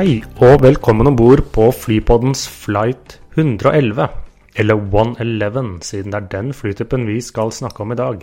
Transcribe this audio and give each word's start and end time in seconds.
Hei, 0.00 0.22
og 0.40 0.62
velkommen 0.62 1.10
om 1.10 1.16
bord 1.18 1.42
på 1.52 1.66
Flypoddens 1.76 2.46
flight 2.48 3.18
111, 3.34 4.06
eller 4.56 4.78
111, 4.80 5.74
siden 5.84 6.14
det 6.14 6.16
er 6.16 6.30
den 6.32 6.54
flytypen 6.56 7.04
vi 7.04 7.18
skal 7.20 7.52
snakke 7.52 7.84
om 7.84 7.92
i 7.92 7.98
dag. 7.98 8.22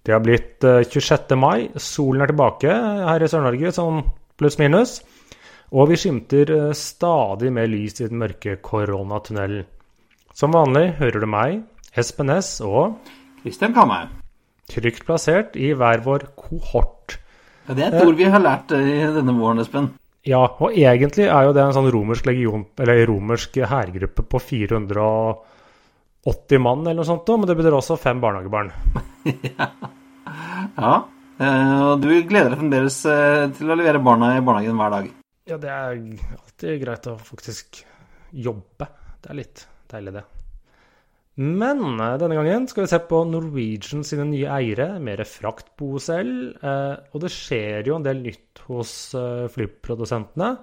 Det 0.00 0.14
har 0.14 0.22
blitt 0.24 0.64
eh, 0.64 0.80
26. 0.88 1.36
mai, 1.36 1.68
solen 1.76 2.24
er 2.24 2.32
tilbake 2.32 2.78
her 3.10 3.26
i 3.26 3.28
Sør-Norge, 3.28 3.74
sånn 3.76 4.00
pluss-minus, 4.40 4.96
og 5.76 5.92
vi 5.92 6.00
skimter 6.00 6.56
eh, 6.56 6.72
stadig 6.72 7.52
mer 7.52 7.68
lys 7.68 8.00
i 8.00 8.08
den 8.08 8.22
mørke 8.24 8.56
koronatunnelen. 8.64 9.68
Som 10.32 10.56
vanlig 10.56 10.94
hører 10.96 11.20
du 11.20 11.28
meg, 11.28 11.60
Espen 11.92 12.32
S, 12.38 12.54
og 12.64 13.02
Kristian 13.42 13.76
Kammer. 13.76 14.08
trygt 14.72 15.04
plassert 15.04 15.60
i 15.60 15.74
hver 15.76 16.08
vår 16.08 16.30
kohort. 16.40 17.18
Ja, 17.68 17.74
det 17.76 17.90
er 17.90 17.98
et 17.98 18.06
ord 18.06 18.16
vi 18.16 18.32
har 18.32 18.40
lært 18.40 18.72
eh, 18.72 18.94
i 19.02 19.10
denne 19.12 19.36
våren, 19.36 19.60
Espen. 19.60 19.98
Ja, 20.28 20.42
og 20.62 20.76
egentlig 20.78 21.24
er 21.26 21.48
jo 21.48 21.54
det 21.56 21.62
en 21.64 21.72
sånn 21.74 21.88
romersk 21.90 22.28
legion, 22.28 22.62
eller 22.78 23.00
romersk 23.10 23.56
hærgruppe 23.66 24.22
på 24.22 24.38
480 24.38 26.60
mann 26.62 26.84
eller 26.86 27.00
noe 27.00 27.08
sånt, 27.08 27.32
men 27.34 27.48
det 27.50 27.56
betyr 27.58 27.74
også 27.78 27.96
fem 28.00 28.22
barnehagebarn. 28.22 28.70
Ja, 30.72 30.92
eh, 31.42 31.80
og 31.84 32.00
du 32.00 32.06
gleder 32.24 32.54
deg 32.54 32.60
fremdeles 32.62 32.96
eh, 33.10 33.50
til 33.58 33.68
å 33.68 33.76
levere 33.76 34.00
barna 34.00 34.30
i 34.38 34.44
barnehagen 34.44 34.78
hver 34.78 34.92
dag. 34.94 35.08
Ja, 35.50 35.56
det 35.60 35.70
er 35.74 35.98
alltid 36.38 36.78
greit 36.80 37.08
å 37.10 37.18
faktisk 37.20 37.82
jobbe. 38.30 38.86
Det 39.20 39.28
er 39.34 39.38
litt 39.42 39.66
deilig, 39.92 40.14
det. 40.16 40.24
Men 41.40 41.80
eh, 41.96 42.18
denne 42.20 42.36
gangen 42.36 42.66
skal 42.68 42.84
vi 42.84 42.90
se 42.92 42.98
på 43.08 43.22
Norwegian 43.24 44.04
sine 44.04 44.26
nye 44.28 44.50
eiere, 44.52 44.98
mer 45.00 45.22
fraktbosel. 45.24 46.32
Eh, 46.60 46.94
og 47.12 47.24
det 47.24 47.32
skjer 47.32 47.88
jo 47.88 47.96
en 47.96 48.04
del 48.04 48.20
nytt 48.26 48.60
hos 48.68 48.92
eh, 49.16 49.48
flyprodusentene. 49.52 50.54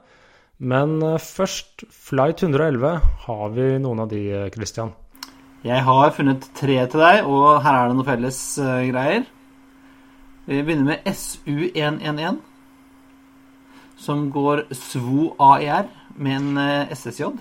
Men 0.59 0.99
først, 1.23 1.85
Flight 1.87 2.43
111, 2.43 2.97
har 3.25 3.51
vi 3.55 3.67
noen 3.79 4.01
av 4.03 4.09
de, 4.11 4.25
Christian? 4.51 4.91
Jeg 5.63 5.85
har 5.87 6.11
funnet 6.11 6.49
tre 6.55 6.75
til 6.91 6.99
deg, 6.99 7.21
og 7.23 7.61
her 7.63 7.77
er 7.77 7.87
det 7.87 7.95
noen 7.95 8.07
felles 8.07 8.39
greier. 8.89 9.23
Vi 10.49 10.59
begynner 10.59 10.89
med 10.89 11.07
SU111, 11.07 12.41
som 14.03 14.27
går 14.35 14.65
SVO 14.75 15.29
AER 15.47 15.87
med 16.19 16.35
en 16.41 16.91
SSJ. 16.91 17.31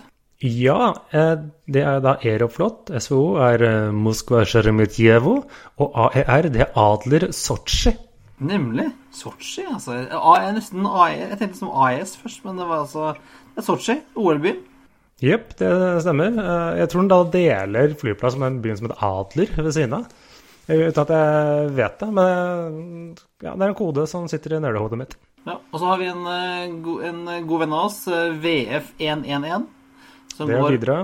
Ja, 0.44 0.92
eh, 1.10 1.32
det 1.66 1.82
er 1.82 1.98
da 2.04 2.12
Aeroflot. 2.22 2.92
SVO 3.02 3.38
er 3.42 3.64
eh, 3.66 3.88
Moskva 3.94 4.44
Sjeremetjevo. 4.46 5.40
Og 5.82 5.96
AER, 6.04 6.46
det 6.54 6.62
er 6.62 6.76
Adler 6.78 7.28
Sotsji. 7.34 7.96
Nemlig 8.38 8.86
Sotsji, 9.10 9.64
altså. 9.66 9.96
A, 10.14 10.34
jeg, 10.44 10.54
nesten 10.60 10.86
AE, 10.86 11.08
jeg 11.24 11.38
tenkte 11.40 11.58
som 11.58 11.72
AES 11.74 12.12
først, 12.20 12.44
men 12.46 12.60
det 12.60 12.68
var 12.68 12.84
altså 12.84 13.08
det 13.18 13.64
er 13.64 13.66
Sotsji, 13.66 13.96
OL-byen. 14.14 14.60
Jepp, 15.18 15.56
det 15.58 15.72
stemmer. 16.04 16.36
Eh, 16.38 16.78
Jeg 16.84 16.90
tror 16.92 17.02
den 17.02 17.10
da 17.10 17.18
deler 17.34 17.94
flyplass 17.98 18.36
med 18.38 18.52
en 18.52 18.60
by 18.62 18.76
som 18.78 18.86
heter 18.86 19.02
Adler 19.08 19.56
ved 19.58 19.72
siden 19.74 19.96
av. 19.98 20.06
Uten 20.68 21.00
at 21.02 21.10
jeg 21.16 21.68
vet 21.78 21.98
det, 22.02 22.08
men 22.12 22.78
ja, 23.40 23.54
det 23.56 23.64
er 23.64 23.70
en 23.72 23.76
kode 23.78 24.04
som 24.06 24.26
sitter 24.28 24.54
i 24.54 24.60
nølehodet 24.62 24.98
mitt. 25.00 25.14
Ja, 25.48 25.54
og 25.56 25.80
så 25.80 25.86
har 25.88 25.98
vi 26.02 26.10
en, 26.12 26.26
en 26.28 26.76
god 26.84 27.62
venn 27.64 27.72
av 27.74 27.86
oss, 27.88 28.02
eh, 28.12 28.36
VF111, 28.44 29.64
som 30.38 30.48
Det 30.50 30.58
går 30.62 30.76
videre. 30.78 30.98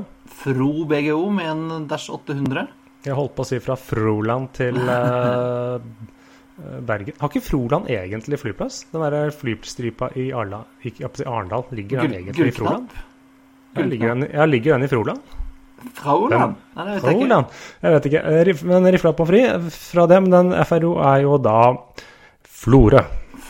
Fro 0.45 0.71
BGO 0.89 1.21
med 1.35 1.51
en 1.51 1.87
Dash 1.91 2.09
800. 2.15 2.67
Jeg 3.05 3.17
holdt 3.19 3.35
på 3.37 3.45
å 3.45 3.49
si 3.49 3.59
fra 3.61 3.75
Froland 3.77 4.53
til 4.57 4.79
uh, 4.81 5.77
Bergen. 6.89 7.17
Har 7.21 7.29
ikke 7.33 7.43
Froland 7.45 7.91
egentlig 7.93 8.39
flyplass? 8.41 8.85
Den 8.95 9.03
der 9.05 9.33
flystripa 9.35 10.09
i 10.17 10.29
Arla, 10.33 10.63
ikke, 10.87 11.11
Arendal, 11.27 11.67
ligger 11.75 12.05
den 12.05 12.13
Gull- 12.15 12.21
egentlig 12.23 12.53
i 12.53 12.55
Froland? 12.57 12.95
Ja, 13.75 13.83
ligger 14.47 14.77
den, 14.79 14.87
i 14.87 14.89
Froland? 14.93 15.35
Froland? 15.99 16.55
Nei, 16.77 16.85
det 16.87 16.93
vet 16.95 17.03
jeg 17.03 17.17
ikke. 17.17 17.25
Froland? 17.27 17.59
Jeg 17.83 17.95
vet 17.97 18.07
ikke. 18.09 18.21
Eh, 18.31 18.63
Men 18.71 18.87
rifla 18.95 19.13
på 19.19 19.27
fri 19.29 19.41
fra 19.75 20.07
dem, 20.15 20.31
den 20.33 20.55
FRO 20.65 20.93
er 21.03 21.25
jo 21.27 21.35
da 21.43 21.59
Florø. 22.63 23.03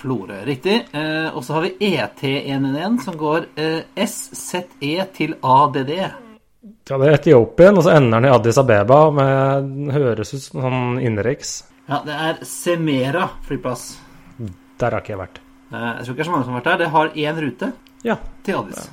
Florø, 0.04 0.42
riktig. 0.44 0.76
Eh, 0.92 1.28
og 1.34 1.40
så 1.46 1.56
har 1.56 1.64
vi 1.64 1.74
ET111, 1.96 2.98
som 3.06 3.16
går 3.16 3.46
eh, 3.56 4.04
SZE 4.04 5.06
til 5.16 5.34
ADD. 5.40 5.92
Ja, 6.84 6.98
det 7.00 7.06
er 7.08 7.16
Etiopien, 7.18 7.76
og 7.80 7.84
så 7.86 7.94
ender 7.96 8.20
den 8.20 8.28
i 8.28 8.32
Addis 8.34 8.58
Abeba 8.60 8.98
med 9.16 9.92
Høres 9.94 10.34
ut 10.36 10.42
som 10.44 10.60
sånn 10.64 10.98
innenriks. 11.00 11.54
Ja, 11.88 12.02
det 12.04 12.14
er 12.28 12.38
Semera 12.48 13.26
flyplass. 13.44 13.86
Der 14.80 14.90
har 14.92 15.00
ikke 15.00 15.14
jeg 15.14 15.20
vært. 15.22 15.40
Eh, 15.72 15.88
jeg 15.88 16.04
tror 16.06 16.12
ikke 16.12 16.18
det 16.20 16.24
er 16.24 16.28
så 16.30 16.34
mange 16.36 16.44
som 16.48 16.54
har 16.54 16.60
vært 16.60 16.70
der. 16.70 16.82
Det 16.84 16.92
har 16.94 17.12
én 17.24 17.40
rute 17.46 17.72
Ja, 18.04 18.16
til 18.44 18.60
Addis. 18.60 18.86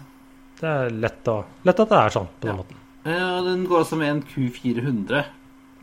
det 0.61 0.69
er 0.71 0.89
lett, 1.03 1.27
å, 1.27 1.37
lett 1.67 1.79
at 1.83 1.89
det 1.91 1.99
er 2.05 2.15
sånn 2.15 2.27
på 2.39 2.47
den 2.47 2.55
Ja. 2.55 2.57
måten. 2.61 2.77
Ja, 3.03 3.41
den 3.41 3.63
går 3.67 3.79
også 3.83 3.97
med 3.97 4.09
en 4.15 4.23
Q400. 4.23 5.23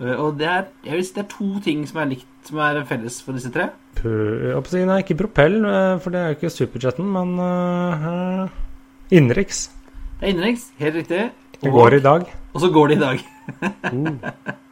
Eh, 0.00 0.15
og 0.22 0.37
det 0.38 0.47
er, 0.49 0.69
jeg 0.84 0.94
vil 1.00 1.05
si 1.05 1.15
det 1.17 1.25
er 1.25 1.33
to 1.37 1.49
ting 1.65 1.87
som 1.91 1.99
er 2.05 2.06
likt, 2.15 2.27
som 2.48 2.60
er 2.64 2.81
felles 2.88 3.19
for 3.25 3.36
disse 3.36 3.53
tre. 3.54 3.70
Nei, 4.03 5.00
ikke 5.03 5.19
propell, 5.22 5.60
eh, 5.69 5.97
for 6.03 6.14
det 6.14 6.22
er 6.22 6.32
jo 6.32 6.38
ikke 6.38 6.54
superjeten, 6.54 7.09
men 7.14 7.34
uh, 7.41 8.47
innenriks. 9.12 9.66
Det 10.19 10.26
er 10.26 10.32
innenriks, 10.34 10.70
helt 10.82 11.03
riktig. 11.03 11.26
Det 11.58 11.75
går 11.75 11.98
i 11.98 12.04
dag. 12.04 12.31
Og 12.54 12.64
så 12.64 12.72
går 12.75 12.94
det 12.94 12.98
i 12.98 13.04
dag. 13.04 13.28
Uh, 13.92 14.32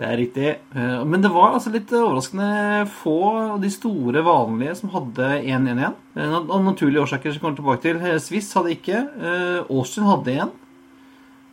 Det 0.00 0.06
er 0.08 0.16
riktig. 0.16 0.50
Eh, 0.72 1.04
Men 1.04 1.20
det 1.20 1.28
var 1.34 1.52
altså 1.52 1.72
litt 1.74 1.90
overraskende 1.92 2.86
få 3.02 3.16
av 3.36 3.58
de 3.60 3.68
store, 3.72 4.22
vanlige 4.24 4.78
som 4.78 4.92
hadde 4.94 5.28
1-1-1. 5.42 5.96
Av 6.40 6.62
naturlige 6.64 7.02
årsaker 7.02 7.34
som 7.34 7.42
kommer 7.42 7.58
tilbake 7.58 7.84
til. 7.84 8.00
Eh, 8.00 8.16
Swiss 8.22 8.48
hadde 8.56 8.72
ikke. 8.76 9.02
Eh, 9.20 9.58
Austin 9.68 10.08
hadde 10.08 10.36
en. 10.40 10.54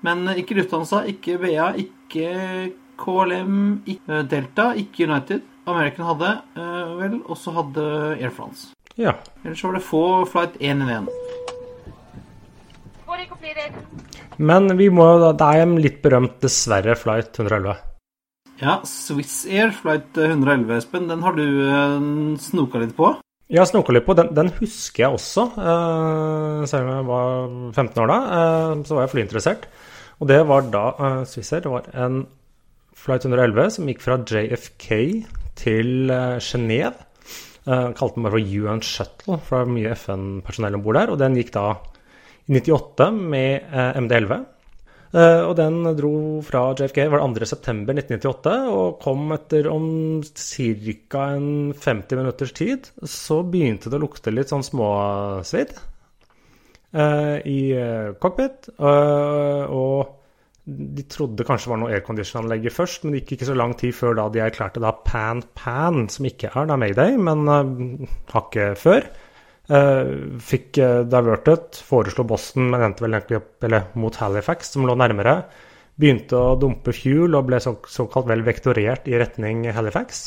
Men 0.05 0.23
ikke 0.37 0.55
Lufthansa, 0.55 1.01
ikke 1.09 1.39
BA, 1.41 1.71
ikke 1.81 2.71
KLM, 2.97 3.57
Delta, 4.31 4.71
ikke 4.77 5.07
United. 5.07 5.45
American 5.67 6.05
hadde 6.07 6.29
eh, 6.55 6.93
vel, 7.01 7.17
og 7.27 7.37
så 7.39 7.51
hadde 7.57 7.83
Air 8.15 8.31
France. 8.31 8.69
ja. 8.95 9.13
Ellers 9.43 9.63
var 9.63 9.75
det 9.75 9.83
få 9.83 10.03
flight 10.31 10.55
111. 10.61 11.09
Får 13.07 13.25
ikke. 13.25 13.67
Men 14.37 14.77
vi 14.77 14.89
må 14.93 15.05
da 15.19 15.33
Det 15.33 15.45
er 15.49 15.65
en 15.65 15.77
litt 15.81 16.01
berømt, 16.03 16.39
dessverre, 16.43 16.95
flight 16.95 17.35
111. 17.39 17.75
Ja, 18.61 18.79
Swiss 18.89 19.45
Air 19.45 19.71
flight 19.75 20.17
111, 20.17 20.77
Espen, 20.79 21.07
den 21.11 21.21
har 21.21 21.35
du 21.37 21.45
eh, 21.45 22.07
snoka 22.41 22.81
litt 22.81 22.95
på. 22.97 23.11
Jeg 23.47 23.61
har 23.61 23.69
snoka 23.69 23.93
litt 23.95 24.07
på, 24.07 24.15
den, 24.17 24.31
den 24.35 24.49
husker 24.57 25.05
jeg 25.05 25.19
også. 25.19 25.45
eh, 25.55 26.63
selv 26.67 26.87
om 26.87 26.95
jeg 26.95 27.05
var 27.11 27.29
15 27.75 28.01
år 28.03 28.11
da, 28.11 28.17
eh, 28.39 28.73
så 28.87 28.97
var 28.97 29.05
jeg 29.05 29.13
flyinteressert. 29.13 29.69
Og 30.17 30.27
det 30.31 30.39
var 30.49 30.65
da 30.73 30.85
uh, 30.97 31.23
Swissair. 31.29 31.67
Var 31.69 31.91
en 31.93 32.23
flight 32.97 33.27
111 33.27 33.75
som 33.77 33.91
gikk 33.91 34.01
fra 34.03 34.17
JFK 34.23 34.89
til 35.57 36.09
uh, 36.09 36.39
Genéve. 36.43 36.95
Uh, 37.67 37.91
kalte 37.97 38.15
den 38.15 38.25
bare 38.25 38.37
for 38.37 38.57
UN 38.63 38.83
Shuttle, 38.85 39.37
for 39.43 39.59
det 39.59 39.63
var 39.65 39.73
mye 39.75 39.93
FN-personell 39.97 40.77
om 40.77 40.83
bord 40.85 40.99
der. 40.99 41.13
Og 41.13 41.21
den 41.21 41.37
gikk 41.39 41.53
da 41.55 41.69
i 42.47 42.59
98 42.61 43.09
med 43.11 43.65
eh, 43.71 43.97
MD11. 43.99 44.45
Eh, 45.15 45.41
og 45.47 45.53
den 45.59 45.81
dro 45.97 46.13
fra 46.45 46.63
JFK 46.75 47.05
var 47.11 47.23
det 47.35 47.47
2.9.1998 47.47 48.55
og 48.71 48.97
kom 49.03 49.31
etter 49.35 49.69
om 49.71 49.87
ca. 50.23 51.25
50 51.87 52.19
minutters 52.19 52.53
tid. 52.55 52.89
Så 53.03 53.41
begynte 53.43 53.91
det 53.91 53.99
å 53.99 54.05
lukte 54.05 54.33
litt 54.33 54.51
sånn 54.51 54.65
småsvidd 54.67 55.75
eh, 56.93 57.37
i 57.47 57.59
eh, 57.75 58.13
cockpit. 58.19 58.71
eh, 58.77 59.63
og 59.67 60.13
de 60.67 61.03
trodde 61.07 61.45
kanskje 61.47 61.69
det 61.69 61.71
var 61.71 61.79
noe 61.79 61.93
aircondition-anlegget 61.95 62.75
først, 62.75 63.05
men 63.05 63.13
det 63.13 63.21
gikk 63.21 63.37
ikke 63.37 63.47
så 63.47 63.55
lang 63.55 63.73
tid 63.79 63.95
før 63.95 64.17
da 64.19 64.25
de 64.33 64.41
erklærte 64.43 64.81
da 64.83 64.91
Pan 65.07 65.39
Pan, 65.55 66.09
som 66.11 66.27
ikke 66.27 66.51
er 66.51 66.67
da 66.67 66.75
Mayday, 66.79 67.15
men 67.15 67.47
uh, 67.47 68.09
hakket 68.33 68.81
før. 68.81 69.07
Uh, 69.71 70.35
fikk 70.43 70.81
uh, 70.83 71.05
divertet, 71.07 71.79
foreslo 71.87 72.25
Boston, 72.27 72.67
men 72.73 72.83
endte 72.83 73.05
vel 73.05 73.15
egentlig 73.15 73.39
opp 73.39 73.67
eller, 73.67 73.87
mot 73.95 74.19
Halifax, 74.19 74.73
som 74.75 74.83
lå 74.87 74.97
nærmere. 74.99 75.37
Begynte 75.97 76.35
å 76.35 76.57
dumpe 76.59 76.91
fuel 76.95 77.39
og 77.39 77.47
ble 77.47 77.61
så, 77.63 77.77
såkalt 77.87 78.27
vel 78.27 78.43
vektorert 78.47 79.07
i 79.07 79.15
retning 79.23 79.69
Halifax. 79.71 80.25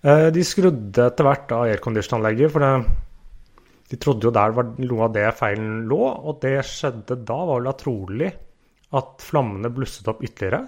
Uh, 0.00 0.32
de 0.32 0.46
skrudde 0.48 1.10
etter 1.10 1.28
hvert 1.28 1.52
av 1.52 1.66
aircondition-anlegget, 1.74 2.56
for 2.56 2.64
det, 2.64 3.60
de 3.92 4.00
trodde 4.00 4.30
jo 4.30 4.32
der 4.32 4.56
var 4.56 4.72
noe 4.80 5.06
av 5.10 5.14
det 5.20 5.28
feilen 5.36 5.84
lå, 5.92 6.02
og 6.24 6.40
det 6.40 6.56
skjedde 6.72 7.20
da, 7.20 7.40
var 7.52 7.60
vel 7.60 7.76
trolig 7.84 8.32
at 8.94 9.24
flammene 9.24 9.72
blusset 9.74 10.06
opp 10.10 10.22
ytterligere. 10.24 10.66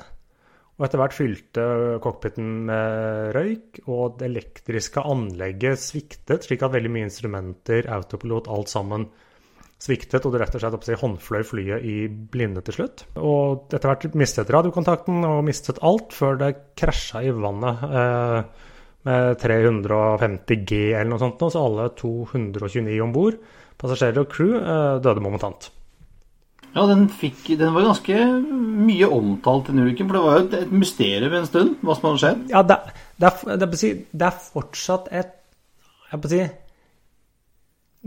Og 0.78 0.86
etter 0.86 1.00
hvert 1.00 1.14
fylte 1.16 1.62
cockpiten 2.02 2.50
med 2.68 3.32
røyk, 3.34 3.80
og 3.90 4.18
det 4.20 4.28
elektriske 4.28 5.02
anlegget 5.02 5.80
sviktet, 5.82 6.46
slik 6.46 6.62
at 6.62 6.74
veldig 6.74 6.92
mye 6.94 7.08
instrumenter, 7.08 7.88
autopilot, 7.90 8.50
alt 8.50 8.70
sammen 8.70 9.08
sviktet, 9.78 10.24
og 10.26 10.34
det 10.34 10.42
rett 10.42 10.54
og 10.58 10.62
slett 10.62 10.86
si, 10.86 10.96
håndfløy 10.98 11.44
flyet 11.46 11.86
i 11.86 11.96
blinde 12.08 12.62
til 12.66 12.78
slutt. 12.78 13.04
Og 13.18 13.74
etter 13.74 13.90
hvert 13.90 14.18
mistet 14.18 14.50
radiokontakten 14.54 15.22
og 15.26 15.42
mistet 15.46 15.78
alt, 15.86 16.14
før 16.14 16.38
det 16.40 16.52
krasja 16.78 17.22
i 17.26 17.34
vannet 17.34 17.84
eh, 17.88 18.68
med 19.08 19.38
350 19.42 20.62
G 20.66 20.80
eller 20.92 21.10
noe 21.12 21.22
sånt, 21.22 21.42
så 21.42 21.64
alle 21.64 21.90
229 21.98 22.98
om 23.02 23.14
bord, 23.14 23.38
passasjerer 23.78 24.22
og 24.22 24.30
crew, 24.30 24.54
eh, 24.58 24.94
døde 25.02 25.22
momentant. 25.26 25.70
Ja, 26.78 26.84
den, 26.86 27.08
fikk, 27.10 27.40
den, 27.58 27.72
var 27.74 27.88
ganske 27.88 28.16
mye 28.86 29.08
omtalt, 29.10 29.72
den 29.72 29.82
ulykken. 29.82 30.06
For 30.06 30.14
det 30.14 30.22
var 30.22 30.36
jo 30.36 30.44
et, 30.44 30.56
et 30.60 30.74
mysterium 30.84 31.34
en 31.34 31.48
stund, 31.48 31.74
hva 31.82 31.96
som 31.96 32.08
hadde 32.08 32.22
skjedd. 32.22 32.44
Ja, 32.52 32.62
det, 32.68 32.78
det, 33.18 33.32
er, 33.32 33.58
det, 33.58 33.68
det 34.22 34.28
er, 34.28 34.40
fortsatt 34.54 35.10
et 35.10 35.34
Jeg 36.08 36.22
på 36.22 36.30
si 36.30 36.38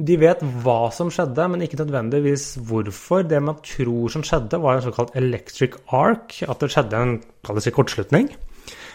De 0.07 0.15
vet 0.21 0.45
hva 0.63 0.77
som 0.95 1.11
skjedde, 1.11 1.49
men 1.51 1.65
ikke 1.65 1.81
nødvendigvis 1.81 2.45
hvorfor. 2.69 3.27
Det 3.27 3.41
man 3.43 3.59
tror 3.65 4.13
som 4.15 4.23
skjedde, 4.23 4.61
var 4.63 4.79
en 4.79 4.87
såkalt 4.87 5.19
electric 5.19 5.75
arc. 5.91 6.39
At 6.47 6.63
det 6.63 6.71
skjedde 6.71 7.03
en 7.03 7.19
si, 7.59 7.75
kortslutning. 7.75 8.31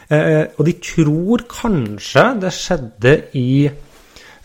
Eh, 0.09 0.47
og 0.57 0.63
de 0.65 0.73
tror 0.81 1.45
kanskje 1.51 2.25
det 2.41 2.55
skjedde 2.55 3.15
i 3.37 3.51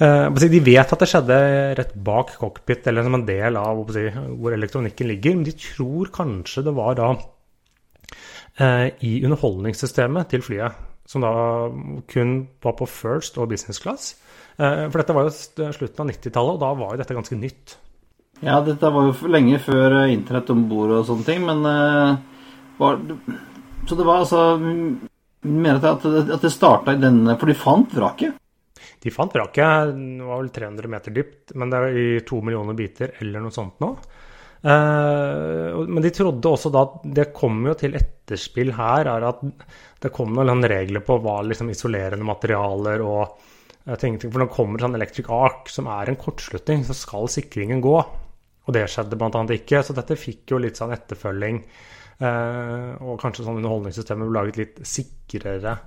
de 0.02 0.62
vet 0.66 0.94
at 0.94 1.04
det 1.04 1.10
skjedde 1.10 1.36
rett 1.78 1.92
bak 1.94 2.34
cockpit, 2.42 2.88
eller 2.90 3.06
som 3.06 3.20
en 3.20 3.26
del 3.28 3.58
av 3.60 3.84
hvor 3.86 4.56
elektronikken 4.56 5.12
ligger, 5.12 5.36
men 5.36 5.46
de 5.46 5.54
tror 5.54 6.10
kanskje 6.14 6.64
det 6.66 6.74
var 6.74 6.98
da 6.98 7.12
uh, 7.14 8.88
i 9.06 9.20
underholdningssystemet 9.22 10.32
til 10.34 10.42
flyet, 10.46 10.80
som 11.06 11.22
da 11.22 11.34
kun 12.10 12.34
var 12.64 12.78
på 12.80 12.90
first 12.90 13.38
og 13.38 13.52
business 13.54 13.82
class. 13.84 14.16
Uh, 14.58 14.90
for 14.90 15.02
dette 15.02 15.16
var 15.18 15.30
jo 15.30 15.70
slutten 15.78 16.02
av 16.02 16.12
90-tallet, 16.16 16.58
og 16.58 16.66
da 16.66 16.74
var 16.82 16.96
jo 16.96 17.04
dette 17.04 17.20
ganske 17.20 17.38
nytt. 17.38 17.78
Ja, 18.42 18.58
dette 18.66 18.90
var 18.90 19.12
jo 19.12 19.30
lenge 19.30 19.62
før 19.62 20.00
internett 20.10 20.50
om 20.50 20.66
bord 20.70 20.96
og 20.98 21.06
sånne 21.06 21.28
ting, 21.28 21.46
men 21.46 21.62
var, 22.82 22.98
Så 23.86 23.96
det 24.00 24.06
var 24.08 24.24
altså 24.24 24.58
Mener 25.42 25.78
at, 25.78 26.06
at 26.06 26.42
det 26.42 26.50
starta 26.54 26.96
i 26.96 27.02
denne 27.02 27.36
For 27.38 27.50
de 27.50 27.58
fant 27.58 27.94
vraket? 27.98 28.41
De 29.02 29.12
fant 29.14 29.34
vraket. 29.34 29.94
Det 29.96 30.26
var 30.28 30.44
vel 30.44 30.52
300 30.54 30.92
meter 30.94 31.16
dypt, 31.16 31.56
men 31.58 31.72
det 31.72 31.80
er 31.80 31.98
i 31.98 32.10
to 32.28 32.42
millioner 32.46 32.78
biter 32.78 33.16
eller 33.24 33.42
noe 33.42 33.56
sånt 33.56 33.82
nå. 33.82 33.96
Uh, 34.62 35.88
men 35.90 36.04
de 36.06 36.12
trodde 36.14 36.50
også 36.52 36.70
da 36.70 36.84
at 36.86 37.06
det 37.18 37.32
kom 37.34 37.64
jo 37.66 37.74
til 37.80 37.96
etterspill 37.98 38.76
her, 38.78 39.10
er 39.10 39.26
at 39.26 39.40
det 40.04 40.12
kom 40.14 40.36
noen 40.38 40.62
regler 40.70 41.02
på 41.06 41.18
hva 41.24 41.40
liksom 41.48 41.72
isolerende 41.74 42.28
materialer 42.28 43.02
og 43.02 43.40
ting 43.98 44.20
For 44.22 44.38
når 44.38 44.46
det 44.46 44.54
kommer 44.54 44.84
sånn 44.84 44.94
electric 44.94 45.30
arc, 45.34 45.72
som 45.74 45.88
er 45.90 46.12
en 46.12 46.20
kortslutning, 46.22 46.84
så 46.86 46.94
skal 46.94 47.26
sikringen 47.34 47.82
gå. 47.82 47.96
Og 47.98 48.76
det 48.76 48.84
skjedde 48.94 49.18
bl.a. 49.18 49.42
ikke, 49.56 49.82
så 49.82 49.96
dette 49.98 50.20
fikk 50.20 50.54
jo 50.54 50.60
litt 50.62 50.78
sånn 50.78 50.94
etterfølging. 50.94 51.58
Uh, 52.22 52.94
og 53.02 53.18
kanskje 53.24 53.48
sånn 53.48 53.58
underholdningssystemet 53.58 54.30
ble 54.30 54.38
laget 54.38 54.60
litt 54.62 54.78
sikrere 54.86 55.80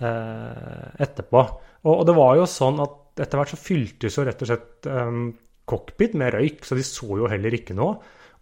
etterpå. 0.00 1.40
Og, 1.84 1.92
og, 1.92 2.02
det 2.08 2.14
var 2.16 2.36
jo 2.38 2.46
sånn 2.50 2.80
at 2.82 3.22
etter 3.22 3.38
hvert 3.38 3.52
så 3.52 3.58
fyltes 3.60 4.16
jo 4.16 4.24
rett 4.26 4.42
og 4.42 4.48
slett 4.48 4.88
um, 4.88 5.26
cockpit 5.68 6.16
med 6.18 6.32
røyk, 6.34 6.64
så 6.66 6.78
de 6.78 6.84
så 6.86 7.06
jo 7.20 7.28
heller 7.30 7.54
ikke 7.54 7.76
noe. 7.76 7.98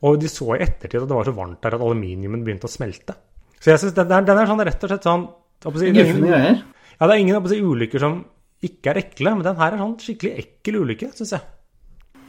Og 0.07 0.17
de 0.21 0.31
så 0.33 0.55
i 0.55 0.63
ettertid 0.65 1.03
at 1.03 1.11
det 1.11 1.17
var 1.19 1.29
så 1.29 1.37
varmt 1.37 1.61
der 1.65 1.77
at 1.77 1.85
aluminiumen 1.85 2.45
begynte 2.47 2.71
å 2.71 2.73
smelte. 2.73 3.17
Så 3.61 3.75
jeg 3.75 3.83
synes 3.83 3.97
den, 3.99 4.13
den, 4.25 4.39
er 4.41 4.49
sånn 4.49 4.65
rett 4.65 4.85
og 4.87 4.93
slett 4.93 5.09
sånn 5.09 5.27
si, 5.61 5.91
det, 5.93 6.05
er 6.07 6.15
ingen, 6.15 6.61
ja, 6.97 7.05
det 7.05 7.11
er 7.11 7.19
ingen 7.21 7.49
si, 7.51 7.59
ulykker 7.61 8.01
som 8.01 8.23
ikke 8.65 8.95
er 8.95 9.03
ekle, 9.03 9.35
men 9.37 9.45
den 9.45 9.59
her 9.61 9.75
er 9.75 9.83
sånn 9.83 9.99
skikkelig 10.01 10.45
ekkel 10.45 10.79
ulykke, 10.81 11.11
syns 11.17 11.35
jeg. 11.37 11.45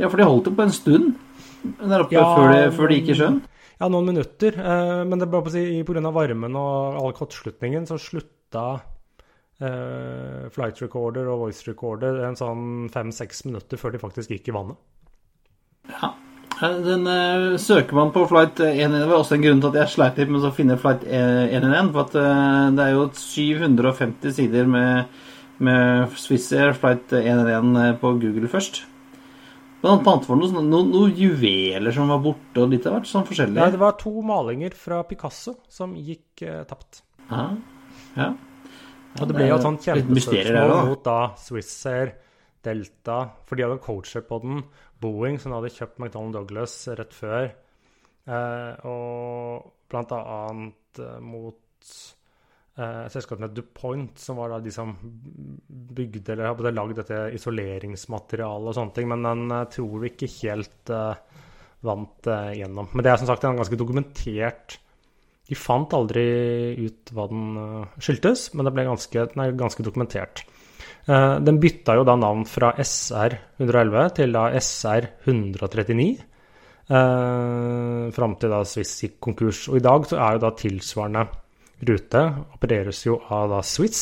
Ja, 0.02 0.10
for 0.10 0.20
de 0.20 0.28
holdt 0.28 0.50
jo 0.50 0.56
på 0.58 0.66
en 0.66 0.76
stund 0.76 1.14
der 1.62 2.04
oppe 2.04 2.18
ja, 2.18 2.26
før, 2.36 2.52
de, 2.52 2.62
før 2.76 2.92
de 2.92 3.00
gikk 3.00 3.14
i 3.14 3.18
sjøen? 3.22 3.40
Ja, 3.82 3.88
noen 3.90 4.12
minutter. 4.12 4.56
Eh, 4.62 5.02
men 5.10 5.22
det 5.22 5.28
ble 5.30 5.42
på 5.42 5.50
å 5.50 5.54
si, 5.54 5.64
pga. 5.88 6.12
varmen 6.14 6.58
og 6.60 7.00
all 7.02 7.16
kortslutningen 7.18 7.88
så 7.90 7.98
slutta 8.02 8.66
eh, 8.76 8.84
flight 9.62 10.80
recorder 10.82 11.28
og 11.30 11.44
voice 11.46 11.68
recorder 11.68 12.24
en 12.26 12.38
sånn 12.40 12.90
fem-seks 12.90 13.44
minutter 13.46 13.78
før 13.78 13.94
de 13.94 14.02
faktisk 14.02 14.34
gikk 14.34 14.50
i 14.50 14.56
vannet. 14.56 14.80
Ja. 15.92 16.14
Eh, 16.62 16.78
den 16.86 17.08
uh, 17.08 17.58
søker 17.58 17.98
man 17.98 18.14
på 18.14 18.28
flight 18.30 18.60
111. 18.60 19.00
Det 19.00 19.10
var 19.10 19.18
også 19.18 19.38
en 19.38 19.46
grunn 19.46 19.64
til 19.64 19.72
at 19.72 19.80
jeg 19.82 19.94
sleit 19.96 20.22
litt 20.22 20.32
med 20.32 20.46
å 20.46 20.54
finne 20.56 20.78
flight 20.82 21.04
111. 21.08 21.92
For 21.96 22.06
at 22.06 22.18
uh, 22.20 22.70
det 22.78 22.86
er 22.86 22.96
jo 22.96 23.08
750 23.18 24.38
sider 24.38 24.70
med, 24.70 25.20
med 25.64 26.16
Swissair 26.22 26.76
flight 26.78 27.14
111 27.18 28.00
på 28.04 28.16
Google 28.22 28.52
først. 28.52 28.84
Blant 29.82 30.06
annet 30.06 30.28
var 30.30 30.38
det 30.38 30.52
noen, 30.52 30.68
noen, 30.70 30.92
noen, 30.94 31.14
juveler 31.18 31.96
som 31.96 32.12
var 32.14 32.20
borte, 32.22 32.62
og 32.62 32.70
litt 32.70 32.86
av 32.86 33.00
hvert 33.00 33.10
sånn 33.10 33.26
forskjellig. 33.26 33.58
Ja, 33.58 33.72
det 33.74 33.82
var 33.82 33.98
to 33.98 34.14
malinger 34.22 34.76
fra 34.78 35.02
Picasso 35.10 35.56
som 35.74 35.98
gikk 35.98 36.46
uh, 36.46 36.62
tapt. 36.70 37.02
Ja. 37.32 37.48
ja. 38.20 38.32
Og 39.20 39.28
det 39.28 39.36
ble 39.36 39.50
jo 39.50 39.58
et 39.58 39.66
sånt 39.66 39.84
kjempespørsmål 39.86 40.76
mot 40.88 41.04
da 41.06 41.18
Swissair, 41.40 42.14
Delta, 42.64 43.18
for 43.48 43.58
de 43.58 43.66
hadde 43.66 43.82
coacher 43.84 44.24
på 44.26 44.40
den. 44.44 44.62
Boeing, 45.02 45.40
som 45.42 45.56
hadde 45.56 45.74
kjøpt 45.74 46.00
McDonald 46.00 46.38
Douglas 46.38 46.76
rett 46.98 47.16
før. 47.18 47.50
Eh, 48.30 48.86
og 48.86 49.72
blant 49.90 50.14
annet 50.14 51.02
eh, 51.02 51.18
mot 51.26 51.90
eh, 52.78 53.08
selskapet 53.10 53.56
DuPont, 53.58 54.22
som 54.22 54.38
var 54.38 54.54
da 54.54 54.60
de 54.62 54.74
som 54.74 54.94
bygde 55.02 56.36
eller 56.36 56.52
hadde 56.52 56.76
lagd 56.76 57.02
dette 57.02 57.24
isoleringsmaterialet 57.40 58.72
og 58.72 58.78
sånne 58.78 58.96
ting. 58.98 59.10
Men 59.10 59.26
den 59.26 59.58
eh, 59.58 59.68
tror 59.74 59.98
vi 60.04 60.14
ikke 60.14 60.32
helt 60.38 60.94
eh, 60.94 61.42
vant 61.90 62.30
eh, 62.30 62.54
gjennom. 62.62 62.94
Men 62.94 63.06
det 63.06 63.14
er 63.14 63.22
som 63.24 63.32
sagt 63.32 63.50
en 63.50 63.60
ganske 63.60 63.82
dokumentert 63.82 64.78
de 65.50 65.58
fant 65.58 65.94
aldri 65.98 66.26
ut 66.80 67.12
hva 67.16 67.28
den 67.32 67.46
eh, 67.60 68.00
skyldtes, 68.00 68.52
men 68.56 68.68
det 68.68 68.74
ble 68.76 68.88
ganske, 68.88 69.28
er 69.28 69.56
ganske 69.60 69.86
dokumentert. 69.86 70.44
Eh, 71.10 71.36
den 71.42 71.60
bytta 71.62 71.96
jo 71.98 72.04
da 72.08 72.16
navn 72.20 72.44
fra 72.50 72.74
SR 72.78 73.34
111 73.60 74.10
til 74.20 74.30
da 74.36 74.44
SR 74.60 75.04
139. 75.26 76.10
Eh, 76.92 78.04
fram 78.16 78.34
til 78.40 78.50
da 78.54 78.60
Swiss 78.68 78.94
gikk 79.04 79.16
konkurs. 79.24 79.60
Og 79.72 79.76
i 79.80 79.86
dag 79.86 80.00
så 80.10 80.16
er 80.20 80.32
jo 80.36 80.44
da 80.46 80.52
tilsvarende 80.58 81.24
rute 81.90 82.22
opereres 82.54 83.00
jo 83.08 83.14
av 83.34 83.44
da 83.56 83.62
Swiss 83.66 84.02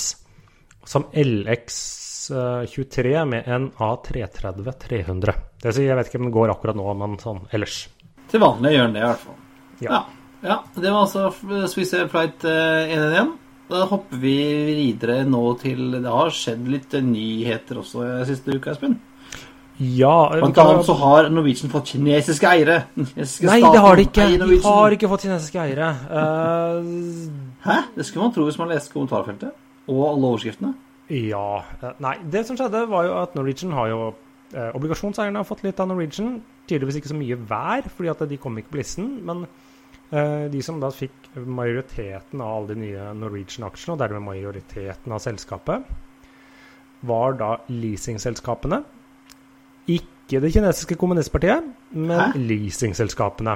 som 0.89 1.03
LX23 1.13 3.25
med 3.29 3.41
en 3.48 3.72
A330-300. 3.72 5.34
Det 5.60 5.67
vil 5.69 5.75
si, 5.75 5.88
jeg 5.88 5.98
vet 6.00 6.08
ikke 6.10 6.19
om 6.19 6.27
den 6.27 6.36
går 6.36 6.50
akkurat 6.55 6.77
nå, 6.79 6.88
men 7.00 7.12
sånn 7.22 7.41
ellers. 7.55 7.75
Til 8.29 8.39
vanlig 8.43 8.72
gjør 8.75 8.86
den 8.88 8.96
det, 8.98 9.03
i 9.03 9.08
hvert 9.08 9.24
fall. 9.27 9.39
Ja. 9.79 9.89
ja. 9.91 10.01
Ja, 10.39 10.62
det 10.75 10.88
var 10.88 11.03
altså 11.03 11.29
Swiss 11.67 11.93
Air 11.93 12.08
Flight 12.12 12.46
111. 12.46 13.19
Eh, 13.19 13.27
da 13.69 13.84
hopper 13.86 14.17
vi 14.17 14.38
videre 14.65 15.19
nå 15.29 15.43
til 15.62 16.00
Det 16.00 16.10
har 16.10 16.31
skjedd 16.34 16.63
litt 16.72 16.96
nyheter 17.05 17.84
også 17.84 18.08
siste 18.29 18.55
uka, 18.55 18.74
Espen. 18.74 18.96
Ja 19.79 20.27
Blant 20.34 20.58
annet 20.60 20.88
så 20.88 20.96
har 21.00 21.29
Norwegian 21.31 21.72
fått 21.72 21.93
kinesiske 21.93 22.50
eiere. 22.50 22.81
Kinesiske 22.96 23.48
Nei, 23.48 23.60
det 23.63 23.84
har 23.86 24.00
de 24.00 24.08
ikke. 24.08 24.25
De 24.41 24.58
har 24.65 24.96
ikke 24.96 25.12
fått 25.12 25.27
kinesiske 25.27 25.62
eiere. 25.62 25.91
Uh... 26.10 26.89
Hæ? 27.63 27.77
Det 27.96 28.08
skulle 28.08 28.25
man 28.25 28.34
tro 28.36 28.48
hvis 28.48 28.60
man 28.60 28.74
leste 28.74 28.96
kommentarfeltet 28.96 29.53
og 29.89 30.01
alle 30.08 30.34
overskriftene. 30.34 30.74
Ja. 31.10 31.62
Eh, 31.79 31.96
nei, 32.03 32.17
det 32.31 32.43
som 32.46 32.58
skjedde, 32.60 32.84
var 32.91 33.08
jo 33.08 33.15
at 33.22 33.38
Norwegian 33.38 33.72
har 33.74 33.88
jo 33.89 34.01
eh, 34.10 34.67
Obligasjonseierne 34.77 35.41
har 35.41 35.48
fått 35.48 35.63
litt 35.65 35.79
av 35.81 35.89
Norwegian. 35.89 36.38
Tydeligvis 36.69 37.00
ikke 37.00 37.13
så 37.13 37.17
mye 37.17 37.39
hver, 37.50 37.89
fordi 37.96 38.12
at 38.12 38.29
de 38.29 38.38
kom 38.41 38.60
ikke 38.60 38.75
på 38.75 38.81
listen. 38.81 39.15
Men 39.25 39.48
Eh, 39.48 39.65
de 40.10 40.62
som 40.66 40.80
da 40.82 40.89
fikk 40.94 41.30
majoriteten 41.46 42.42
av 42.42 42.56
alle 42.56 42.74
de 42.74 42.80
nye 42.82 43.10
Norwegian-aksjene, 43.20 43.94
og 43.94 44.00
dermed 44.01 44.25
majoriteten 44.25 45.13
av 45.13 45.22
selskapet, 45.22 45.92
var 47.10 47.36
da 47.39 47.51
leasingselskapene. 47.70 48.82
Ikke 49.89 50.42
det 50.44 50.51
kinesiske 50.54 50.98
kommunistpartiet, 51.00 51.70
men 51.96 52.20
Hæ? 52.20 52.32
leasingselskapene. 52.38 53.56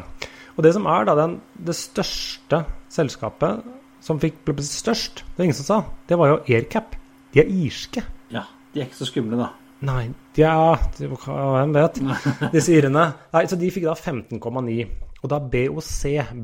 Og 0.58 0.64
det 0.66 0.74
som 0.76 0.86
er 0.90 1.06
da 1.10 1.16
den, 1.18 1.40
det 1.58 1.76
største 1.76 2.64
selskapet 2.94 3.64
som 4.04 4.20
fikk 4.22 4.44
ble 4.46 4.64
størst, 4.66 5.24
det 5.26 5.40
var 5.40 5.48
ingen 5.48 5.58
som 5.58 5.68
sa, 5.70 5.80
det 6.10 6.18
var 6.20 6.34
jo 6.34 6.40
Aircap. 6.48 6.96
De 7.34 7.42
er 7.42 7.50
irske. 7.50 8.04
Ja, 8.34 8.46
de 8.74 8.82
er 8.82 8.86
ikke 8.86 9.02
så 9.02 9.10
skumle, 9.10 9.40
da. 9.40 9.50
Nei, 9.84 10.12
de 10.38 10.46
er, 10.48 10.84
Hvem 11.02 11.74
vet? 11.76 11.98
Disse 12.54 12.72
irene. 12.76 13.10
Nei, 13.34 13.46
så 13.50 13.58
de 13.60 13.72
fikk 13.74 13.90
da 13.90 13.96
15,9. 13.98 14.86
Og 15.24 15.32
da 15.32 15.40
BOC, 15.40 16.00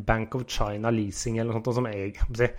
Bank 0.07 0.36
of 0.39 0.45
China 0.48 0.91
Leasing 0.95 1.39
eller 1.39 1.51
noe 1.51 1.63
sånt, 1.63 1.75
som 1.75 1.89
jeg 1.91 2.53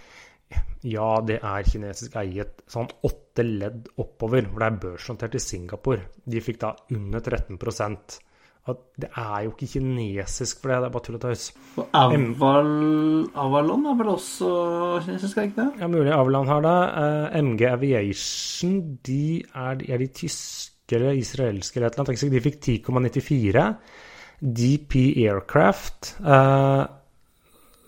Ja, 0.83 1.21
det 1.25 1.39
er 1.47 1.69
kinesisk 1.69 2.17
eiet 2.21 2.65
sånn 2.69 2.89
åtte 3.07 3.45
ledd 3.47 3.87
oppover, 4.03 4.49
for 4.51 4.61
det 4.61 4.67
er 4.67 4.81
børsnotert 4.83 5.37
i 5.39 5.43
Singapore. 5.43 6.09
De 6.27 6.43
fikk 6.43 6.59
da 6.65 6.75
under 6.97 7.23
13% 7.23 8.19
at 8.69 8.81
Det 9.01 9.09
er 9.17 9.45
jo 9.47 9.55
ikke 9.55 9.69
kinesisk 9.73 10.61
for 10.61 10.71
det, 10.71 10.81
det 10.83 10.89
er 10.91 10.93
bare 10.93 11.05
tull 11.07 11.17
og 11.17 11.23
tøys. 11.23 11.45
Og 11.81 11.95
Aval, 11.97 12.69
Avalon 13.41 13.87
er 13.89 13.97
vel 14.03 14.11
også 14.13 14.51
kinesisk, 15.07 15.39
er 15.39 15.49
ikke 15.49 15.63
det? 15.63 15.69
Ja, 15.81 15.89
mulig 15.89 16.13
Avalon 16.13 16.51
har 16.51 16.61
det. 16.67 16.77
Uh, 16.93 17.39
MG 17.41 17.65
Aviation, 17.71 18.77
de 19.07 19.25
er, 19.41 19.81
er 19.89 20.05
de 20.05 20.11
tyske 20.21 20.99
eller 20.99 21.17
israelske 21.17 21.81
eller 21.81 21.89
et 21.89 21.97
eller 21.97 22.13
annet. 22.13 22.37
De 22.37 22.45
fikk 22.45 22.61
10,94. 22.85 23.65
DP 24.41 25.27
Aircraft 25.27 26.15
eh, 26.25 26.85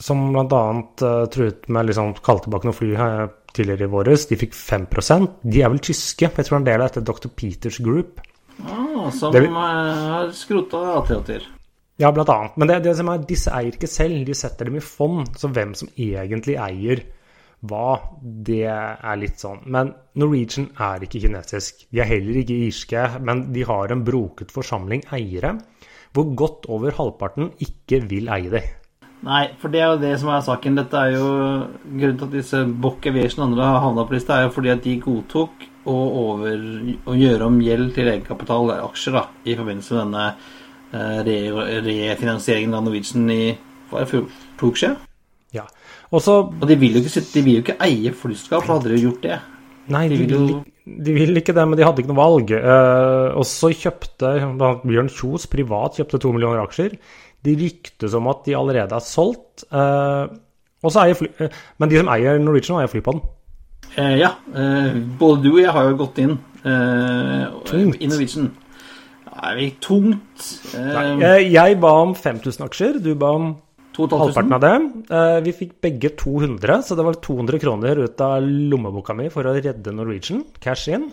som 0.03 0.25
bl.a. 0.33 0.65
Eh, 1.03 1.23
truet 1.33 1.69
med 1.69 1.89
liksom, 1.89 2.15
kalle 2.25 2.45
tilbake 2.45 2.69
noen 2.69 2.77
fly 2.77 2.91
eh, 2.97 3.23
tidligere 3.57 3.89
i 3.89 3.93
våres. 3.93 4.27
De 4.29 4.39
fikk 4.41 4.55
5% 4.57 5.41
De 5.47 5.63
er 5.63 5.73
vel 5.73 5.83
tyske? 5.85 6.29
Jeg 6.29 6.49
tror 6.49 6.61
en 6.61 6.69
del 6.69 6.83
av 6.83 6.91
dette 6.91 7.05
Dr. 7.07 7.33
Peters 7.37 7.81
Group. 7.85 8.21
Ah, 8.69 9.09
som 9.15 9.33
det, 9.35 9.47
har 9.49 10.31
skrota 10.37 10.83
AT-8-er. 10.99 11.49
Ja, 12.01 12.11
blant 12.13 12.31
annet. 12.33 12.61
Men 12.61 12.69
det, 12.69 12.83
det 12.85 12.95
som 12.99 13.09
er, 13.13 13.25
disse 13.29 13.53
eier 13.55 13.77
ikke 13.77 13.91
selv, 13.91 14.23
de 14.27 14.37
setter 14.37 14.69
dem 14.69 14.79
i 14.81 14.85
fond. 14.85 15.29
Så 15.39 15.51
hvem 15.53 15.75
som 15.79 15.91
egentlig 15.97 16.59
eier 16.61 17.05
hva, 17.63 17.95
det 18.19 18.65
er 18.67 19.19
litt 19.21 19.39
sånn. 19.39 19.61
Men 19.71 19.93
Norwegian 20.19 20.73
er 20.83 21.05
ikke 21.07 21.21
kinesisk. 21.23 21.85
De 21.95 22.01
er 22.03 22.11
heller 22.11 22.41
ikke 22.41 22.57
irske, 22.67 23.05
men 23.23 23.45
de 23.55 23.63
har 23.69 23.95
en 23.95 24.03
broket 24.03 24.51
forsamling 24.51 25.05
eiere 25.15 25.55
hvor 26.13 26.31
godt 26.37 26.69
over 26.73 26.95
halvparten 26.97 27.53
ikke 27.63 28.03
vil 28.09 28.31
eie 28.33 28.53
dem. 28.53 28.71
Nei, 29.23 29.45
for 29.61 29.71
det 29.71 29.81
er 29.81 29.93
jo 29.93 30.01
det 30.03 30.17
som 30.19 30.33
er 30.35 30.41
saken. 30.43 30.79
Dette 30.81 30.99
er 30.99 31.13
jo 31.15 31.27
Grunnen 31.85 32.17
til 32.19 32.27
at 32.27 32.33
disse 32.35 32.63
Bock 32.83 33.07
Aviation 33.07 33.45
og 33.45 33.53
andre 33.53 33.69
har 33.69 33.85
havna 33.85 34.05
på 34.09 34.17
lista, 34.17 34.35
er 34.35 34.49
jo 34.49 34.57
fordi 34.57 34.73
at 34.73 34.83
de 34.83 34.97
godtok 35.03 35.69
å, 35.87 35.95
over, 35.95 36.65
å 37.07 37.15
gjøre 37.19 37.47
om 37.47 37.61
gjeld 37.63 37.93
til 37.95 38.11
egenkapital, 38.11 38.75
aksjer, 38.89 39.15
da, 39.19 39.23
i 39.47 39.55
forbindelse 39.59 39.95
med 39.95 40.03
denne 40.03 40.27
re, 41.27 41.39
refinansieringen 41.87 42.75
av 42.77 42.85
Norwegian 42.87 43.31
i 43.33 43.55
hva 43.91 44.03
er 44.03 44.11
to 44.11 44.27
uker 44.67 44.83
siden. 44.83 44.99
Ja. 45.55 45.69
Også, 46.13 46.39
og 46.51 46.67
de 46.69 46.77
vil, 46.81 46.99
jo 46.99 47.05
ikke, 47.05 47.25
de 47.33 47.45
vil 47.47 47.59
jo 47.59 47.65
ikke 47.65 47.79
eie 47.87 48.13
flyselskap, 48.17 48.67
for 48.67 48.79
hadde 48.79 48.93
de 48.93 49.01
gjort 49.05 49.23
det. 49.25 49.39
Nei, 49.93 50.07
de, 50.11 50.19
de, 50.19 50.27
vil 50.27 50.35
jo, 50.35 50.61
de, 50.83 51.13
vil 51.15 51.39
ikke 51.39 51.55
det, 51.55 51.65
men 51.69 51.79
de 51.79 51.85
hadde 51.87 52.03
ikke 52.03 52.11
noe 52.11 52.19
valg. 52.19 52.53
Uh, 52.53 53.35
og 53.39 53.45
så 53.47 53.71
kjøpte 53.71 54.33
Bjørn 54.83 55.11
Kjos 55.13 55.47
privat 55.51 55.99
kjøpte 55.99 56.21
to 56.23 56.33
millioner 56.35 56.63
aksjer. 56.65 56.97
De 57.43 57.55
ryktes 57.59 58.17
om 58.19 58.31
at 58.31 58.43
de 58.47 58.57
allerede 58.59 58.97
er 58.99 59.07
solgt. 59.07 59.67
Uh, 59.71 60.27
fly, 60.83 61.31
uh, 61.39 61.63
men 61.79 61.93
de 61.93 62.01
som 62.03 62.11
eier 62.15 62.43
Norwegian, 62.43 62.81
eier 62.81 62.91
Flypodden. 62.91 63.23
Uh, 63.93 64.17
ja. 64.17 64.35
både 65.21 65.43
du 65.45 65.53
og 65.53 65.61
jeg 65.61 65.73
har 65.77 65.91
jo 65.91 65.97
gått 66.01 66.21
inn 66.23 66.37
i 66.65 68.11
Norwegian. 68.11 68.53
Er 69.43 69.57
vi 69.59 69.73
tungt? 69.83 70.45
Nei, 70.77 71.49
jeg 71.51 71.79
ba 71.83 71.93
om 72.03 72.13
5000 72.15 72.67
aksjer. 72.67 72.99
Du 73.03 73.15
ba 73.19 73.33
om 73.39 73.53
halvparten 73.97 74.57
av 74.57 74.63
det. 74.63 74.75
Vi 75.47 75.55
fikk 75.57 75.75
begge 75.85 76.13
200, 76.19 76.83
så 76.87 76.97
det 76.99 77.07
var 77.07 77.21
200 77.21 77.61
kroner 77.63 78.03
ut 78.05 78.25
av 78.25 78.43
lommeboka 78.43 79.17
mi 79.17 79.29
for 79.33 79.49
å 79.49 79.55
redde 79.59 79.95
Norwegian. 79.95 80.45
Cash 80.63 80.89
in. 80.93 81.11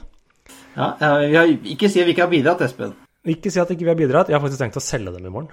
Ja, 0.78 0.94
har, 1.00 1.56
Ikke 1.68 1.90
si 1.92 2.02
at 2.02 2.08
vi 2.08 2.16
ikke 2.16 2.28
har 2.28 2.32
bidratt, 2.32 2.62
Espen. 2.66 2.94
Ikke 3.28 3.52
si 3.52 3.60
at 3.60 3.72
ikke 3.74 3.88
vi 3.88 3.92
har 3.92 4.00
bidratt. 4.00 4.30
Jeg 4.32 4.38
har 4.38 4.44
faktisk 4.44 4.64
tenkt 4.64 4.80
å 4.80 4.84
selge 4.84 5.12
dem 5.16 5.28
i 5.28 5.34
morgen. 5.34 5.52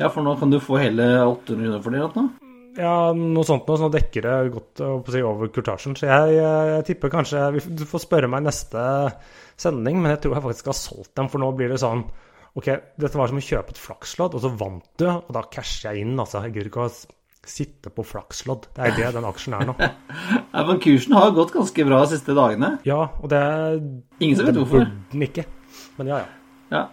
Ja, 0.00 0.08
for 0.08 0.24
nå 0.24 0.34
kan 0.40 0.50
du 0.50 0.58
få 0.62 0.80
hele 0.80 1.04
800 1.26 1.60
kroner 1.60 1.84
for 1.84 1.94
det? 1.94 2.06
Nå. 2.16 2.52
Ja, 2.80 3.12
noe 3.12 3.44
sånt 3.44 3.66
noe, 3.68 3.76
så 3.76 3.84
nå 3.84 3.92
dekker 3.92 4.24
det 4.24 4.52
godt 4.54 4.82
si, 5.12 5.20
over 5.28 5.50
kurtasjen. 5.52 5.96
Så 5.98 6.08
jeg, 6.08 6.36
jeg, 6.38 6.84
tipper 6.88 7.12
kanskje 7.12 7.50
Du 7.68 7.84
får 7.88 8.06
spørre 8.06 8.30
meg 8.32 8.46
neste 8.46 8.82
sending, 9.60 10.00
men 10.00 10.14
jeg 10.14 10.22
tror 10.24 10.38
jeg 10.38 10.46
faktisk 10.46 10.70
har 10.72 10.78
solgt 10.78 11.12
dem. 11.18 11.28
For 11.32 11.42
nå 11.42 11.52
blir 11.58 11.72
det 11.72 11.82
sånn 11.82 12.06
Ok, 12.58 12.68
dette 13.00 13.16
var 13.16 13.30
som 13.30 13.40
å 13.40 13.44
kjøpe 13.44 13.72
et 13.72 13.80
flakslodd, 13.80 14.36
og 14.36 14.42
så 14.44 14.50
vant 14.60 14.84
du, 15.00 15.06
og 15.08 15.30
da 15.32 15.44
casher 15.48 15.92
jeg 15.92 16.04
inn. 16.04 16.18
Altså, 16.20 16.42
jeg 16.44 16.52
gidder 16.52 16.68
ikke 16.68 16.84
å 16.84 16.92
sitte 17.48 17.90
på 17.90 18.04
flakslodd. 18.06 18.68
Det 18.76 18.84
er 18.86 18.96
det 18.98 19.12
den 19.16 19.26
aksjen 19.26 19.56
er 19.56 19.70
nå. 19.70 19.74
ja, 20.54 20.64
Men 20.68 20.80
kursen 20.82 21.16
har 21.16 21.32
gått 21.36 21.54
ganske 21.54 21.86
bra 21.88 22.02
de 22.04 22.12
siste 22.12 22.36
dagene. 22.36 22.74
Ja, 22.86 23.06
og 23.18 23.32
det 23.32 23.42
Ingen 24.20 24.36
som 24.38 24.50
vet 24.50 24.60
hvorfor. 24.60 24.84
Den 25.12 25.26
ikke. 25.26 25.46
Men 25.98 26.12
ja, 26.12 26.20
ja. 26.22 26.76
ja. 26.76 26.84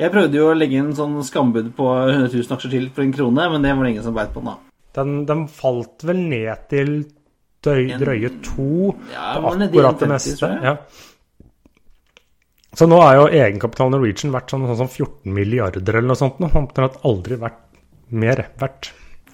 Jeg 0.00 0.14
prøvde 0.14 0.38
jo 0.40 0.48
å 0.50 0.56
legge 0.56 0.80
inn 0.80 0.92
sånn 0.96 1.20
skambud 1.26 1.74
på 1.76 1.86
100 1.92 2.32
000 2.32 2.56
aksjer 2.56 2.72
til 2.72 2.88
for 2.94 3.04
en 3.04 3.12
krone, 3.14 3.48
men 3.52 3.64
det 3.64 3.74
var 3.76 3.86
det 3.86 3.92
ingen 3.92 4.06
som 4.06 4.16
beit 4.16 4.32
på 4.34 4.42
da. 4.46 4.56
Den, 4.96 5.22
den, 5.28 5.44
falt 5.52 6.04
vel 6.08 6.24
ned 6.32 6.66
til 6.72 6.96
drøye, 7.62 8.32
to 8.42 8.90
ja, 9.12 9.36
på 9.36 9.52
akkurat 9.52 10.00
det 10.02 10.08
meste. 10.10 10.48
Ja. 10.64 10.74
Så 12.72 12.88
nå 12.88 12.98
er 13.04 13.18
jo 13.18 13.28
egenkapitalen 13.28 13.92
Norwegian 13.96 14.32
verdt 14.32 14.52
sånn, 14.52 14.64
sånn, 14.70 14.78
sånn 14.84 14.92
14 14.92 15.34
milliarder 15.36 15.98
eller 15.98 16.08
noe 16.08 16.18
sånt. 16.18 16.40
Nå. 16.40 16.48
Omtrent 16.56 17.02
aldri 17.08 17.36
vært 17.40 17.60
mer 18.16 18.46
verdt. 18.60 18.92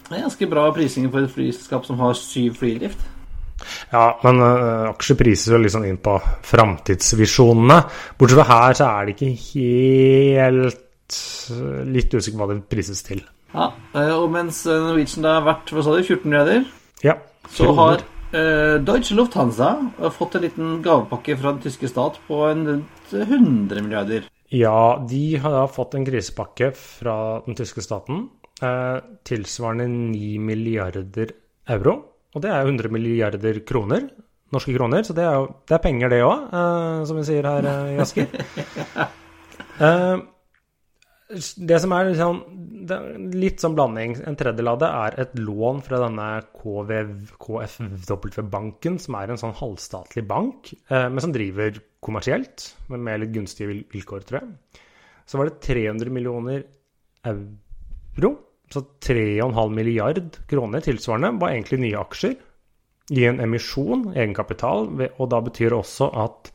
Det 0.09 0.17
er 0.17 0.25
ganske 0.25 0.49
bra 0.49 0.65
prising 0.75 1.07
for 1.13 1.23
et 1.23 1.31
flyselskap 1.31 1.87
som 1.87 2.01
har 2.03 2.17
syv 2.17 2.59
flydrift. 2.59 3.01
Ja, 3.91 4.03
men 4.23 4.39
uh, 4.41 4.89
aksjer 4.89 5.17
prises 5.19 5.51
jo 5.51 5.59
liksom 5.59 5.85
inn 5.87 5.99
på 6.03 6.15
framtidsvisjonene. 6.47 7.79
Bortsett 8.19 8.39
fra 8.41 8.47
her 8.49 8.77
så 8.79 8.87
er 8.89 9.07
det 9.07 9.15
ikke 9.15 9.31
helt 9.49 11.19
uh, 11.51 11.81
Litt 11.89 12.15
usikker 12.15 12.37
på 12.37 12.43
hva 12.43 12.53
det 12.53 12.61
prises 12.71 13.03
til. 13.05 13.23
Ja, 13.53 13.71
uh, 13.95 14.15
og 14.19 14.29
mens 14.33 14.63
Norwegian 14.67 15.27
da 15.27 15.37
har 15.39 15.47
vært 15.47 15.75
hva 15.75 15.85
sa 15.85 15.95
du, 15.95 16.01
14 16.03 16.25
milliarder, 16.27 16.65
ja, 17.05 17.15
så 17.55 17.71
har 17.77 18.03
Deutsche 18.29 19.15
Lufthansa 19.17 19.69
fått 20.13 20.35
en 20.37 20.43
liten 20.45 20.73
gavepakke 20.85 21.33
fra 21.39 21.55
den 21.55 21.63
tyske 21.63 21.89
stat 21.89 22.19
på 22.27 22.43
en 22.45 22.61
rundt 22.67 23.13
100 23.15 23.81
milliarder. 23.81 24.27
Ja, 24.53 25.01
de 25.09 25.23
har 25.41 25.65
fått 25.73 25.95
en 25.97 26.05
krisepakke 26.05 26.69
fra 26.77 27.15
den 27.47 27.57
tyske 27.57 27.81
staten 27.81 28.27
tilsvarende 29.25 29.87
9 29.89 30.37
milliarder 30.45 31.33
euro. 31.73 31.95
Og 32.35 32.43
det 32.43 32.51
er 32.53 32.67
100 32.67 32.91
milliarder 32.93 33.61
kroner, 33.65 34.05
norske 34.53 34.73
kroner, 34.75 35.03
så 35.05 35.15
det 35.17 35.25
er 35.25 35.47
det 35.67 35.77
er 35.77 35.83
penger, 35.83 36.11
det 36.13 36.21
òg, 36.25 36.49
uh, 36.53 37.05
som 37.09 37.17
vi 37.17 37.25
sier 37.25 37.47
her 37.49 37.69
i 37.95 37.97
Asker. 38.03 38.29
Uh, 39.79 40.19
det 41.29 41.77
som 41.83 41.91
er 41.93 42.09
liksom, 42.09 42.35
litt 43.37 43.61
sånn 43.61 43.77
blanding. 43.77 44.17
En 44.25 44.39
tredjedel 44.39 44.71
av 44.71 44.79
det 44.81 44.89
er 44.89 45.11
et 45.21 45.33
lån 45.37 45.77
fra 45.85 45.97
denne 46.01 46.41
KFW-banken, 46.57 48.97
som 49.03 49.13
er 49.19 49.27
en 49.29 49.41
sånn 49.41 49.59
halvstatlig 49.59 50.23
bank, 50.29 50.59
men 50.89 51.21
som 51.21 51.33
driver 51.35 51.69
kommersielt, 52.01 52.57
men 52.89 53.03
med 53.05 53.21
litt 53.21 53.35
gunstige 53.35 53.69
vilkår, 53.93 54.21
tror 54.25 54.37
jeg. 54.41 54.49
Så 55.29 55.33
var 55.37 55.45
det 55.51 55.61
300 55.67 56.09
millioner 56.15 56.59
euro 57.29 58.31
så 58.73 58.83
3,5 59.01 59.69
milliard 59.73 60.37
kroner 60.49 60.83
tilsvarende 60.85 61.31
var 61.41 61.53
egentlig 61.53 61.79
nye 61.81 61.99
aksjer 61.99 62.35
i 63.17 63.25
en 63.25 63.39
emisjon, 63.41 64.11
egenkapital, 64.13 64.89
og 65.17 65.29
da 65.31 65.39
betyr 65.41 65.73
det 65.73 65.79
også 65.79 66.09
at 66.25 66.51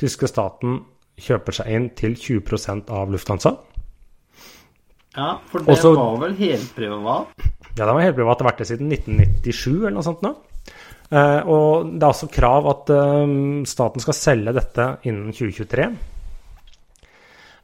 tyske 0.00 0.30
staten 0.30 0.80
kjøper 1.20 1.58
seg 1.58 1.74
inn 1.74 1.90
til 1.98 2.16
20% 2.16 2.88
av 2.94 3.12
Lufthansa. 3.12 3.52
Ja, 5.18 5.32
for 5.50 5.64
det 5.64 5.74
også, 5.74 5.94
var 5.98 6.20
vel 6.22 6.36
helprivat? 6.38 7.32
Ja, 7.74 7.82
det 7.82 7.90
var 7.90 8.04
helprivat. 8.04 8.38
Det 8.38 8.44
har 8.44 8.50
vært 8.52 8.60
det 8.62 8.68
siden 8.70 8.92
1997 8.94 9.72
eller 9.72 9.96
noe 9.96 10.06
sånt 10.06 10.22
nå. 10.22 10.36
Uh, 11.08 11.40
og 11.48 11.88
det 11.96 12.04
er 12.04 12.12
også 12.12 12.28
krav 12.30 12.68
at 12.68 12.90
uh, 12.92 13.24
staten 13.66 14.04
skal 14.04 14.16
selge 14.16 14.54
dette 14.54 14.86
innen 15.08 15.32
2023. 15.32 15.88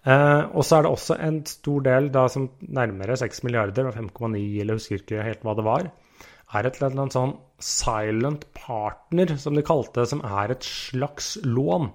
Uh, 0.05 0.51
og 0.53 0.65
så 0.65 0.79
er 0.79 0.85
det 0.85 0.93
også 0.93 1.19
en 1.23 1.39
stor 1.49 1.85
del, 1.87 2.09
da 2.13 2.25
som 2.33 2.49
nærmere 2.77 3.17
6 3.21 3.45
milliarder, 3.47 3.93
5,9 3.95 4.41
eller 4.65 4.81
husker 4.81 5.01
ikke 5.01 5.25
helt 5.25 5.45
hva 5.47 5.55
det 5.57 5.65
var, 5.65 5.87
er 6.55 6.67
et 6.67 6.81
eller 6.81 6.97
annet 7.05 7.17
sånn 7.17 7.37
silent 7.63 8.49
partner, 8.57 9.37
som 9.41 9.57
de 9.57 9.65
kalte 9.65 10.03
det, 10.03 10.11
som 10.11 10.25
er 10.27 10.53
et 10.57 10.67
slags 10.67 11.37
lån. 11.47 11.89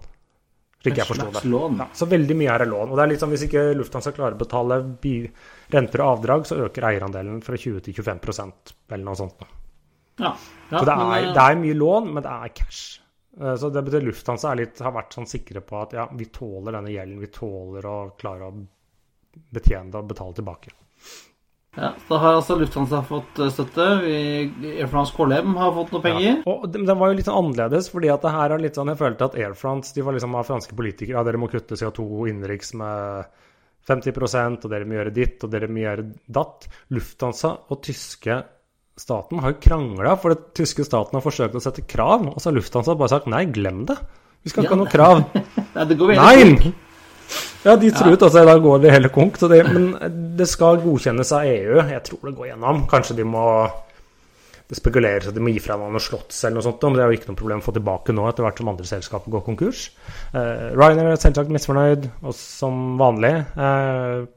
Slik 0.79 1.01
jeg 1.01 1.09
forsto 1.09 1.27
det. 1.36 1.41
Ja, 1.51 1.88
så 1.93 2.07
veldig 2.07 2.36
mye 2.39 2.53
er 2.55 2.63
lån. 2.69 2.91
Og 2.93 2.95
det 2.95 3.03
er 3.03 3.12
litt 3.12 3.24
sånn 3.24 3.33
hvis 3.33 3.43
ikke 3.50 3.65
Lufthansa 3.75 4.13
klarer 4.15 4.38
å 4.38 4.39
betale 4.39 4.77
renter 5.75 6.03
og 6.05 6.12
avdrag, 6.13 6.48
så 6.48 6.62
øker 6.63 6.88
eierandelen 6.88 7.41
fra 7.43 7.59
20 7.59 7.83
til 7.83 7.98
25% 8.00 8.74
eller 8.88 9.03
noe 9.03 9.19
sånt. 9.19 9.43
Ja, 10.19 10.31
ja, 10.69 10.79
så 10.79 10.86
det 10.88 10.93
er, 10.93 11.03
men, 11.03 11.29
det 11.36 11.43
er 11.43 11.59
mye 11.59 11.75
lån, 11.75 12.09
men 12.15 12.24
det 12.24 12.31
er 12.31 12.55
cash. 12.55 12.81
Eh, 13.39 13.55
så 13.59 13.69
det 13.75 13.83
betyr 13.88 14.07
Lufthansa 14.07 14.53
litt, 14.55 14.79
har 14.83 14.95
vært 14.95 15.15
sånn 15.15 15.27
sikre 15.29 15.63
på 15.63 15.79
at 15.79 15.95
ja, 16.00 16.07
vi 16.15 16.29
tåler 16.31 16.79
denne 16.79 16.93
gjelden. 16.95 17.19
Vi 17.24 17.31
tåler 17.36 17.88
å 17.88 17.98
klare 18.19 18.48
å 18.48 18.55
betjene 19.55 19.91
det 19.91 20.00
og 20.00 20.13
betale 20.13 20.39
tilbake. 20.39 20.75
Ja, 21.77 21.91
Da 22.09 22.17
har 22.17 22.38
altså 22.39 22.55
Lufthansa 22.57 23.01
fått 23.05 23.39
eh, 23.39 23.51
støtte. 23.53 23.85
Air 24.07 24.88
France 24.89 25.13
KLM 25.15 25.53
har 25.59 25.73
fått 25.75 25.91
noe 25.93 26.03
penger. 26.03 26.39
Ja, 26.41 26.55
og 26.55 26.71
Den 26.73 26.88
var 26.89 27.11
jo 27.11 27.17
litt 27.19 27.27
sånn 27.29 27.38
annerledes, 27.43 27.91
fordi 27.93 28.09
at 28.13 28.25
det 28.25 28.33
her 28.33 28.55
er 28.55 28.63
litt 28.63 28.79
sånn 28.79 28.89
Jeg 28.91 28.99
følte 28.99 29.29
at 29.29 29.38
Air 29.38 29.53
France 29.57 29.93
de 29.95 30.05
var 30.05 30.17
liksom 30.17 30.35
av 30.39 30.47
franske 30.49 30.75
politikere. 30.75 31.19
Ja, 31.19 31.25
dere 31.27 31.41
må 31.41 31.49
kutte 31.51 31.77
CO2 31.79 32.07
innenriks 32.31 32.73
med 32.79 33.29
50% 33.89 34.65
og 34.65 34.73
dere 34.73 34.85
må 34.85 34.97
gjøre 34.99 35.13
ditt, 35.15 35.43
og 35.45 35.53
dere 35.53 35.69
må 35.71 35.83
gjøre 35.85 36.07
datt. 36.29 36.67
Lufthansa 36.93 37.55
og 37.69 37.81
tyske 37.85 38.41
staten 38.99 39.39
har 39.39 39.53
jo 39.53 39.61
krangla, 39.63 40.17
for 40.19 40.35
den 40.35 40.49
tyske 40.57 40.83
staten 40.83 41.15
har 41.15 41.23
forsøkt 41.23 41.55
å 41.55 41.63
sette 41.63 41.85
krav, 41.88 42.27
og 42.33 42.41
så 42.41 42.49
har 42.49 42.57
Lufthansa 42.57 42.97
bare 42.99 43.13
sagt 43.13 43.29
nei, 43.31 43.45
glem 43.47 43.85
det. 43.88 43.95
Vi 44.43 44.51
skal 44.51 44.65
ikke 44.65 44.73
Ja, 44.73 44.75
ha 44.75 44.83
noe 44.83 44.91
krav. 44.91 45.23
Nei, 45.75 45.85
det 45.88 45.97
går 45.99 46.13
veldig. 46.13 46.53
Nei! 46.59 46.73
Ja, 47.65 47.75
de 47.75 47.91
truet 47.91 48.24
altså 48.24 48.45
da 48.48 48.55
går 48.62 48.81
det 48.83 48.93
hele 48.93 49.12
konk. 49.13 49.38
Det, 49.51 49.59
men 49.67 49.91
det 50.39 50.48
skal 50.50 50.79
godkjennes 50.83 51.33
av 51.36 51.45
EU. 51.50 51.77
Jeg 51.91 52.01
tror 52.07 52.29
det 52.29 52.36
går 52.38 52.50
gjennom. 52.53 52.86
Kanskje 52.89 53.19
de 53.19 53.27
må 53.27 53.45
Det 54.69 54.77
spekuleres 54.77 55.25
at 55.25 55.33
de 55.33 55.41
må 55.41 55.50
gi 55.50 55.62
fra 55.63 55.79
noe 55.81 55.98
slotts 55.98 56.43
eller 56.43 56.59
noe 56.59 56.63
sånt, 56.67 56.83
men 56.86 57.00
det 57.00 57.01
er 57.01 57.09
jo 57.09 57.17
ikke 57.17 57.31
noe 57.31 57.38
problem 57.39 57.62
å 57.63 57.65
få 57.65 57.71
tilbake 57.74 58.13
nå 58.13 58.27
etter 58.29 58.45
hvert 58.45 58.59
som 58.62 58.67
andre 58.69 58.86
selskaper 58.86 59.33
går 59.33 59.41
konkurs. 59.48 59.88
Uh, 60.29 60.75
Ryanair 60.77 61.15
er 61.15 61.17
selvsagt 61.17 61.50
misfornøyd, 61.55 62.05
og 62.21 62.36
som 62.38 63.00
vanlig. 63.01 63.31
Uh, 63.57 64.29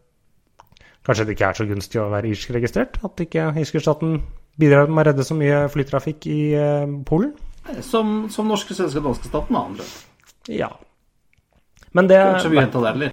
kanskje 1.05 1.27
det 1.29 1.37
ikke 1.37 1.51
er 1.51 1.59
så 1.61 1.67
gunstig 1.69 2.01
å 2.01 2.09
være 2.15 2.33
irsk-registrert? 2.33 2.97
At 3.05 3.21
ikke 3.21 3.51
irske-staten 3.61 4.23
bidrar 4.57 4.89
med 4.89 5.03
å 5.03 5.07
redde 5.11 5.29
så 5.29 5.37
mye 5.37 5.67
flytrafikk 5.75 6.25
i 6.33 6.41
uh, 6.57 6.89
Polen? 7.05 7.35
Som, 7.85 8.31
som 8.33 8.49
norske, 8.49 8.73
svenske 8.73 9.05
og 9.05 9.11
danske 9.11 9.29
staten, 9.29 9.53
da, 9.53 9.67
andre. 9.69 9.91
Ja. 10.49 10.73
Men 11.95 12.09
det 12.09 12.19
Kanskje 12.23 12.51
vi 12.55 12.61
henta 12.61 12.81
det, 12.85 12.93
eller? 12.97 13.13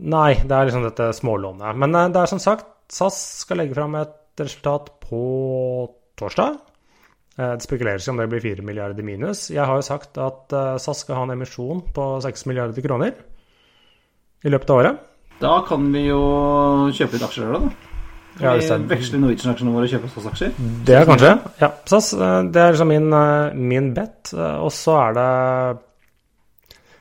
Nei, 0.00 0.34
det 0.38 0.54
er 0.56 0.68
liksom 0.68 0.84
dette 0.86 1.10
smålånet. 1.18 1.76
Men 1.76 1.94
eh, 1.98 2.08
det 2.14 2.22
er 2.22 2.30
som 2.30 2.40
sagt, 2.42 2.66
SAS 2.90 3.18
skal 3.44 3.60
legge 3.60 3.76
fram 3.76 3.94
et 4.00 4.14
resultat 4.40 4.88
på 5.04 5.22
torsdag. 6.18 6.56
Eh, 7.36 7.52
Det 7.58 7.66
spekuleres 7.66 8.08
om 8.08 8.16
det 8.20 8.28
blir 8.30 8.40
4 8.44 8.64
milliarder 8.66 9.04
minus. 9.06 9.48
Jeg 9.52 9.66
har 9.66 9.76
jo 9.76 9.84
sagt 9.86 10.18
at 10.18 10.52
eh, 10.56 10.78
SAS 10.78 11.04
skal 11.04 11.18
ha 11.20 11.26
en 11.28 11.34
emisjon 11.36 11.82
på 11.94 12.08
6 12.24 12.46
milliarder 12.48 12.86
kroner 12.86 13.12
i 14.44 14.48
løpet 14.54 14.70
av 14.72 14.80
året. 14.82 15.06
Da 15.40 15.58
kan 15.68 15.86
vi 15.92 16.06
jo 16.06 16.20
kjøpe 16.92 17.16
litt 17.16 17.24
aksjer 17.26 17.52
da. 17.54 17.60
Ja, 18.40 18.52
Kan 18.54 18.58
hvis 18.60 18.70
vi 18.70 18.88
veksle 18.94 19.18
Norwegian-aksjene 19.20 19.72
våre 19.74 19.88
og 19.88 19.92
kjøpe 19.92 20.08
SAS-aksjer? 20.14 20.52
Det 20.86 20.94
er 20.96 21.06
kanskje. 21.08 21.30
Ja, 21.60 21.68
SAS. 21.90 22.10
Det 22.14 22.60
er 22.62 22.72
liksom 22.72 22.88
min, 22.92 23.08
min 23.68 23.88
bet. 23.96 24.30
Og 24.36 24.70
så 24.72 24.94
er 25.02 25.16
det 25.18 25.30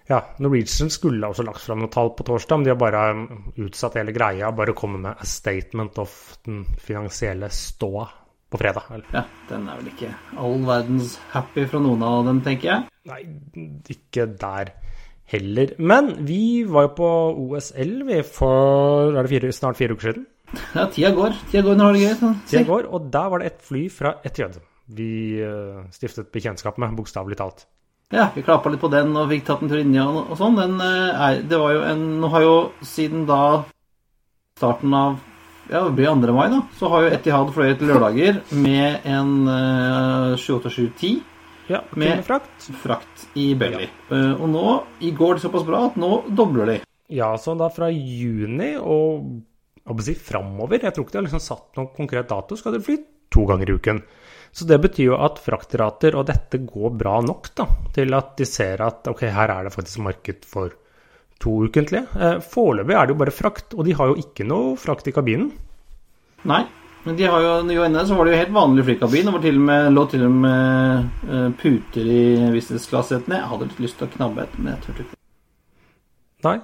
Ja, 0.10 0.24
Norwegian 0.42 0.90
skulle 0.90 1.28
også 1.30 1.46
lagt 1.46 1.62
fram 1.62 1.84
noen 1.84 1.92
tall 1.94 2.10
på 2.18 2.26
torsdag, 2.26 2.58
men 2.58 2.66
de 2.66 2.72
har 2.74 2.80
bare 2.82 3.02
mm, 3.14 3.52
utsatt 3.68 4.00
hele 4.00 4.14
greia. 4.16 4.50
Bare 4.58 4.74
kommet 4.78 5.04
med 5.04 5.22
a 5.22 5.28
statement 5.30 6.00
of 6.02 6.16
den 6.48 6.64
finansielle 6.82 7.52
ståa 7.54 8.08
på 8.50 8.58
fredag. 8.58 8.88
Eller, 8.96 9.06
Ja, 9.14 9.24
den 9.52 9.68
er 9.70 9.78
vel 9.78 9.92
ikke 9.92 10.10
all 10.42 10.58
verdens 10.66 11.20
happy 11.36 11.68
fra 11.70 11.82
noen 11.84 12.02
av 12.06 12.24
dem, 12.26 12.42
tenker 12.46 12.72
jeg. 12.72 12.88
Nei, 13.10 13.20
ikke 13.94 14.26
der 14.42 14.74
heller. 15.30 15.76
Men 15.78 16.16
vi 16.26 16.64
var 16.66 16.88
jo 16.90 16.96
på 16.98 17.12
OSL 17.46 17.94
vi 18.10 18.24
for 18.26 19.14
er 19.14 19.22
det 19.22 19.34
fire, 19.36 19.54
snart 19.54 19.78
fire 19.78 19.94
uker 19.94 20.10
siden. 20.12 20.28
Ja, 20.74 20.88
tida 20.90 21.14
går. 21.14 21.38
Tida 21.52 21.62
går 21.68 21.78
når 21.78 21.94
det 21.94 22.02
gøy. 22.02 22.14
sånn. 22.24 22.36
Tida 22.50 22.66
går, 22.66 22.90
og 22.90 23.12
der 23.14 23.30
var 23.30 23.44
det 23.44 23.52
et 23.54 23.62
fly 23.62 23.86
fra 23.94 24.16
Etiød 24.26 24.58
vi 24.90 25.38
eh, 25.46 25.84
stiftet 25.94 26.32
bekjentskap 26.34 26.80
med, 26.82 26.96
bokstavelig 26.98 27.38
talt. 27.38 27.68
Ja, 28.12 28.30
vi 28.34 28.42
klappa 28.42 28.72
litt 28.74 28.82
på 28.82 28.90
den 28.90 29.12
og 29.18 29.28
fikk 29.30 29.44
tatt 29.46 29.62
en 29.62 29.70
tur 29.70 29.82
inni 29.84 30.00
og, 30.02 30.32
og 30.34 30.38
sånn. 30.40 30.56
Den 30.58 30.80
eh, 30.82 31.26
er 31.28 31.42
Det 31.46 31.60
var 31.62 31.76
jo 31.76 31.82
en 31.86 32.06
Nå 32.22 32.30
har 32.34 32.42
jo 32.46 32.56
siden 32.82 33.28
da 33.30 33.42
starten 34.58 34.94
av 34.98 35.20
Ja, 35.70 35.84
det 35.86 35.94
blir 36.00 36.10
2. 36.10 36.34
mai, 36.34 36.48
da. 36.50 36.64
Så 36.80 36.90
har 36.90 37.06
jo 37.06 37.12
Etihad 37.14 37.52
fløyet 37.54 37.84
lørdager 37.86 38.40
med 38.58 39.06
en 39.06 39.36
uh, 39.46 40.34
78710 40.42 41.20
Ja, 41.70 41.84
Med- 41.94 42.24
frakt. 42.26 42.66
frakt 42.82 43.28
i 43.38 43.52
belly. 43.54 43.86
Eh, 44.10 44.32
og 44.42 44.48
nå 44.50 44.64
i 45.06 45.12
går 45.14 45.38
det 45.38 45.44
såpass 45.46 45.68
bra 45.68 45.84
at 45.92 46.00
nå 46.02 46.24
dobler 46.34 46.66
de. 46.66 46.80
Ja, 47.14 47.36
så 47.38 47.54
da 47.58 47.70
fra 47.70 47.92
juni 47.94 48.72
og 48.82 49.30
jeg 49.90 50.06
si 50.06 50.14
framover 50.18 50.82
Jeg 50.82 50.94
tror 50.94 51.06
ikke 51.06 51.14
de 51.16 51.22
har 51.22 51.28
liksom 51.28 51.42
satt 51.46 51.78
noen 51.78 51.94
konkret 51.94 52.28
dato, 52.30 52.58
skal 52.58 52.74
de 52.74 52.82
fly 52.86 52.98
to 53.30 53.46
ganger 53.46 53.70
i 53.70 53.78
uken. 53.78 54.02
Så 54.52 54.66
det 54.66 54.80
betyr 54.82 55.12
jo 55.12 55.20
at 55.22 55.40
fraktrater 55.44 56.18
og 56.18 56.28
dette 56.30 56.62
går 56.66 56.96
bra 56.98 57.20
nok 57.22 57.52
da, 57.58 57.68
til 57.96 58.16
at 58.18 58.34
de 58.40 58.48
ser 58.50 58.82
at 58.84 59.08
ok, 59.12 59.28
her 59.34 59.54
er 59.54 59.68
det 59.68 59.76
faktisk 59.76 60.02
marked 60.06 60.48
for 60.50 60.74
to 61.40 61.54
ukentlige. 61.68 62.08
Eh, 62.20 62.40
Foreløpig 62.44 62.98
er 62.98 63.08
det 63.08 63.16
jo 63.16 63.22
bare 63.22 63.36
frakt, 63.36 63.78
og 63.78 63.88
de 63.88 63.96
har 63.96 64.12
jo 64.12 64.18
ikke 64.20 64.48
noe 64.48 64.76
frakt 64.80 65.08
i 65.08 65.16
kabinen. 65.16 65.54
Nei. 66.50 66.66
Men 67.06 67.16
de 67.16 67.30
har 67.32 67.42
jo, 67.42 67.52
jo 67.72 67.86
inne 67.88 68.02
så 68.06 68.16
var 68.18 68.28
det 68.28 68.34
jo 68.34 68.40
helt 68.42 68.52
vanlig 68.58 68.84
flykabin. 68.90 69.30
Det 69.32 69.42
til 69.46 69.62
og 69.62 69.68
med, 69.70 69.86
lå 69.96 70.04
til 70.12 70.26
og 70.28 70.34
med 70.44 71.30
eh, 71.30 71.46
puter 71.62 72.10
i 72.12 72.26
visningsklassetene. 72.52 73.40
Jeg 73.40 73.52
hadde 73.54 73.70
litt 73.70 73.80
lyst 73.86 73.98
til 74.02 74.10
å 74.10 74.14
knabbe 74.18 74.44
et, 74.44 74.60
men 74.60 74.74
jeg 74.74 74.84
turte 74.84 75.06
ikke. 75.06 75.20
Nei. 76.44 76.58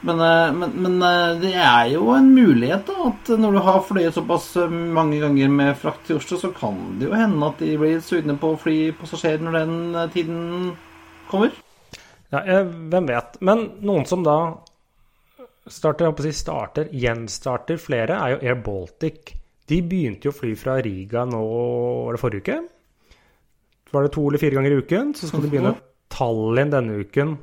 Men, 0.00 0.20
eh, 0.20 0.52
men, 0.52 0.70
men 0.82 1.02
eh, 1.02 1.40
det 1.42 1.50
er 1.60 1.90
jo 1.92 2.06
en 2.14 2.30
mulighet, 2.32 2.86
da. 2.88 3.10
At 3.10 3.32
når 3.40 3.56
du 3.56 3.60
har 3.66 3.82
fløyet 3.84 4.16
såpass 4.16 4.48
eh, 4.56 4.70
mange 4.70 5.20
ganger 5.20 5.52
med 5.52 5.76
frakt 5.80 6.06
til 6.08 6.20
Oslo, 6.20 6.38
så 6.40 6.52
kan 6.56 6.78
det 7.00 7.10
jo 7.10 7.18
hende 7.18 7.50
at 7.50 7.60
de 7.60 7.74
blir 7.80 8.00
sugne 8.04 8.38
på 8.40 8.54
å 8.54 8.60
fly 8.60 8.78
passasjerer 8.96 9.44
når 9.44 9.58
den 9.58 10.00
tiden 10.14 10.40
kommer. 11.28 11.52
Ja, 12.30 12.40
jeg, 12.46 12.70
hvem 12.92 13.10
vet. 13.10 13.36
Men 13.44 13.66
noen 13.84 14.08
som 14.08 14.24
da 14.24 14.38
starter, 15.70 16.14
si 16.24 16.32
starter, 16.38 16.88
gjenstarter 16.96 17.80
flere, 17.80 18.16
er 18.16 18.34
jo 18.34 18.40
Air 18.40 18.64
Baltic. 18.64 19.34
De 19.68 19.82
begynte 19.86 20.30
jo 20.30 20.32
å 20.32 20.38
fly 20.38 20.54
fra 20.58 20.80
Riga 20.82 21.26
nå, 21.28 21.44
var 22.06 22.16
det 22.16 22.22
forrige 22.22 22.42
uke? 22.46 22.58
Var 23.90 24.06
det 24.06 24.14
to 24.14 24.24
eller 24.30 24.40
fire 24.40 24.56
ganger 24.56 24.72
i 24.72 24.80
uken? 24.80 25.14
Så 25.18 25.28
skal 25.28 25.44
de 25.44 25.52
begynne 25.52 25.76
Tallinn 26.10 26.72
denne 26.72 27.04
uken 27.04 27.36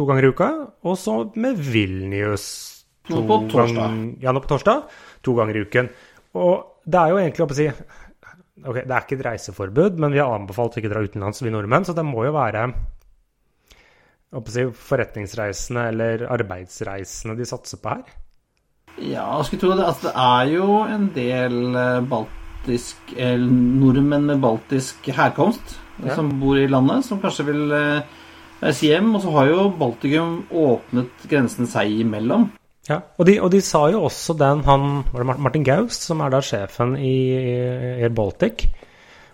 to 0.00 0.08
ganger 0.08 0.26
i 0.26 0.32
uka. 0.34 0.50
Og 0.88 0.96
så 1.00 1.18
med 1.36 1.60
Vilnius 1.60 2.48
to 3.08 3.20
Nå 3.20 3.26
på 3.28 3.40
torsdag. 3.52 3.76
gang- 3.76 4.16
ja, 4.24 4.32
nå 4.32 4.40
på 4.44 4.48
torsdag. 4.54 4.84
To 5.26 5.34
ganger 5.36 5.56
i 5.60 5.64
uken. 5.68 5.90
Og 6.40 6.80
det 6.88 7.00
er 7.00 7.12
jo 7.12 7.20
egentlig, 7.20 7.46
å 7.50 7.54
si 7.60 7.68
Ok, 8.60 8.74
det 8.84 8.92
er 8.92 9.00
ikke 9.06 9.16
et 9.16 9.22
reiseforbud, 9.24 9.94
men 9.98 10.12
vi 10.12 10.18
har 10.20 10.34
anbefalt 10.36 10.74
å 10.76 10.80
ikke 10.82 10.90
dra 10.92 11.00
utenlands, 11.00 11.38
vi 11.40 11.48
nordmenn, 11.48 11.86
så 11.88 11.94
det 11.96 12.02
må 12.04 12.26
jo 12.26 12.32
være 12.34 12.66
å 14.36 14.42
si, 14.52 14.66
forretningsreisende 14.90 15.86
eller 15.88 16.26
arbeidsreisende 16.30 17.38
de 17.38 17.46
satser 17.48 17.80
på 17.82 17.94
her. 17.94 18.02
Ja, 19.00 19.24
jeg 19.40 19.46
skulle 19.48 19.62
tro 19.64 19.70
det. 19.78 19.86
Altså, 19.88 20.10
det 20.10 20.14
er 20.26 20.52
jo 20.58 20.66
en 20.92 21.06
del 21.16 21.56
eh, 21.80 22.00
baltisk 22.10 23.14
eller 23.16 23.48
nordmenn 23.80 24.28
med 24.28 24.42
baltisk 24.44 25.08
herkomst 25.16 25.78
Ja. 26.04 26.14
som 26.16 26.28
bor 26.40 26.56
i 26.60 26.68
landet, 26.68 27.04
som 27.08 27.18
kanskje 27.20 27.44
vil 27.48 27.72
eh, 27.72 28.02
hjem. 28.60 29.14
Og 29.16 29.22
så 29.24 29.34
har 29.36 29.50
jo 29.50 29.68
Baltikum 29.80 30.40
åpnet 30.50 31.28
grensen 31.30 31.68
seg 31.70 32.02
imellom. 32.04 32.50
Ja, 32.88 33.00
og 33.20 33.26
de, 33.28 33.36
og 33.44 33.52
de 33.52 33.60
sa 33.62 33.84
jo 33.92 34.00
også 34.08 34.34
den 34.40 34.62
han 34.64 35.02
Var 35.12 35.22
det 35.22 35.34
Martin 35.44 35.64
Gaust, 35.66 36.06
som 36.08 36.22
er 36.24 36.32
da 36.32 36.40
sjefen 36.42 36.96
i 36.96 37.14
Air 38.00 38.12
Baltic? 38.16 38.64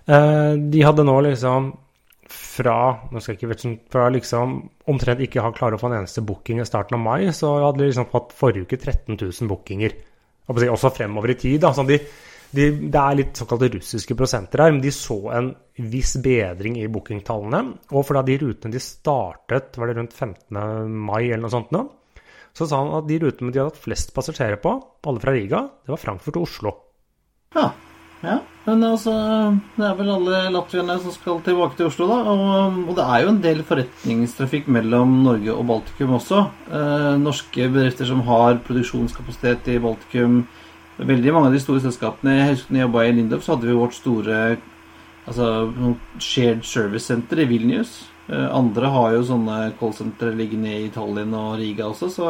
Eh, 0.07 0.53
de 0.59 0.83
hadde 0.85 1.07
nå 1.07 1.17
liksom 1.29 1.73
fra 2.27 2.79
nå 3.13 3.21
skal 3.23 3.37
jeg 3.37 3.39
ikke 3.39 3.59
sånn, 3.61 3.77
fra 3.93 4.09
liksom 4.11 4.57
omtrent 4.91 5.23
ikke 5.23 5.43
ha 5.45 5.53
klare 5.55 5.79
å 5.79 5.81
få 5.81 5.91
en 5.91 6.01
eneste 6.01 6.25
booking 6.27 6.59
i 6.59 6.67
starten 6.67 6.99
av 6.99 7.03
mai, 7.05 7.31
så 7.35 7.53
hadde 7.69 7.85
de 7.85 7.91
liksom 7.91 8.09
fått 8.11 8.35
forrige 8.35 8.67
uke 8.67 8.79
13 8.81 9.15
000 9.15 9.51
bookinger. 9.51 9.95
Også 10.51 10.91
fremover 10.95 11.33
i 11.35 11.39
tid. 11.39 11.61
Da. 11.63 11.73
Sånn 11.75 11.89
de, 11.91 12.01
de, 12.57 12.67
det 12.91 13.03
er 13.03 13.19
litt 13.21 13.39
såkalte 13.39 13.71
russiske 13.75 14.17
prosenter 14.19 14.65
her, 14.65 14.73
men 14.75 14.83
de 14.85 14.93
så 14.95 15.19
en 15.37 15.53
viss 15.93 16.17
bedring 16.25 16.79
i 16.81 16.89
bookingtallene. 16.93 17.63
Og 17.93 18.03
for 18.07 18.19
da 18.19 18.25
de 18.27 18.39
rutene 18.43 18.75
de 18.75 18.83
startet, 18.83 19.77
var 19.77 19.91
det 19.91 19.99
rundt 20.01 20.17
15. 20.17 20.91
mai 20.91 21.29
eller 21.29 21.45
noe 21.45 21.53
sånt 21.53 21.75
nå, 21.77 21.85
så 22.57 22.65
sa 22.69 22.81
han 22.81 22.95
at 22.97 23.09
de 23.09 23.21
rutene 23.21 23.53
de 23.53 23.61
hadde 23.61 23.75
hatt 23.75 23.83
flest 23.85 24.15
passasjerer 24.17 24.61
på, 24.63 24.73
alle 25.07 25.23
fra 25.23 25.35
Riga, 25.37 25.67
det 25.85 25.93
var 25.93 26.01
Frankfurt 26.01 26.39
og 26.41 26.47
Oslo. 26.49 26.73
Ja. 27.57 27.69
ja. 28.25 28.39
Men 28.67 28.83
altså, 28.89 29.13
det 29.77 29.85
er 29.87 29.99
vel 29.99 30.13
alle 30.15 30.41
latvierne 30.55 30.97
som 31.03 31.13
skal 31.15 31.43
tilbake 31.45 31.77
til 31.79 31.91
Oslo, 31.91 32.09
da. 32.11 32.19
Og, 32.33 32.81
og 32.89 32.95
det 32.97 33.05
er 33.05 33.23
jo 33.23 33.33
en 33.35 33.43
del 33.45 33.61
forretningstrafikk 33.69 34.71
mellom 34.73 35.19
Norge 35.27 35.53
og 35.53 35.67
Baltikum 35.69 36.17
også. 36.17 36.47
Eh, 36.73 37.11
norske 37.21 37.69
bedrifter 37.69 38.09
som 38.09 38.25
har 38.27 38.63
produksjonskapasitet 38.67 39.71
i 39.77 39.83
Baltikum. 39.85 40.41
Veldig 40.97 41.33
mange 41.35 41.51
av 41.51 41.57
de 41.57 41.61
store 41.61 41.83
selskapene 41.85 42.39
Jeg 42.39 42.53
husker 42.55 42.73
når 42.73 42.81
jeg 42.81 42.87
jobba 42.87 43.03
i 43.05 43.13
Lindorf, 43.13 43.45
så 43.45 43.55
hadde 43.55 43.69
vi 43.69 43.77
vårt 43.77 43.97
store 43.97 44.37
altså, 45.27 45.47
shared 46.23 46.63
service 46.65 47.07
center 47.11 47.37
i 47.43 47.49
Vilnius. 47.51 47.91
Eh, 48.31 48.49
andre 48.51 48.87
har 48.95 49.09
jo 49.15 49.29
sånne 49.29 49.57
callsentre 49.81 50.31
liggende 50.35 50.71
i 50.73 50.91
Tallinn 50.95 51.35
og 51.37 51.59
Riga 51.61 51.85
også, 51.91 52.07
så 52.11 52.25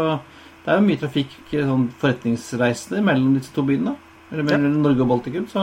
det 0.64 0.70
er 0.72 0.76
jo 0.80 0.88
mye 0.88 0.98
trafikk, 0.98 1.30
sånn 1.52 1.92
forretningsreisende 2.00 3.02
mellom 3.06 3.34
disse 3.36 3.52
to 3.54 3.62
byene. 3.66 3.92
Eller 4.32 4.44
mellom 4.48 4.82
Norge 4.82 5.02
og 5.04 5.10
Baltikum, 5.12 5.46
så 5.46 5.60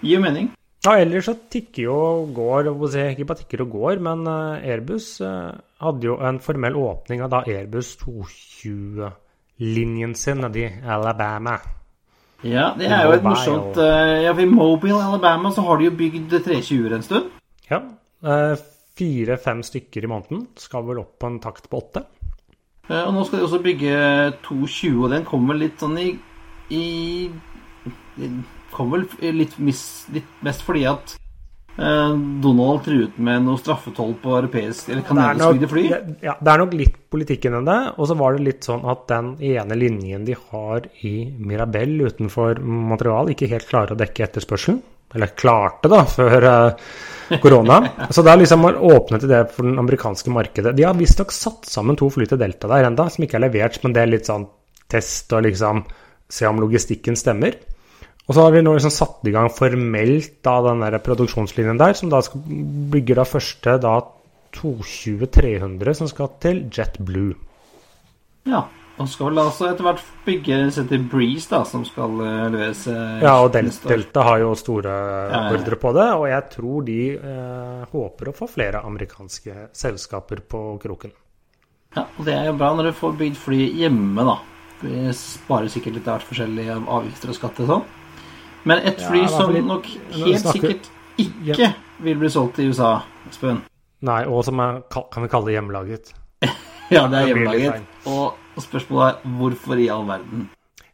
gir 0.00 0.14
jo 0.16 0.22
mening. 0.24 0.46
Ja, 0.80 0.92
ellers 0.96 1.26
så 1.28 1.34
tikker 1.52 1.82
jo 1.84 1.92
og 1.92 2.32
går, 2.38 2.72
ikke 2.72 3.28
bare 3.28 3.40
tikker 3.42 3.60
og 3.66 3.72
går, 3.74 3.96
men 4.06 4.20
eh, 4.32 4.64
Airbus 4.72 5.06
eh, 5.20 5.52
hadde 5.84 6.08
jo 6.08 6.14
en 6.24 6.40
formell 6.40 6.76
åpning 6.80 7.20
av 7.26 7.30
da 7.34 7.40
Airbus 7.44 7.88
220-linjen 8.00 10.16
sin 10.16 10.40
nede 10.40 10.64
i 10.64 10.72
Alabama. 10.88 11.79
Ja, 12.46 12.70
det 12.78 12.88
er 12.88 13.04
jo 13.04 13.12
et 13.18 13.24
morsomt 13.26 13.76
eh, 13.76 14.22
Ja, 14.24 14.32
for 14.32 14.40
I 14.42 14.48
Mobile, 14.48 14.96
Alabama, 15.04 15.50
så 15.52 15.64
har 15.66 15.76
de 15.80 15.90
jo 15.90 15.96
bygd 15.98 16.32
320-er 16.40 16.94
en 16.96 17.04
stund. 17.04 17.26
Ja, 17.68 17.82
eh, 18.24 18.54
fire-fem 18.96 19.60
stykker 19.66 20.06
i 20.06 20.10
måneden. 20.10 20.46
Skal 20.60 20.86
vel 20.88 21.02
opp 21.02 21.18
på 21.20 21.28
en 21.28 21.38
takt 21.44 21.68
på 21.70 21.82
åtte. 21.82 22.04
Eh, 22.88 23.02
Og 23.04 23.12
nå 23.14 23.24
skal 23.28 23.38
de 23.42 23.46
også 23.48 23.60
bygge 23.64 23.94
220, 24.48 25.04
og 25.04 25.10
den 25.12 25.24
kommer 25.28 25.54
litt 25.60 25.80
sånn 25.84 25.98
i, 26.00 26.08
i, 26.74 26.84
kom 28.72 28.90
vel 28.94 29.06
litt, 29.36 29.58
mis, 29.58 29.84
litt 30.14 30.28
mest 30.46 30.64
fordi 30.66 30.86
at 30.88 31.14
eh, 31.16 31.29
Donald 31.80 32.82
truet 32.84 33.16
med 33.16 33.46
noe 33.46 33.56
straffetoll 33.60 34.12
på 34.20 34.34
europeisk 34.36 34.90
eller 34.92 35.04
kanadisk 35.06 35.70
fly. 35.70 35.84
ja, 36.20 36.34
det 36.36 36.52
er 36.52 36.60
nok 36.60 36.74
litt 36.76 36.98
politikken 37.12 37.56
enn 37.56 37.68
det. 37.68 37.78
Og 37.96 38.10
så 38.10 38.16
var 38.20 38.36
det 38.36 38.44
litt 38.44 38.68
sånn 38.68 38.84
at 38.90 39.06
den 39.08 39.32
ene 39.52 39.78
linjen 39.78 40.26
de 40.28 40.36
har 40.36 40.88
i 41.06 41.14
Mirabel 41.38 41.96
utenfor 42.10 42.60
Montreal, 42.60 43.32
ikke 43.32 43.48
helt 43.50 43.68
klarer 43.70 43.96
å 43.96 44.00
dekke 44.00 44.26
etterspørselen. 44.28 44.82
Eller 45.14 45.32
klarte, 45.34 45.90
da, 45.90 46.04
før 46.06 46.44
eh, 46.46 47.38
korona. 47.42 47.80
Så 48.14 48.22
det 48.22 48.30
er 48.30 48.42
liksom 48.44 48.68
åpnet 48.68 49.24
til 49.24 49.32
det 49.32 49.40
for 49.54 49.66
den 49.66 49.80
amerikanske 49.82 50.30
markedet. 50.34 50.76
De 50.78 50.86
har 50.86 50.98
visstnok 50.98 51.34
satt 51.34 51.66
sammen 51.66 51.98
to 51.98 52.10
fly 52.12 52.28
til 52.30 52.38
Delta 52.38 52.70
der 52.70 52.86
enda, 52.86 53.08
som 53.10 53.26
ikke 53.26 53.40
er 53.40 53.48
levert, 53.48 53.80
men 53.82 53.96
det 53.96 54.04
er 54.04 54.12
litt 54.12 54.30
sånn 54.30 54.46
test 54.90 55.32
og 55.34 55.44
liksom 55.46 55.82
se 56.30 56.46
om 56.46 56.62
logistikken 56.62 57.18
stemmer. 57.18 57.58
Og 58.28 58.36
så 58.36 58.44
har 58.44 58.54
vi 58.54 58.62
nå 58.62 58.76
liksom 58.76 58.92
satt 58.94 59.26
i 59.26 59.34
gang 59.34 59.48
formelt 59.52 60.36
da 60.46 60.60
den 60.68 60.84
der 60.84 61.00
produksjonslinjen 61.02 61.80
der, 61.80 61.96
som 61.98 62.12
da 62.12 62.20
skal 62.22 62.42
bygge 62.92 63.16
da 63.18 63.26
første 63.26 63.78
da 63.82 63.94
220-300 64.56 65.96
som 65.98 66.10
skal 66.10 66.30
til 66.42 66.66
JetBlue. 66.74 67.38
Ja. 68.50 68.66
Og 69.00 69.08
skal 69.08 69.30
vel 69.30 69.40
altså 69.40 69.64
etter 69.70 69.86
hvert 69.86 70.02
bygge 70.26 70.56
setter 70.76 71.00
Breeze, 71.08 71.46
da, 71.48 71.62
som 71.64 71.86
skal 71.88 72.18
eh, 72.20 72.42
leveres 72.52 72.82
eh, 72.90 73.22
Ja, 73.24 73.38
og 73.40 73.48
Del. 73.54 73.70
Delta 73.88 74.26
har 74.26 74.42
jo 74.42 74.50
store 74.58 74.92
ja. 74.92 75.40
ordre 75.54 75.78
på 75.80 75.92
det, 75.96 76.04
og 76.18 76.26
jeg 76.28 76.44
tror 76.52 76.84
de 76.84 76.98
eh, 77.16 77.86
håper 77.94 78.28
å 78.28 78.34
få 78.36 78.50
flere 78.50 78.82
amerikanske 78.84 79.70
selskaper 79.72 80.42
på 80.44 80.60
kroken. 80.82 81.14
Ja, 81.96 82.04
og 82.04 82.28
det 82.28 82.36
er 82.36 82.50
jo 82.50 82.58
bra 82.60 82.74
når 82.76 82.90
du 82.90 82.98
får 83.00 83.16
bygd 83.22 83.40
fly 83.40 83.62
hjemme, 83.80 84.26
da. 84.28 84.36
Vi 84.84 85.14
sparer 85.16 85.72
sikkert 85.72 85.96
litt 85.96 86.06
av 86.08 86.18
hvert 86.18 86.28
forskjellig 86.28 86.68
av 86.76 86.92
avgifter 87.00 87.32
og 87.32 87.40
skatt 87.40 87.64
og 87.64 87.72
sånn. 87.72 87.88
Men 88.68 88.78
et 88.86 89.00
fly 89.00 89.22
ja, 89.22 89.28
som 89.32 89.52
nok 89.66 89.86
helt 89.86 90.40
snakker- 90.42 90.52
sikkert 90.52 90.90
ikke 91.20 91.70
vil 92.04 92.16
bli 92.20 92.28
solgt 92.32 92.58
i 92.60 92.68
USA, 92.68 93.00
Espen. 93.28 93.62
Nei, 94.00 94.22
og 94.26 94.44
som 94.44 94.60
er, 94.60 94.80
kan 94.90 95.22
vi 95.24 95.28
kalle 95.28 95.46
det 95.50 95.56
hjemmelaget. 95.58 96.12
Ja, 96.90 97.04
det 97.06 97.20
er 97.20 97.26
hjemmelaget. 97.30 97.84
Og 98.10 98.34
spørsmålet 98.58 99.12
er 99.20 99.34
hvorfor 99.38 99.78
i 99.78 99.84
all 99.94 100.08
verden? 100.08 100.48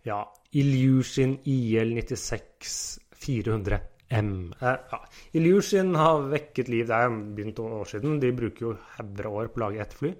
Ja. 0.04 0.18
Illusion 0.52 1.38
IL96 1.48 2.98
400M. 3.24 4.32
Eh, 4.60 4.76
ja. 4.92 4.98
Illusion 5.40 5.94
har 5.96 6.26
vekket 6.30 6.68
liv. 6.68 6.84
Det 6.90 6.98
er 6.98 7.14
begynt 7.36 7.58
år 7.64 7.88
siden. 7.88 8.18
De 8.20 8.30
bruker 8.36 8.66
jo 8.66 8.74
hauger 8.98 9.30
år 9.30 9.48
på 9.54 9.60
å 9.60 9.64
lage 9.64 9.80
ett 9.86 9.96
fly. 9.96 10.12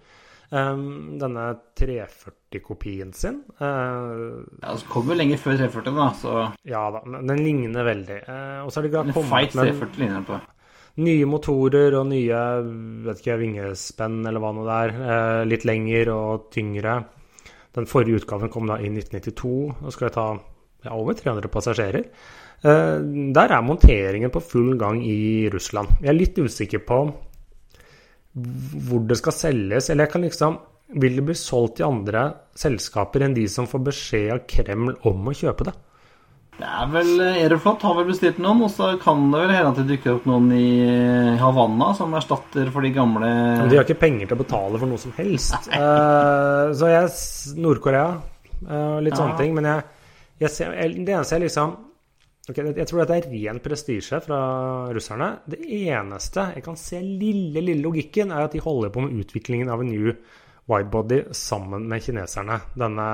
Um, 0.47 1.17
denne 1.19 1.45
340-kopien 1.75 3.09
sin 3.19 3.41
uh, 3.59 4.45
Ja, 4.63 4.71
den 4.71 4.85
kom 4.87 5.09
jo 5.11 5.17
lenger 5.19 5.41
før 5.43 5.57
340, 5.59 5.97
da. 5.97 6.07
Så 6.15 6.35
Ja 6.71 6.85
da, 6.95 7.01
men 7.03 7.27
den 7.27 7.43
ligner 7.43 7.87
veldig. 7.89 8.21
Uh, 8.29 8.61
og 8.63 8.71
så 8.71 8.79
har 8.79 8.87
de 8.87 9.01
en 9.01 9.17
kommet 9.17 9.57
med 9.59 9.73
340 9.73 10.05
ligner 10.05 10.23
på. 10.29 10.39
nye 11.03 11.27
motorer 11.29 11.99
og 11.99 12.07
nye 12.13 12.45
vet 13.09 13.25
ikke, 13.25 13.41
vingespenn 13.43 14.21
eller 14.23 14.45
hva 14.45 14.55
nå 14.55 14.69
det 14.69 14.79
er. 14.85 14.95
Uh, 15.03 15.43
litt 15.51 15.67
lengre 15.67 16.15
og 16.15 16.47
tyngre. 16.55 17.01
Den 17.75 17.91
forrige 17.91 18.23
utgaven 18.23 18.53
kom 18.53 18.71
da 18.71 18.79
i 18.79 18.93
1992 18.93 19.53
og 19.83 19.93
skal 19.99 20.15
ta 20.15 20.31
ja, 20.87 20.95
over 20.95 21.19
300 21.19 21.51
passasjerer. 21.53 22.07
Der 22.67 23.53
er 23.53 23.61
monteringen 23.63 24.31
på 24.33 24.41
full 24.41 24.79
gang 24.81 25.03
i 25.05 25.47
Russland. 25.53 25.99
Jeg 26.01 26.09
er 26.09 26.17
litt 26.17 26.39
usikker 26.41 26.81
på 26.89 27.03
hvor 28.37 29.07
det 29.09 29.17
skal 29.19 29.33
selges. 29.33 29.91
Eller 29.91 30.07
jeg 30.07 30.13
kan 30.13 30.27
liksom 30.27 30.59
Vil 31.03 31.17
det 31.19 31.25
bli 31.27 31.35
solgt 31.35 31.81
til 31.81 31.89
andre 31.89 32.21
selskaper 32.55 33.25
enn 33.27 33.33
de 33.35 33.49
som 33.51 33.67
får 33.67 33.81
beskjed 33.89 34.29
av 34.37 34.45
Kreml 34.47 34.93
om 35.11 35.25
å 35.27 35.35
kjøpe 35.35 35.67
det? 35.67 35.73
Det 36.57 36.65
er 36.65 36.87
vel 36.89 37.11
Aeroflot 37.21 37.83
har 37.85 37.97
vel 37.99 38.07
bestilt 38.09 38.39
noen, 38.41 38.63
og 38.65 38.71
så 38.73 38.93
kan 39.03 39.27
det 39.33 39.41
vel 39.43 39.51
hende 39.53 39.73
at 39.75 39.81
det 39.83 39.89
dukker 39.91 40.15
opp 40.15 40.29
noen 40.31 40.47
i 40.57 40.69
Havanna 41.37 41.91
som 41.99 42.15
erstatter 42.17 42.71
for 42.73 42.87
de 42.87 42.95
gamle 42.95 43.29
Men 43.29 43.69
de 43.69 43.77
har 43.77 43.85
ikke 43.85 43.99
penger 44.07 44.31
til 44.31 44.39
å 44.39 44.41
betale 44.41 44.79
for 44.81 44.89
noe 44.89 45.03
som 45.03 45.13
helst. 45.19 45.69
Uh, 45.75 46.71
så 46.79 46.89
jeg 46.95 47.59
Nord-Korea 47.61 48.07
eh, 48.63 48.97
litt 49.05 49.13
Ja. 49.13 49.19
sånne 49.21 49.37
ting. 49.43 49.53
Men 49.59 49.69
jeg, 49.69 49.85
jeg 50.47 50.55
ser, 50.55 50.73
det 50.79 51.13
eneste 51.19 51.37
jeg 51.37 51.49
liksom 51.49 51.77
ok, 52.49 52.59
Jeg 52.77 52.89
tror 52.89 53.03
dette 53.03 53.17
er 53.19 53.31
ren 53.33 53.61
prestisje 53.65 54.21
fra 54.25 54.41
russerne. 54.95 55.31
Det 55.47 55.61
eneste 55.67 56.51
jeg 56.55 56.65
kan 56.67 56.79
se 56.81 57.01
lille, 57.03 57.61
lille 57.61 57.83
logikken, 57.83 58.33
er 58.35 58.47
at 58.47 58.55
de 58.55 58.63
holder 58.63 58.93
på 58.95 59.07
med 59.07 59.25
utviklingen 59.25 59.73
av 59.73 59.83
en 59.83 59.91
new 59.91 60.13
widebody 60.67 61.25
sammen 61.37 61.87
med 61.91 62.03
kineserne. 62.03 62.61
Denne 62.79 63.09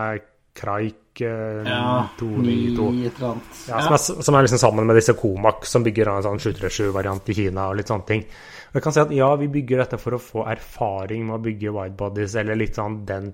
Kraik 0.52 1.20
eh, 1.24 1.64
Ja, 1.64 2.08
292. 2.18 2.90
ni 2.92 3.06
et 3.06 3.16
eller 3.16 3.28
annet. 3.30 3.60
Ja, 3.68 3.80
som, 3.80 3.94
er, 3.96 4.22
som 4.22 4.36
er 4.36 4.44
liksom 4.44 4.60
sammen 4.60 4.88
med 4.88 4.98
disse 5.00 5.14
Comac, 5.16 5.64
som 5.68 5.84
bygger 5.84 6.10
en 6.12 6.26
sånn 6.26 6.42
737-variant 6.42 7.30
i 7.32 7.36
Kina 7.36 7.70
og 7.70 7.78
litt 7.78 7.92
sånne 7.92 8.08
ting. 8.08 8.26
Og 8.72 8.76
jeg 8.76 8.84
kan 8.84 8.96
si 8.96 9.00
at 9.04 9.14
ja, 9.16 9.30
vi 9.40 9.48
bygger 9.52 9.84
dette 9.84 10.00
for 10.00 10.16
å 10.16 10.20
få 10.20 10.44
erfaring 10.52 11.24
med 11.28 11.38
å 11.38 11.44
bygge 11.44 11.72
widebodies, 11.76 12.36
eller 12.40 12.60
litt 12.60 12.76
sånn 12.76 13.00
den 13.08 13.32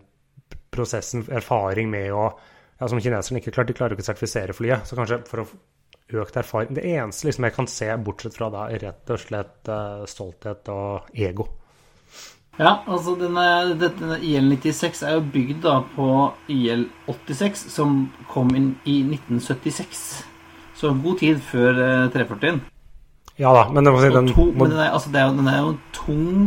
prosessen, 0.74 1.26
erfaring 1.34 1.90
med 1.90 2.14
å 2.14 2.28
ja, 2.78 2.86
Som 2.86 3.00
kineserne 3.02 3.40
ikke 3.40 3.50
klarte, 3.50 3.72
de 3.72 3.74
klarer 3.74 3.96
ikke 3.96 4.04
å 4.04 4.06
sertifisere 4.06 4.54
flyet, 4.54 4.86
så 4.86 4.94
kanskje 4.94 5.16
for 5.26 5.42
å 5.42 5.46
økt 6.08 6.36
erfaring 6.40 6.74
Det 6.76 6.84
eneste 6.88 7.28
liksom 7.28 7.44
jeg 7.44 7.54
kan 7.56 7.68
se, 7.70 7.88
bortsett 8.00 8.36
fra 8.36 8.48
da 8.52 8.66
rett 8.70 9.12
og 9.12 9.20
slett 9.20 9.68
uh, 9.68 10.04
stolthet 10.08 10.70
og 10.72 11.10
ego. 11.12 11.48
Ja, 12.58 12.80
altså 12.90 13.14
denne, 13.14 13.76
denne 13.78 14.16
IL-96 14.18 15.04
er 15.06 15.14
jo 15.14 15.26
bygd 15.30 15.60
da 15.62 15.76
på 15.94 16.08
IL-86, 16.50 17.68
som 17.70 18.00
kom 18.32 18.50
inn 18.58 18.72
i 18.82 18.96
1976. 19.04 20.00
Så 20.78 20.90
god 21.04 21.20
tid 21.20 21.38
før 21.42 21.78
eh, 21.84 22.08
340-en. 22.14 22.58
Ja 23.38 23.52
da, 23.54 23.68
men 23.70 23.86
si, 23.86 24.10
den 24.10 24.30
to, 24.32 24.48
må, 24.50 24.64
men 24.64 24.74
den 24.74 24.82
er, 24.82 24.90
altså, 24.90 25.12
det 25.14 25.20
er, 25.22 25.36
den 25.38 25.50
er 25.50 25.60
jo 25.60 25.70
en 25.70 25.78
tung, 25.94 26.40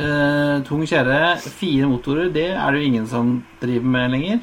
eh, 0.00 0.54
tung 0.64 0.86
kjerre. 0.88 1.36
Fire 1.44 1.90
motorer, 1.92 2.32
det 2.32 2.48
er 2.54 2.72
det 2.72 2.80
jo 2.80 2.88
ingen 2.88 3.08
som 3.10 3.34
driver 3.60 3.92
med 3.96 4.16
lenger. 4.16 4.40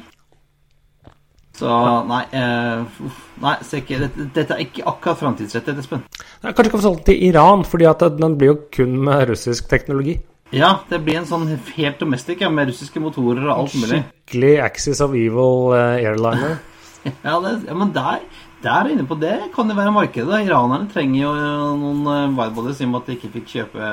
Så 1.56 1.72
nei, 2.04 2.22
uh, 2.36 3.10
nei 3.40 3.54
ikke, 3.78 4.00
dette, 4.02 4.28
dette 4.36 4.56
er 4.56 4.64
ikke 4.66 4.84
akkurat 4.90 5.20
framtidsrettet, 5.22 5.78
Espen. 5.80 6.02
Nei, 6.42 6.52
Kanskje 6.52 6.68
ikke 6.68 6.82
solgt 6.84 7.06
til 7.08 7.22
Iran, 7.30 7.64
fordi 7.64 7.88
at 7.88 8.04
den 8.18 8.36
blir 8.36 8.52
jo 8.52 8.56
kun 8.76 8.98
med 9.06 9.24
russisk 9.30 9.70
teknologi. 9.70 10.18
Ja, 10.54 10.76
det 10.90 11.00
blir 11.02 11.18
en 11.18 11.26
sånn 11.26 11.48
helt 11.48 11.98
domestic 11.98 12.44
ja, 12.44 12.50
med 12.52 12.68
russiske 12.70 13.00
motorer 13.02 13.48
og 13.48 13.54
alt 13.54 13.78
mulig. 13.80 14.02
Skikkelig 14.04 14.52
Axis 14.68 15.00
of 15.04 15.16
Evil 15.16 15.72
uh, 15.74 15.96
airliner. 15.96 16.58
Ja, 17.06 17.36
det, 17.38 17.52
ja 17.68 17.74
men 17.78 17.92
der, 17.94 18.24
der 18.64 18.88
inne 18.90 19.04
på 19.06 19.14
det 19.14 19.36
kan 19.54 19.68
det 19.70 19.76
være 19.78 19.92
markedet. 19.94 20.26
da. 20.26 20.40
Iranerne 20.42 20.88
trenger 20.90 21.20
jo 21.20 21.34
noen 21.78 22.00
uh, 22.02 22.32
widebodies 22.34 22.80
i 22.82 22.88
og 22.88 22.90
med 22.90 22.98
at 22.98 23.10
de 23.10 23.14
ikke 23.14 23.30
fikk 23.36 23.52
kjøpe 23.52 23.90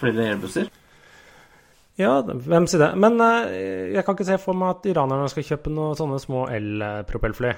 flere 0.00 0.24
airbusser. 0.30 0.70
Ja, 2.00 2.14
hvem 2.24 2.66
sier 2.70 2.86
det? 2.86 2.90
Men 3.00 3.20
eh, 3.20 3.92
jeg 3.96 4.04
kan 4.06 4.16
ikke 4.16 4.28
se 4.30 4.38
for 4.40 4.56
meg 4.56 4.76
at 4.78 4.88
iranerne 4.88 5.28
skal 5.32 5.46
kjøpe 5.52 5.72
noen 5.74 5.98
sånne 5.98 6.20
små 6.22 6.46
elpropellfly. 6.54 7.52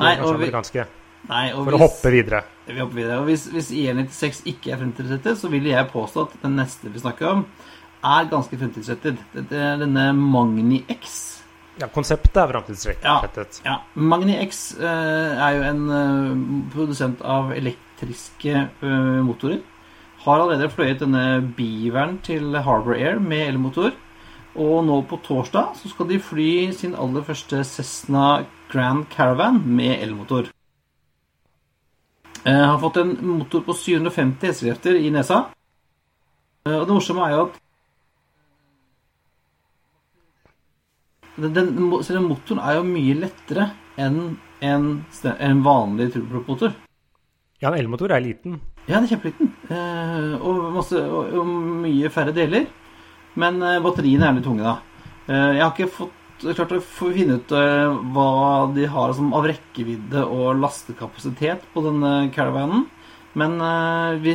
Nei, 0.00 0.14
og 0.22 0.36
vi, 0.38 0.50
nei, 0.52 1.44
og 1.50 1.64
For 1.64 1.74
å 1.74 1.78
hvis, 1.80 1.82
hoppe 1.82 2.12
videre. 2.14 2.44
vi 2.68 2.78
hopper 2.78 3.00
videre. 3.00 3.18
Og 3.22 3.30
hvis, 3.30 3.48
hvis 3.54 3.72
IL-96 3.74 4.44
ikke 4.52 4.74
er 4.74 4.82
fremtidsrettet, 4.82 5.40
så 5.40 5.50
vil 5.50 5.66
jeg 5.70 5.90
påstå 5.90 6.28
at 6.28 6.36
den 6.44 6.56
neste 6.60 6.92
vi 6.92 7.02
snakker 7.02 7.32
om, 7.32 7.44
er 8.06 8.30
ganske 8.30 8.60
fremtidsrettet. 8.60 9.18
Dette 9.34 9.64
er 9.72 9.80
denne 9.82 10.10
Magni 10.16 10.84
X. 10.94 11.18
Ja, 11.80 11.88
konseptet 11.88 12.36
er 12.36 12.50
framtidsrettet. 12.50 13.60
Ja, 13.64 13.80
Magni 13.94 14.36
X 14.44 14.62
eh, 14.76 15.40
er 15.40 15.56
jo 15.56 15.66
en 15.68 15.82
eh, 15.96 16.40
produsent 16.74 17.22
av 17.24 17.54
elektriske 17.56 18.56
eh, 18.68 19.20
motorer. 19.24 19.62
Har 20.20 20.42
allerede 20.42 20.68
fløyet 20.68 21.00
denne 21.00 21.40
Beaveren 21.56 22.18
til 22.24 22.52
Harbour 22.60 22.94
Air 22.94 23.20
med 23.24 23.46
elmotor. 23.48 23.94
Og 24.60 24.82
nå 24.84 24.98
på 25.08 25.16
torsdag 25.24 25.76
så 25.78 25.88
skal 25.88 26.08
de 26.10 26.18
fly 26.20 26.70
sin 26.76 26.96
aller 26.98 27.24
første 27.24 27.62
Cessna 27.64 28.44
Grand 28.72 29.06
Caravan 29.14 29.62
med 29.64 30.02
elmotor. 30.02 30.50
Jeg 32.40 32.66
har 32.66 32.78
fått 32.80 32.98
en 33.00 33.14
motor 33.38 33.62
på 33.64 33.76
750 33.76 34.48
hestekrefter 34.48 34.96
i 34.96 35.10
nesa. 35.12 35.42
Eh, 36.66 36.76
og 36.76 36.86
det 36.88 36.96
morsomme 36.96 37.24
er 37.26 37.34
jo 37.36 37.42
at 37.46 37.58
den, 41.40 41.54
den, 41.56 42.04
Selv 42.04 42.26
motoren 42.26 42.60
er 42.60 42.76
jo 42.76 42.84
mye 42.84 43.16
lettere 43.16 43.70
enn 44.00 44.36
en, 44.60 44.88
en 45.32 45.62
vanlig 45.64 46.10
turboprop-motor. 46.12 46.74
Ja, 47.60 47.70
en 47.70 47.78
elmotor 47.78 48.12
er 48.12 48.24
liten. 48.24 48.58
Ja, 48.90 48.98
den 48.98 49.06
er 49.06 49.12
kjempeliten. 49.12 49.50
Eh, 49.70 50.32
og, 50.42 50.64
masse, 50.74 50.98
og, 50.98 51.50
mye 51.84 52.10
færre 52.10 52.34
deler. 52.34 52.64
Men 53.38 53.60
eh, 53.62 53.78
batteriene 53.84 54.26
er 54.26 54.34
litt 54.34 54.46
tunge, 54.48 54.64
da. 54.66 54.72
Eh, 55.30 55.50
jeg 55.54 55.62
har 55.62 55.74
ikke 55.76 55.92
fått 55.94 56.46
klart 56.56 56.72
å 56.74 56.80
finne 56.82 57.36
ut 57.36 57.52
hva 57.52 58.30
de 58.72 58.86
har 58.88 59.12
som 59.12 59.34
av 59.36 59.44
rekkevidde 59.44 60.22
og 60.24 60.56
lastekapasitet 60.56 61.66
på 61.74 61.82
denne 61.84 62.30
caravanen. 62.32 62.86
Men 63.36 63.60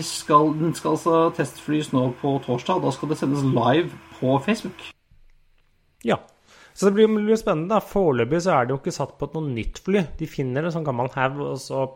skal, 0.06 0.54
den 0.56 0.76
skal 0.78 0.94
altså 0.94 1.15
testflys 1.36 1.89
nå 1.91 2.06
på 2.22 2.36
torsdag. 2.46 2.84
Da 2.86 2.94
skal 2.94 3.12
det 3.12 3.18
sendes 3.20 3.41
live 3.58 3.89
på 4.20 4.38
Facebook. 4.46 4.86
Ja. 6.06 6.22
Så 6.78 6.86
det 6.86 6.94
blir, 6.94 7.10
blir 7.10 7.41
spennende. 7.41 7.74
da. 7.74 7.82
Foreløpig 7.82 8.46
så 8.46 8.54
er 8.54 8.70
det 8.70 8.76
jo 8.76 8.80
ikke 8.84 8.94
satt 8.94 9.18
på 9.18 9.26
et 9.26 9.36
noe 9.36 9.50
nytt 9.50 9.82
fly. 9.84 10.06
De 10.22 10.30
finner 10.30 10.70
en 10.70 10.78
sånn 10.78 10.86
gammel 10.86 11.10
haug, 11.18 11.41
og 11.41 11.60
så 11.60 11.88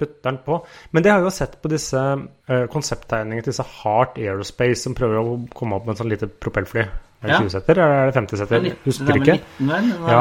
putter 0.00 0.30
den 0.30 0.40
på. 0.46 0.58
Men 0.90 1.04
det 1.04 1.12
har 1.12 1.20
jeg 1.20 1.28
jo 1.28 1.36
sett 1.36 1.54
på 1.62 1.70
disse 1.72 2.00
uh, 2.00 2.64
konsepttegningene 2.72 3.44
til 3.44 3.52
disse 3.52 3.68
Heart 3.76 4.18
Aerospace 4.18 4.82
som 4.86 4.96
prøver 4.98 5.20
å 5.20 5.38
komme 5.54 5.78
opp 5.78 5.86
med 5.86 5.94
et 5.94 6.02
sånn 6.02 6.12
lite 6.12 6.30
propellfly. 6.42 6.88
Er 7.20 7.28
det 7.28 7.38
20-setter, 7.44 7.78
eller 7.84 7.98
er 8.00 8.06
det 8.08 8.16
50-setter? 8.16 8.62
Er 8.64 8.76
Husker 8.86 9.12
er 9.12 9.18
ikke. 9.20 9.34
19, 9.60 10.06
Ja. 10.08 10.20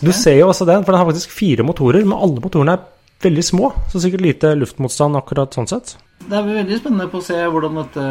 Du 0.00 0.12
ser 0.16 0.38
jo 0.38 0.48
også 0.48 0.64
den, 0.68 0.84
for 0.84 0.94
den 0.94 1.02
har 1.02 1.10
faktisk 1.10 1.34
fire 1.36 1.66
motorer, 1.66 2.06
men 2.08 2.16
alle 2.16 2.40
motorene 2.40 2.78
er 2.78 2.86
veldig 3.20 3.44
små. 3.44 3.72
Så 3.92 4.00
sikkert 4.00 4.24
lite 4.24 4.54
luftmotstand 4.56 5.18
akkurat 5.20 5.56
sånn 5.56 5.68
sett. 5.68 5.96
Det 6.24 6.34
er 6.38 6.48
veldig 6.48 6.80
spennende 6.80 7.08
på 7.12 7.20
å 7.20 7.26
se 7.26 7.36
hvordan 7.36 7.76
dette 7.82 8.06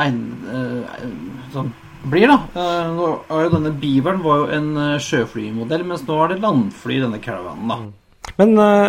ein, 0.00 0.20
eh, 0.48 1.04
sånn 1.52 1.72
blir, 2.10 2.26
da. 2.30 2.38
Eh, 2.58 3.50
denne 3.52 3.72
Beaveren 3.78 4.22
var 4.24 4.42
jo 4.42 4.48
en 4.56 4.70
eh, 4.76 4.98
sjøflymodell, 5.02 5.84
mens 5.86 6.06
nå 6.08 6.18
er 6.24 6.32
det 6.32 6.42
landfly, 6.42 6.98
denne 7.04 7.20
caravanen, 7.22 7.68
da. 7.70 8.32
Men 8.40 8.58
eh, 8.58 8.88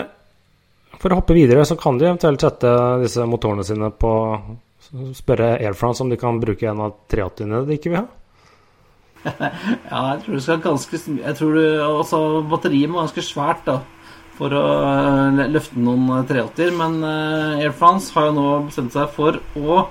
for 1.02 1.14
å 1.14 1.20
hoppe 1.20 1.36
videre, 1.38 1.66
så 1.66 1.78
kan 1.80 1.98
de 2.00 2.08
eventuelt 2.10 2.44
sette 2.44 2.74
disse 3.04 3.26
motorene 3.30 3.66
sine 3.68 3.90
på 3.92 4.12
Spørre 5.18 5.56
Air 5.58 5.74
France 5.78 6.04
om 6.04 6.12
de 6.12 6.20
kan 6.20 6.42
bruke 6.42 6.68
en 6.70 6.84
av 6.86 6.98
380-ene 7.10 7.64
de 7.68 7.80
ikke 7.80 7.94
vil 7.94 8.04
ha. 8.04 8.10
Ja, 9.90 10.02
jeg 10.14 10.24
tror 10.24 10.36
du 10.36 10.44
skal 10.44 10.62
ganske 10.64 11.00
Jeg 11.00 11.38
tror 11.40 11.56
du 11.56 11.66
altså, 11.86 12.20
batteriet 12.52 12.92
må 12.92 13.02
ganske 13.02 13.24
svært, 13.26 13.66
da. 13.70 13.80
For 14.34 14.54
å 14.58 14.62
eh, 14.90 15.44
løfte 15.54 15.82
noen 15.82 16.08
eh, 16.18 16.24
380-er. 16.30 16.72
Men 16.78 16.98
eh, 17.06 17.64
Air 17.64 17.76
France 17.78 18.14
har 18.16 18.30
jo 18.30 18.38
nå 18.38 18.48
bestemt 18.70 18.96
seg 18.96 19.12
for 19.14 19.38
å 19.60 19.84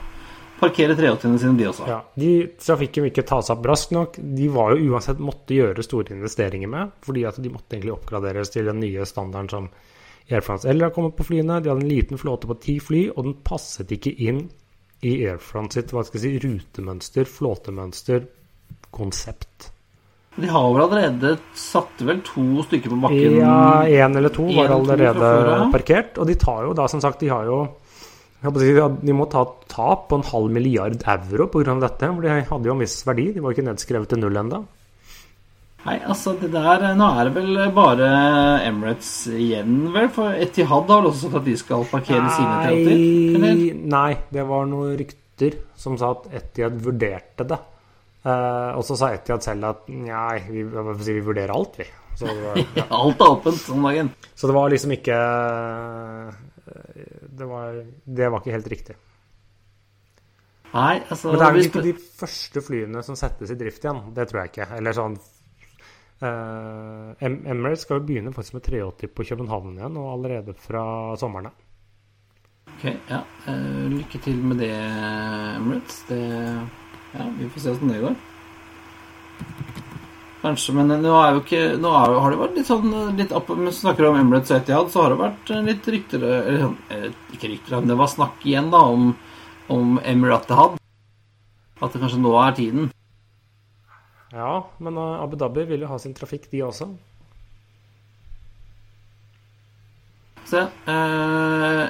parkere 0.62 0.96
380-ene 0.98 1.38
sine, 1.42 1.56
de 1.58 1.68
også. 1.70 1.86
Ja, 1.90 2.00
de 2.18 2.32
Trafikken 2.62 3.06
vil 3.06 3.14
ikke 3.14 3.26
ta 3.26 3.40
seg 3.42 3.56
opp 3.56 3.70
raskt 3.70 3.94
nok. 3.94 4.18
De 4.18 4.50
var 4.52 4.74
jo 4.74 4.92
uansett 4.92 5.22
måtte 5.22 5.56
gjøre 5.56 5.86
store 5.86 6.14
investeringer 6.16 6.70
med, 6.70 6.92
fordi 7.06 7.24
at 7.30 7.38
de 7.42 7.54
måtte 7.54 7.78
egentlig 7.78 7.96
oppgraderes 7.96 8.52
til 8.54 8.70
den 8.70 8.82
nye 8.82 9.06
standarden 9.08 9.50
som 9.50 9.70
Air 10.30 10.44
France 10.44 10.68
L 10.70 10.84
har 10.84 10.92
kommet 10.94 11.16
på 11.18 11.26
flyene. 11.26 11.60
De 11.60 11.70
hadde 11.72 11.82
en 11.82 11.90
liten 11.90 12.20
flåte 12.20 12.50
på 12.50 12.58
ti 12.62 12.78
fly, 12.82 13.08
og 13.14 13.26
den 13.26 13.38
passet 13.46 13.90
ikke 13.94 14.14
inn 14.22 14.44
i 15.02 15.16
Air 15.26 15.40
France 15.42 15.80
sitt 15.80 15.92
hva 15.94 16.04
skal 16.06 16.20
jeg 16.20 16.40
si, 16.40 16.48
rutemønster, 16.48 17.26
flåtemønster, 17.28 18.26
konsept. 18.94 19.72
De 20.40 20.48
har 20.48 20.68
vel 20.72 20.82
allerede 20.86 21.34
satt 21.58 22.00
vel 22.08 22.22
to 22.24 22.64
stykker 22.64 22.94
på 22.94 22.98
bakken? 23.02 23.34
Ja, 23.42 23.82
én 23.84 24.16
eller 24.16 24.32
to 24.32 24.46
var 24.48 24.72
allerede 24.72 25.18
to 25.20 25.66
parkert. 25.74 26.20
Og 26.22 26.28
de 26.30 26.36
tar 26.40 26.62
jo 26.68 26.76
da, 26.76 26.86
som 26.88 27.02
sagt, 27.04 27.20
de 27.20 27.32
har 27.32 27.48
jo 27.50 27.62
De 28.42 29.14
må 29.14 29.28
ta 29.30 29.44
tap 29.70 30.08
på 30.08 30.16
en 30.18 30.24
halv 30.26 30.50
milliard 30.50 30.96
euro 31.06 31.46
pga. 31.46 31.76
dette. 31.78 32.08
For 32.14 32.22
de 32.22 32.40
hadde 32.48 32.66
jo 32.66 32.72
en 32.72 32.80
viss 32.80 33.04
verdi. 33.06 33.32
De 33.34 33.40
var 33.40 33.52
ikke 33.52 33.68
nedskrevet 33.68 34.08
til 34.08 34.18
null 34.18 34.36
ennå. 34.36 34.64
Nei, 35.82 35.96
altså 36.06 36.36
det 36.38 36.52
der 36.54 36.84
Nå 36.94 37.08
er 37.18 37.26
det 37.26 37.32
vel 37.40 37.58
bare 37.74 38.10
Emirates 38.68 39.10
igjen, 39.34 39.88
vel? 39.94 40.06
For 40.14 40.30
Etihad 40.30 40.86
har 40.92 41.02
vel 41.02 41.10
også 41.10 41.26
sagt 41.26 41.40
at 41.40 41.48
de 41.48 41.56
skal 41.58 41.88
parkere 41.90 42.30
sine 42.36 42.60
380? 42.68 43.42
Nei, 43.42 43.56
nei, 43.90 44.12
det 44.30 44.46
var 44.46 44.68
noen 44.70 44.94
rykter 45.00 45.58
som 45.78 45.98
sa 45.98 46.12
at 46.14 46.28
Etihad 46.38 46.78
vurderte 46.84 47.48
det. 47.50 47.58
Eh, 48.22 48.70
og 48.78 48.86
så 48.86 48.98
sa 49.00 49.10
Etihad 49.16 49.42
selv 49.42 49.72
at 49.72 49.90
nei, 49.90 50.38
vi, 50.46 50.62
si, 51.02 51.16
vi 51.18 51.26
vurderer 51.26 51.54
alt, 51.56 51.80
vi. 51.82 51.88
Så 52.14 52.28
det, 52.30 52.38
var, 52.44 52.62
ja. 52.78 52.86
Alt 52.94 53.26
er 53.26 53.34
åpent 53.34 53.68
om 53.74 53.88
dagen. 53.88 54.14
så 54.36 54.50
det 54.50 54.58
var 54.60 54.70
liksom 54.70 54.94
ikke 55.00 55.18
det 57.32 57.48
var, 57.48 57.80
det 58.04 58.28
var 58.30 58.38
ikke 58.42 58.54
helt 58.54 58.70
riktig. 58.70 58.94
Nei, 60.72 61.02
altså 61.02 61.32
Men 61.32 61.40
det 61.40 61.46
er 61.46 61.54
vel 61.56 61.66
ikke 61.66 61.84
de 61.84 61.92
første 62.22 62.62
flyene 62.64 63.02
som 63.04 63.16
settes 63.18 63.50
i 63.52 63.56
drift 63.60 63.82
igjen. 63.84 64.04
Det 64.16 64.24
tror 64.30 64.40
jeg 64.42 64.52
ikke. 64.52 64.68
Eller 64.78 64.96
sånn 64.96 65.18
eh, 66.22 67.26
Em- 67.26 67.42
Emirates 67.46 67.84
skal 67.86 68.00
jo 68.00 68.06
begynne 68.06 68.32
faktisk 68.34 68.58
med 68.58 68.64
380 68.68 69.12
på 69.14 69.26
København 69.30 69.76
igjen, 69.76 69.98
og 70.00 70.12
allerede 70.14 70.54
fra 70.58 70.84
sommeren 71.20 71.50
av. 71.50 71.56
Ok, 72.72 72.84
ja. 73.10 73.22
Uh, 73.46 73.88
lykke 73.92 74.18
til 74.22 74.38
med 74.42 74.62
det, 74.62 74.74
Emirates. 75.56 76.04
Det 76.08 76.22
Ja, 77.12 77.26
vi 77.36 77.48
får 77.52 77.60
se 77.60 77.70
åssen 77.74 77.90
det 77.92 78.00
går. 78.00 78.14
Kanskje, 80.42 80.72
men 80.74 80.88
nå 81.04 81.10
er 81.22 81.36
jo 81.36 81.42
ikke 81.44 81.60
Nå 81.78 81.90
er, 81.94 82.14
har 82.18 82.32
det 82.32 82.38
vært 82.40 82.56
litt 82.58 82.66
sånn 82.66 82.94
litt 83.18 83.34
opp, 83.36 83.52
Mens 83.54 83.78
vi 83.78 83.84
snakker 83.84 84.08
om 84.08 84.16
Emirates 84.18 84.50
og 84.50 84.58
Etihad, 84.58 84.88
så 84.90 85.04
har 85.04 85.12
det 85.12 85.20
vært 85.20 85.52
eh, 85.54 85.60
litt 85.68 85.90
rykter 85.94 86.24
Eller 86.26 86.64
sånn, 86.64 86.78
eh, 86.90 87.04
ikke 87.36 87.50
rykter, 87.52 87.76
men 87.76 87.92
det 87.92 87.98
var 88.00 88.10
snakk 88.10 88.46
igjen 88.48 88.72
da 88.72 88.80
om, 88.90 89.12
om 89.70 90.00
Emiratehad. 90.02 90.80
At 91.82 91.94
det 91.94 92.02
kanskje 92.02 92.18
nå 92.22 92.34
er 92.42 92.56
tiden. 92.58 92.90
Ja, 94.32 94.52
men 94.80 94.96
eh, 94.96 95.22
Abu 95.22 95.36
Dhabi 95.36 95.66
vil 95.68 95.84
jo 95.84 95.90
ha 95.92 95.98
sin 96.00 96.14
trafikk, 96.16 96.50
de 96.52 96.64
også. 96.66 96.90
Se, 100.48 100.66
Uh, 100.84 101.86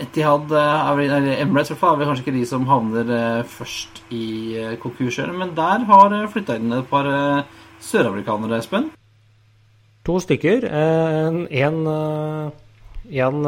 Etihad 0.00 0.52
eh, 0.52 0.90
er 0.90 0.98
vel, 0.98 1.12
eller 1.18 1.40
Emirates 1.42 1.70
i 1.70 1.74
hvert 1.74 1.80
fall, 1.80 1.96
er 1.96 2.02
vel 2.02 2.10
kanskje 2.10 2.26
ikke 2.26 2.36
de 2.36 2.44
som 2.48 2.66
havner 2.68 3.12
eh, 3.16 3.48
først 3.48 4.02
i 4.14 4.26
konkurskjøret, 4.82 5.36
men 5.36 5.54
der 5.56 5.86
har 5.88 6.14
flytta 6.32 6.58
inn 6.60 6.74
et 6.76 6.88
par 6.90 7.08
eh, 7.08 7.56
søramerikanere, 7.84 8.60
Espen. 8.60 8.90
To 10.06 10.18
stykker. 10.22 10.68
Eh, 10.68 11.40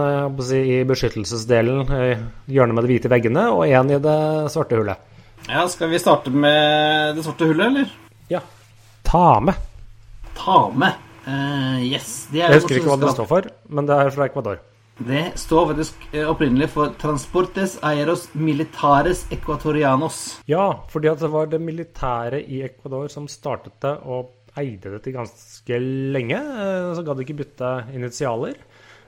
eh, 0.01 0.25
å 0.27 0.49
si, 0.49 0.63
i 0.79 0.83
beskyttelsesdelen, 0.89 1.85
eh, 1.95 2.25
hjørnet 2.51 2.79
med 2.79 2.87
de 2.87 2.93
hvite 2.95 3.13
veggene, 3.13 3.49
og 3.55 3.67
en 3.69 3.95
i 3.95 4.03
det 4.03 4.19
svarte 4.55 4.79
hullet. 4.79 5.07
Ja, 5.49 5.67
Skal 5.71 5.93
vi 5.93 6.01
starte 6.03 6.33
med 6.35 7.17
det 7.17 7.25
svarte 7.27 7.49
hullet, 7.49 7.67
eller? 7.71 8.08
Ja. 8.31 8.41
Ta 9.09 9.41
med. 9.41 9.55
Ta 10.37 10.71
med. 10.71 10.95
Eh, 11.29 11.83
yes. 11.93 12.27
Det, 12.33 12.41
er 12.43 12.53
Jeg 12.53 12.63
husker 12.63 12.81
ikke 12.81 12.91
hva 12.93 12.99
det 13.03 13.13
står 13.15 13.29
for, 13.31 13.49
men 13.69 13.89
det 13.89 13.97
er 14.01 14.11
fra 14.15 14.27
Ecuador. 14.29 14.59
Det 14.99 15.25
står 15.39 15.69
faktisk 15.71 16.07
eh, 16.11 16.25
opprinnelig 16.27 16.71
for 16.75 16.95
Transportes 16.99 17.77
Aeros 17.87 18.27
Militares 18.35 19.27
Ecuatorianos. 19.35 20.41
Ja, 20.51 20.73
fordi 20.91 21.11
at 21.13 21.23
det 21.23 21.31
var 21.31 21.47
det 21.53 21.61
militære 21.63 22.41
i 22.43 22.63
Ecuador 22.67 23.07
som 23.13 23.29
startet 23.31 23.77
det 23.85 23.95
og 24.05 24.35
eide 24.59 24.91
det 24.97 25.03
til 25.05 25.15
ganske 25.15 25.79
lenge. 26.17 26.41
eh, 26.41 26.91
Så 26.99 27.05
gadd 27.07 27.21
de 27.21 27.27
ikke 27.29 27.39
bytte 27.45 27.71
initialer. 27.95 28.57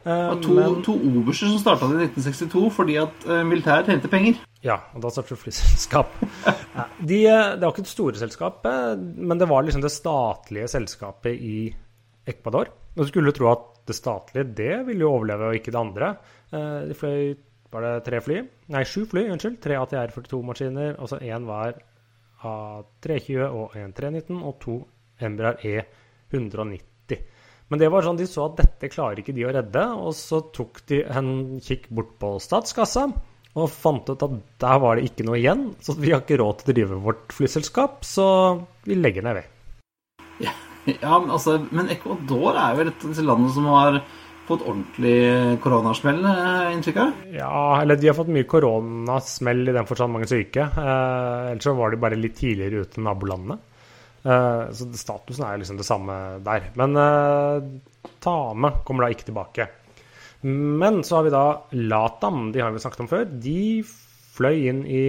Eh, 0.01 0.11
Det 0.11 0.29
var 0.31 0.41
to, 0.43 0.55
Men, 0.57 0.83
to 0.87 0.95
oberster 0.97 1.51
som 1.51 1.59
starta 1.61 1.89
det 1.91 1.99
i 2.01 2.09
1962 2.09 2.71
fordi 2.73 2.97
at 3.03 3.27
uh, 3.29 3.43
militæret 3.45 3.87
tjente 3.91 4.09
penger. 4.09 4.39
ja, 4.65 4.79
og 4.95 5.03
da 5.03 5.11
startet 5.13 5.39
flyselskap. 5.39 6.15
Ja, 6.77 6.85
De, 7.01 7.19
eh, 7.27 7.51
det 7.59 7.65
var 7.67 7.73
ikke 7.75 7.85
det 7.85 7.93
store 7.93 8.17
selskapet, 8.21 8.99
men 9.19 9.39
det 9.39 9.49
var 9.51 9.63
liksom 9.67 9.83
det 9.85 9.91
statlige 9.93 10.69
selskapet 10.73 11.37
i 11.37 11.75
Ecuador. 12.27 12.71
Og 12.97 13.05
du 13.05 13.09
skulle 13.11 13.33
tro 13.37 13.51
at 13.53 13.67
det 13.87 13.97
statlige, 13.97 14.45
det 14.55 14.87
ville 14.87 15.05
jo 15.05 15.11
overleve, 15.13 15.49
og 15.51 15.55
ikke 15.59 15.73
det 15.75 15.81
andre. 15.81 16.11
Eh, 16.53 16.89
De 16.89 16.95
fløy 16.95 17.35
var 17.71 17.85
det 17.87 18.05
tre 18.09 18.21
fly? 18.21 18.41
Nei, 18.75 18.83
sju 18.85 19.05
fly, 19.07 19.29
unnskyld. 19.31 19.61
Tre 19.63 19.77
ATR-42-maskiner, 19.79 20.97
og 20.99 21.09
så 21.13 21.21
én 21.23 21.45
hver 21.47 21.77
av 22.43 22.87
320 23.05 23.45
og 23.47 23.77
en 23.77 23.93
319, 23.93 24.41
og 24.43 24.57
to 24.63 24.79
Embraer 25.21 25.61
E190. 26.33 26.81
Men 27.71 27.79
det 27.79 27.91
var 27.93 28.03
sånn, 28.03 28.19
de 28.19 28.27
så 28.27 28.49
at 28.49 28.57
dette 28.59 28.91
klarer 28.91 29.21
ikke 29.23 29.35
de 29.37 29.47
å 29.47 29.53
redde, 29.55 29.83
og 30.03 30.15
så 30.19 30.43
tok 30.55 30.83
de 30.91 31.05
en 31.07 31.61
kikk 31.63 31.87
bort 31.95 32.17
på 32.19 32.35
statskassa 32.43 33.07
og 33.59 33.67
fant 33.71 34.07
ut 34.07 34.23
at 34.23 34.35
der 34.63 34.81
var 34.83 34.99
det 34.99 35.09
ikke 35.09 35.27
noe 35.27 35.39
igjen, 35.41 35.71
så 35.83 35.97
vi 35.99 36.13
har 36.13 36.23
ikke 36.23 36.39
råd 36.39 36.61
til 36.61 36.71
å 36.71 36.77
drive 36.77 36.99
vårt 37.07 37.35
flyselskap, 37.35 38.05
så 38.07 38.27
vi 38.87 38.99
legger 38.99 39.27
ned, 39.27 39.41
vi. 39.41 40.51
Ja, 41.03 41.19
men, 41.19 41.31
altså, 41.35 41.59
men 41.71 41.91
Ecuador 41.93 42.57
er 42.57 42.79
jo 42.79 42.87
et 42.89 43.07
av 43.07 43.23
landene 43.27 43.55
som 43.55 43.67
har 43.71 44.01
fått 44.49 44.65
ordentlig 44.67 45.59
koronasmell, 45.63 46.23
eh, 46.27 46.71
inntrykk 46.75 47.01
av. 47.03 47.19
Ja, 47.35 47.65
eller 47.83 47.99
de 48.01 48.11
har 48.11 48.17
fått 48.19 48.33
mye 48.35 48.49
koronasmell 48.51 49.69
i 49.69 49.75
den 49.77 49.87
forstand 49.87 50.15
mange 50.15 50.31
syke. 50.31 50.67
Eh, 50.67 51.51
ellers 51.53 51.69
så 51.69 51.77
var 51.79 51.93
de 51.93 52.01
bare 52.03 52.19
litt 52.19 52.39
tidligere 52.41 52.83
ute 52.83 52.99
enn 52.99 53.07
nabolandene. 53.07 53.61
Eh, 54.23 54.65
så 54.77 54.89
statusen 54.99 55.47
er 55.47 55.61
liksom 55.61 55.79
det 55.81 55.89
samme 55.89 56.17
der. 56.45 56.71
Men 56.79 56.97
eh, 57.01 57.69
Tame 58.21 58.75
kommer 58.85 59.07
da 59.07 59.15
ikke 59.15 59.31
tilbake. 59.31 59.69
Men 60.43 61.03
så 61.05 61.19
har 61.19 61.27
vi 61.27 61.35
da 61.35 61.45
Latam, 61.77 62.51
de 62.53 62.63
har 62.65 62.73
vi 62.73 62.83
snakket 62.83 63.05
om 63.05 63.11
før. 63.11 63.27
De 63.29 63.83
fløy 64.37 64.69
inn 64.71 64.85
i 64.89 65.05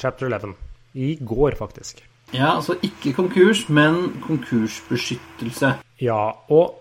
chapter 0.00 0.26
11. 0.26 0.56
I 0.98 1.14
går, 1.22 1.56
faktisk. 1.58 2.02
Ja, 2.32 2.54
altså 2.56 2.78
ikke 2.82 3.12
konkurs, 3.16 3.66
men 3.68 4.22
konkursbeskyttelse. 4.24 5.74
Ja, 6.02 6.22
og 6.50 6.78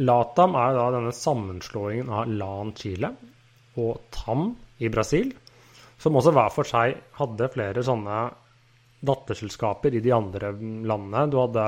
Latam 0.00 0.54
er 0.56 0.76
da 0.76 0.86
denne 0.94 1.12
sammenslåingen 1.12 2.10
av 2.12 2.28
LAN 2.30 2.74
Chile 2.78 3.14
og 3.80 3.98
TAM 4.14 4.54
i 4.80 4.88
Brasil, 4.92 5.32
som 6.00 6.16
også 6.16 6.32
hver 6.36 6.52
for 6.54 6.68
seg 6.68 7.00
hadde 7.18 7.50
flere 7.52 7.84
sånne 7.84 8.22
datterselskaper 9.00 9.96
i 9.96 10.02
de 10.04 10.12
andre 10.14 10.52
landene. 10.58 11.24
Du, 11.30 11.38
hadde, 11.40 11.66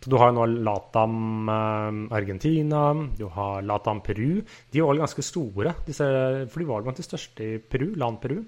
så 0.00 0.12
du 0.12 0.16
har 0.20 0.32
nå 0.34 0.46
Latam 0.64 1.50
eh, 1.50 2.00
Argentina, 2.16 2.88
du 3.18 3.26
har 3.34 3.62
Latam 3.66 4.02
Peru. 4.06 4.40
De 4.70 4.82
var 4.84 5.00
ganske 5.02 5.24
store, 5.26 5.74
disse, 5.86 6.08
for 6.50 6.62
de 6.62 6.68
var 6.70 6.86
blant 6.86 7.00
de 7.00 7.06
største 7.06 7.46
i 7.46 7.60
Peru, 7.62 7.92
land 8.00 8.20
Peru. 8.22 8.40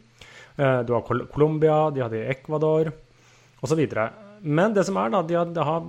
Eh, 0.56 0.82
Du 0.86 0.94
har 0.94 1.06
Col 1.06 1.26
Colombia, 1.32 1.90
de 1.90 2.04
hadde 2.04 2.26
Ecuador 2.30 2.92
osv. 3.62 3.86
Men 4.42 4.74
det 4.74 4.84
som 4.88 4.98
er 4.98 5.12
da, 5.12 5.22
de 5.22 5.38
har, 5.38 5.50
de 5.54 5.64
har, 5.66 5.84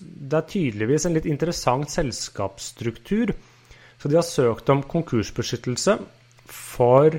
det 0.00 0.38
er 0.38 0.48
tydeligvis 0.48 1.06
en 1.06 1.16
litt 1.16 1.28
interessant 1.28 1.90
selskapsstruktur. 1.92 3.34
Så 3.98 4.08
de 4.08 4.16
har 4.16 4.24
søkt 4.24 4.70
om 4.70 4.84
konkursbeskyttelse 4.86 5.98
for 6.48 7.18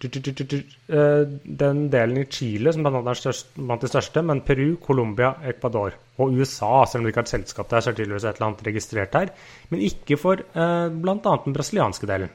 den 0.00 1.80
delen 1.92 2.20
i 2.22 2.26
Chile 2.32 2.72
som 2.72 2.86
blant, 2.86 3.18
størst, 3.18 3.52
blant 3.58 3.82
de 3.84 3.90
største, 3.90 4.22
men 4.24 4.40
Peru, 4.46 4.76
Colombia, 4.80 5.34
Ecuador 5.50 5.96
og 6.20 6.36
USA, 6.36 6.86
selv 6.88 7.02
om 7.02 7.06
det 7.06 7.12
ikke 7.12 7.24
er 7.24 7.28
et 7.28 7.34
selskap 7.34 7.68
der, 7.70 7.84
så 7.84 7.92
er 7.92 7.98
tydeligvis 7.98 8.24
et 8.24 8.38
eller 8.38 8.48
annet 8.48 8.64
registrert 8.70 9.18
her. 9.18 9.32
Men 9.72 9.84
ikke 9.84 10.18
for 10.20 10.40
eh, 10.40 10.88
bl.a. 11.04 11.36
den 11.44 11.56
brasilianske 11.56 12.08
delen. 12.08 12.32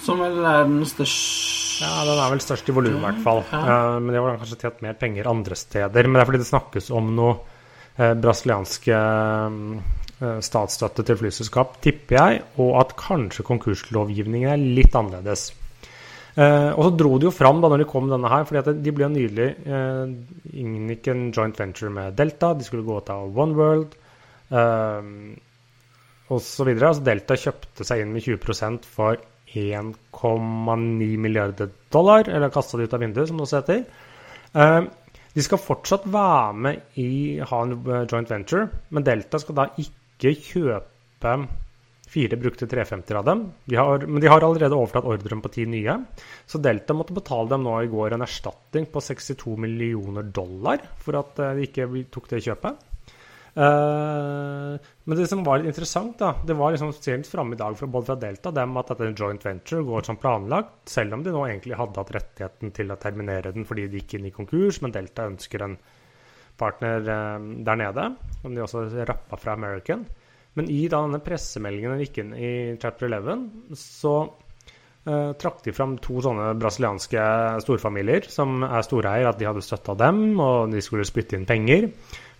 Som 0.00 0.22
vel 0.24 0.40
er 0.40 0.64
den 0.64 0.84
største 0.88 1.58
Ja, 1.80 2.02
den 2.04 2.18
er 2.20 2.32
vel 2.32 2.42
størst 2.44 2.68
i 2.68 2.74
volum, 2.76 2.98
i 2.98 3.04
hvert 3.04 3.22
fall. 3.24 3.38
Ja. 3.52 3.60
Uh, 3.60 4.00
men 4.00 4.12
de 4.12 4.20
har 4.20 4.40
kanskje 4.40 4.58
tjent 4.60 4.82
mer 4.84 4.98
penger 5.00 5.28
andre 5.30 5.56
steder. 5.56 6.08
Men 6.08 6.18
det 6.18 6.24
er 6.24 6.28
fordi 6.28 6.42
det 6.42 6.50
snakkes 6.50 6.92
om 6.92 7.14
noe 7.16 7.38
brasilianske 7.96 8.98
statsstøtte 10.44 11.04
til 11.04 11.16
flyselskap, 11.20 11.74
tipper 11.84 12.16
jeg, 12.16 12.42
og 12.60 12.78
at 12.80 12.92
kanskje 12.96 13.44
konkurslovgivningen 13.44 14.52
er 14.52 14.62
litt 14.78 14.96
annerledes. 14.96 15.50
Og 16.38 16.82
så 16.84 16.90
dro 16.94 17.16
de 17.18 17.26
jo 17.26 17.32
fram 17.34 17.58
da 17.62 17.68
når 17.72 17.82
de 17.82 17.88
kom 17.90 18.10
denne 18.10 18.30
her, 18.30 18.44
fordi 18.46 18.60
at 18.60 18.82
de 18.84 18.92
ble 18.94 19.08
nylig 19.10 19.48
eh, 19.66 20.12
inngikk 20.62 21.10
en 21.10 21.24
joint 21.34 21.58
venture 21.58 21.90
med 21.94 22.14
Delta. 22.18 22.52
De 22.54 22.66
skulle 22.66 22.86
gå 22.86 23.00
til 23.06 23.34
One 23.34 23.56
World 23.58 23.96
eh, 24.54 25.10
osv. 26.30 26.70
Altså 26.70 27.04
Delta 27.06 27.38
kjøpte 27.38 27.86
seg 27.86 28.04
inn 28.04 28.14
med 28.14 28.26
20% 28.26 28.86
for 28.86 29.18
1,9 29.50 31.10
milliarder 31.18 31.70
dollar, 31.90 32.28
eller 32.28 32.54
kasta 32.54 32.78
det 32.78 32.86
ut 32.86 32.94
av 32.94 33.02
vinduet, 33.02 33.28
som 33.28 33.40
det 33.40 33.46
også 33.48 33.62
heter. 33.62 33.84
Eh, 34.54 34.80
de 35.34 35.46
skal 35.46 35.62
fortsatt 35.62 36.06
være 36.10 36.54
med 36.66 36.98
i 36.98 37.10
ha 37.42 37.62
en 37.64 37.74
eh, 37.80 38.06
joint 38.10 38.30
venture, 38.30 38.68
men 38.90 39.06
Delta 39.06 39.42
skal 39.42 39.58
da 39.58 39.66
ikke 39.82 40.34
kjøpe 40.38 41.34
fire 42.10 42.36
brukte 42.36 42.66
350 42.66 43.18
av 43.20 43.24
dem. 43.24 43.44
De 43.64 43.76
har, 43.78 44.06
men 44.06 44.22
de 44.22 44.30
har 44.30 44.42
allerede 44.42 44.74
overtatt 44.74 45.06
ordren 45.06 45.42
på 45.44 45.52
ti 45.54 45.66
nye. 45.70 45.96
Så 46.46 46.58
Delta 46.58 46.96
måtte 46.96 47.14
betale 47.14 47.52
dem 47.52 47.66
nå 47.66 47.76
i 47.84 47.90
går 47.90 48.16
en 48.16 48.26
erstatning 48.26 48.88
på 48.90 49.02
62 49.04 49.56
millioner 49.60 50.26
dollar 50.26 50.82
for 51.04 51.20
at 51.20 51.38
eh, 51.38 51.58
de 51.58 51.68
ikke 51.68 51.88
tok 52.10 52.30
det 52.32 52.42
kjøpet. 52.48 52.86
Uh, 53.50 54.78
men 55.10 55.18
det 55.18 55.26
som 55.26 55.40
var 55.42 55.58
litt 55.58 55.72
interessant, 55.72 56.14
da, 56.20 56.36
det 56.46 56.54
var 56.54 56.70
liksom 56.70 56.92
sent 56.94 57.26
framme 57.26 57.56
i 57.56 57.58
dag 57.58 57.74
fra, 57.78 57.88
både 57.90 58.12
fra 58.12 58.18
Delta 58.22 58.52
dem 58.54 58.76
at 58.78 58.92
dette 58.92 59.08
joint 59.18 59.42
venture 59.42 59.82
går 59.86 60.06
som 60.06 60.18
planlagt, 60.22 60.76
selv 60.90 61.16
om 61.16 61.24
de 61.26 61.34
nå 61.34 61.42
egentlig 61.48 61.78
hadde 61.78 61.98
hatt 61.98 62.14
rettigheten 62.14 62.70
til 62.76 62.94
å 62.94 62.98
terminere 63.02 63.50
den 63.54 63.66
fordi 63.66 63.88
de 63.90 63.98
gikk 63.98 64.20
inn 64.20 64.30
i 64.30 64.34
konkurs, 64.34 64.78
men 64.84 64.94
Delta 64.94 65.26
ønsker 65.26 65.66
en 65.66 65.76
partner 66.62 67.02
uh, 67.10 67.50
der 67.66 67.82
nede, 67.82 68.06
som 68.38 68.54
de 68.54 68.62
også 68.66 68.86
rappa 69.02 69.40
fra 69.40 69.58
American. 69.58 70.06
Men 70.58 70.70
i 70.70 70.84
da, 70.90 71.02
denne 71.04 71.22
pressemeldingen 71.22 71.94
den 71.94 72.04
gikk 72.04 72.22
inn 72.22 72.32
i 72.34 72.52
chapter 72.80 73.06
11, 73.06 73.44
så 73.78 74.14
uh, 74.26 75.30
trakk 75.38 75.60
de 75.66 75.74
fram 75.74 75.94
to 76.02 76.18
sånne 76.24 76.50
brasilianske 76.58 77.26
storfamilier 77.62 78.26
som 78.32 78.64
er 78.66 78.82
storeier, 78.86 79.28
at 79.30 79.38
de 79.38 79.46
hadde 79.46 79.62
støtta 79.64 79.94
dem, 80.00 80.34
og 80.42 80.74
de 80.74 80.82
skulle 80.84 81.06
spytte 81.06 81.38
inn 81.38 81.46
penger. 81.48 81.88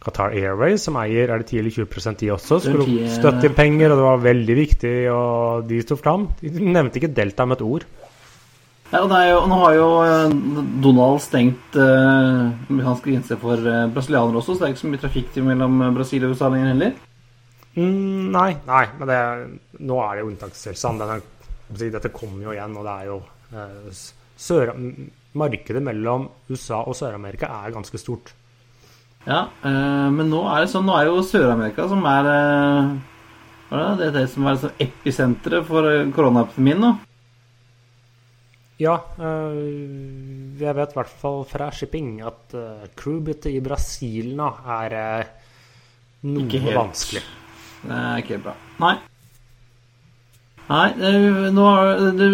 Qatar 0.00 0.32
Airways, 0.32 0.82
som 0.86 0.96
eier 0.96 1.28
er 1.28 1.42
det 1.42 1.50
10 1.52 1.60
eller 1.60 1.76
20% 1.76 2.22
de 2.24 2.30
også, 2.34 2.60
skulle 2.64 3.08
støtte 3.12 3.50
inn 3.50 3.56
penger, 3.56 3.92
og 3.92 4.00
det 4.00 4.06
var 4.08 4.22
veldig 4.26 4.56
viktig, 4.58 4.94
og 5.14 5.66
de 5.70 5.82
sto 5.84 5.98
fram. 6.00 6.30
De 6.40 6.50
nevnte 6.56 6.98
ikke 6.98 7.12
Delta 7.14 7.46
med 7.46 7.60
et 7.60 7.66
ord. 7.66 7.86
Ja, 8.90 9.04
og 9.04 9.12
jo, 9.12 9.42
Nå 9.46 9.58
har 9.60 9.74
jo 9.76 9.90
eh, 10.02 10.32
Donald 10.82 11.20
stengt 11.22 11.76
eh, 11.78 12.40
amerikansk 12.72 13.04
grense 13.06 13.36
for 13.38 13.54
eh, 13.62 13.84
brasilianere 13.94 14.40
også, 14.40 14.56
så 14.56 14.64
det 14.64 14.66
er 14.66 14.74
ikke 14.74 14.82
så 14.82 14.90
mye 14.90 15.02
trafikk 15.04 15.38
mellom 15.46 15.78
Brasil 15.94 16.26
og 16.26 16.34
USA 16.34 16.48
lenger 16.50 16.72
heller? 16.72 16.96
Mm, 17.76 18.30
nei, 18.34 18.50
nei, 18.66 18.84
men 18.98 19.10
det, 19.10 19.20
nå 19.86 20.00
er 20.02 20.16
det 20.16 20.24
jo 20.24 20.32
unntakstilstand. 20.32 21.04
Dette 21.80 22.12
kommer 22.14 22.48
jo 22.48 22.54
igjen, 22.56 22.76
og 22.76 22.86
det 22.86 22.96
er 22.96 23.10
jo 23.10 23.20
uh, 23.54 24.02
sør, 24.40 24.74
Markedet 25.38 25.82
mellom 25.84 26.26
USA 26.50 26.80
og 26.82 26.96
Sør-Amerika 26.98 27.46
er 27.60 27.74
ganske 27.74 27.98
stort. 28.02 28.32
Ja, 29.28 29.44
øh, 29.64 30.08
men 30.14 30.30
nå 30.32 30.40
er 30.48 30.64
det 30.64 30.70
sånn 30.72 30.86
Nå 30.88 30.94
er 30.96 31.10
jo 31.10 31.20
Sør-Amerika 31.20 31.84
som 31.90 32.06
er 32.08 32.28
øh, 32.32 33.90
Det 34.00 34.06
er 34.06 34.14
det 34.14 34.22
som 34.32 34.46
er 34.48 34.56
liksom 34.56 34.80
episenteret 34.80 35.66
for 35.68 35.88
eh, 35.90 36.08
koronaepidemien 36.16 36.80
nå. 36.80 36.94
Ja, 38.80 38.96
øh, 39.20 40.56
jeg 40.56 40.76
vet 40.78 40.96
i 40.96 40.98
hvert 41.02 41.12
fall 41.20 41.44
fra 41.44 41.68
shipping 41.76 42.22
at 42.24 42.56
crewbytte 42.56 42.96
crewbyttet 42.96 43.52
i 43.52 43.60
Brasil 43.60 44.32
nå 44.40 44.48
er 44.80 44.96
noe 46.24 46.74
vanskelig. 46.80 47.22
Det 47.80 47.96
er 47.96 48.20
ikke 48.22 48.40
bra. 48.44 48.54
Nei. 48.82 48.94
Nei, 50.70 50.86
det, 50.94 51.14
nå 51.56 51.64
har 51.66 51.96
det, 52.14 52.28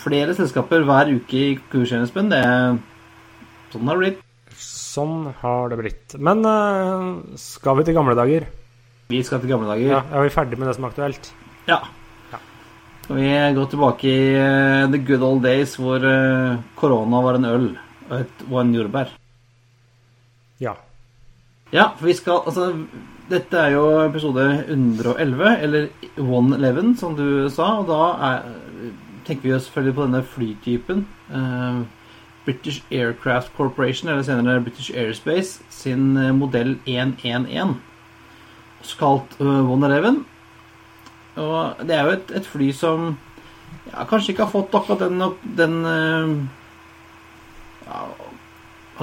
flere 0.00 0.36
selskaper 0.36 0.86
hver 0.86 1.10
uke 1.12 1.42
i 1.42 1.58
kursgjennomspenn. 1.72 2.30
Det 2.32 2.44
Sånn 3.68 3.90
har 3.90 3.98
det 3.98 4.04
blitt. 4.04 4.22
Sånn 4.58 5.28
har 5.42 5.68
det 5.68 5.78
blitt. 5.80 6.16
Men 6.24 6.40
uh, 6.46 7.36
skal 7.38 7.76
vi 7.78 7.84
til 7.84 7.98
gamle 7.98 8.16
dager? 8.16 8.48
Vi 9.12 9.20
skal 9.24 9.42
til 9.42 9.52
gamle 9.52 9.68
dager. 9.68 9.98
Ja, 9.98 10.00
Er 10.08 10.24
vi 10.24 10.32
ferdig 10.32 10.58
med 10.58 10.70
det 10.70 10.76
som 10.78 10.86
er 10.86 10.94
aktuelt? 10.94 11.30
Ja. 11.68 11.82
ja. 12.32 12.40
Vi 13.10 13.28
gå 13.58 13.68
tilbake 13.68 14.08
i 14.08 14.24
uh, 14.40 14.88
the 14.88 15.02
good 15.04 15.24
old 15.26 15.44
days 15.44 15.76
hvor 15.76 16.00
korona 16.80 17.22
var 17.26 17.38
en 17.38 17.48
øl 17.52 17.68
og, 18.08 18.14
et, 18.22 18.44
og 18.48 18.60
en 18.62 18.74
jordbær? 18.78 19.12
Ja. 20.64 20.78
Ja, 21.72 21.90
for 21.98 22.08
vi 22.08 22.16
skal 22.16 22.40
Altså, 22.48 22.72
dette 23.28 23.60
er 23.60 23.74
jo 23.74 23.84
episode 24.06 24.44
111, 24.68 25.58
eller 25.62 25.88
111, 26.16 26.96
som 27.00 27.16
du 27.16 27.48
sa, 27.52 27.74
og 27.80 27.88
da 27.90 28.00
er, 28.28 28.48
tenker 29.26 29.44
vi 29.44 29.52
jo 29.52 29.60
selvfølgelig 29.60 29.96
på 29.98 30.06
denne 30.06 30.22
flytypen. 30.24 31.04
Uh, 31.28 31.82
British 32.46 32.80
Aircraft 32.90 33.52
Corporation, 33.56 34.08
eller 34.08 34.24
senere 34.24 34.62
British 34.64 34.90
Airspace, 34.96 35.60
sin 35.68 36.16
eh, 36.16 36.32
modell 36.32 36.78
111, 36.86 37.74
også 38.80 38.96
kalt 38.96 39.36
uh, 39.40 39.58
111. 39.68 40.24
Og 41.36 41.82
det 41.84 41.96
er 41.98 42.06
jo 42.06 42.14
et, 42.16 42.32
et 42.40 42.48
fly 42.48 42.70
som 42.72 43.10
ja, 43.90 44.06
kanskje 44.08 44.32
ikke 44.32 44.46
har 44.46 44.54
fått 44.54 44.74
akkurat 44.80 45.04
den, 45.04 45.20
den 45.60 45.76
uh, 45.84 46.32
ja, 47.84 48.00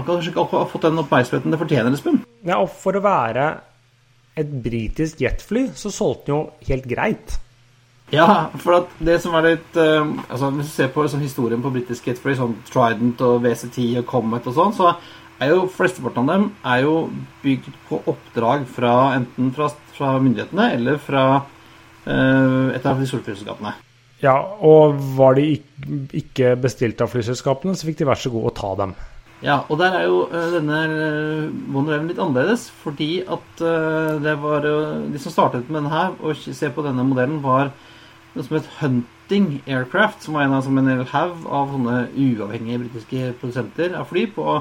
kanskje 0.01 0.33
ikke 0.33 0.47
har 0.49 0.67
fått 0.73 0.89
den 0.89 1.05
oppmerksomheten 1.05 1.53
det 1.53 1.61
fortjener, 1.61 1.93
Espen. 1.93 2.23
Ja, 2.41 2.57
og 2.57 2.73
for 2.73 2.97
å 2.97 3.05
være 3.05 3.45
et 4.35 4.53
britisk 4.65 5.21
jetfly, 5.23 5.69
så 5.75 5.91
solgte 5.93 6.29
den 6.29 6.35
jo 6.35 6.69
helt 6.69 6.87
greit. 6.89 7.35
Ja, 8.13 8.51
for 8.61 8.85
det 9.01 9.17
som 9.23 9.33
er 9.33 9.47
litt 9.47 9.77
uh, 9.81 10.05
altså 10.29 10.51
Hvis 10.53 10.67
du 10.69 10.73
ser 10.75 10.91
på 10.93 11.07
sånn, 11.09 11.23
historien 11.25 11.63
på 11.63 11.71
britiske 11.73 12.11
jetfly, 12.11 12.35
sånn 12.37 12.53
Trident 12.69 13.23
og 13.25 13.39
WC10 13.41 14.03
og 14.03 14.05
Comet 14.11 14.45
og 14.45 14.53
sånn, 14.53 14.75
så 14.77 14.91
er 15.41 15.51
jo 15.51 15.65
flesteparten 15.73 16.29
av 16.29 16.35
dem 16.35 16.45
er 16.69 16.83
jo 16.85 16.93
bygd 17.41 17.73
på 17.89 17.99
oppdrag 18.11 18.67
fra 18.71 18.93
enten 19.17 19.49
fra, 19.55 19.71
fra 19.97 20.13
myndighetene 20.21 20.69
eller 20.77 21.01
fra 21.01 21.25
uh, 21.41 22.69
et 22.75 22.85
av 22.85 23.01
de 23.01 23.09
store 23.09 23.25
flyselskapene. 23.25 23.73
Ja, 24.21 24.37
og 24.63 25.01
var 25.17 25.35
de 25.35 25.49
ikke 26.15 26.53
bestilt 26.61 27.01
av 27.03 27.11
flyselskapene, 27.11 27.75
så 27.75 27.89
fikk 27.89 27.99
de 27.99 28.07
vær 28.07 28.21
så 28.21 28.31
god 28.33 28.51
å 28.51 28.55
ta 28.55 28.71
dem. 28.79 28.95
Ja, 29.45 29.59
og 29.69 29.77
der 29.77 29.93
er 29.93 30.07
jo 30.07 30.23
uh, 30.31 30.55
denne 30.55 30.79
Wonder 31.73 32.01
litt 32.01 32.17
annerledes, 32.21 32.67
fordi 32.81 33.19
at 33.21 33.61
det 34.25 34.33
var 34.41 34.65
De 34.65 35.21
som 35.21 35.33
startet 35.33 35.69
med 35.69 35.83
denne 35.83 35.93
her, 35.93 36.15
og 36.19 36.39
se 36.41 36.71
på 36.73 36.85
denne 36.85 37.05
modellen, 37.05 37.43
var 37.43 37.69
noe 38.35 38.43
som 38.43 38.57
het 38.57 38.71
Hunting 38.79 39.61
Aircraft, 39.67 40.25
som 40.25 40.35
var 40.35 40.47
en 40.47 40.57
av 40.57 40.65
som 40.65 40.77
en 40.77 40.89
hel 40.91 41.05
haug 41.13 41.45
av 41.45 41.71
sånne 41.71 41.99
uavhengige 42.11 42.81
britiske 42.83 43.29
produsenter 43.39 43.95
av 43.95 44.09
fly 44.09 44.25
på 44.35 44.57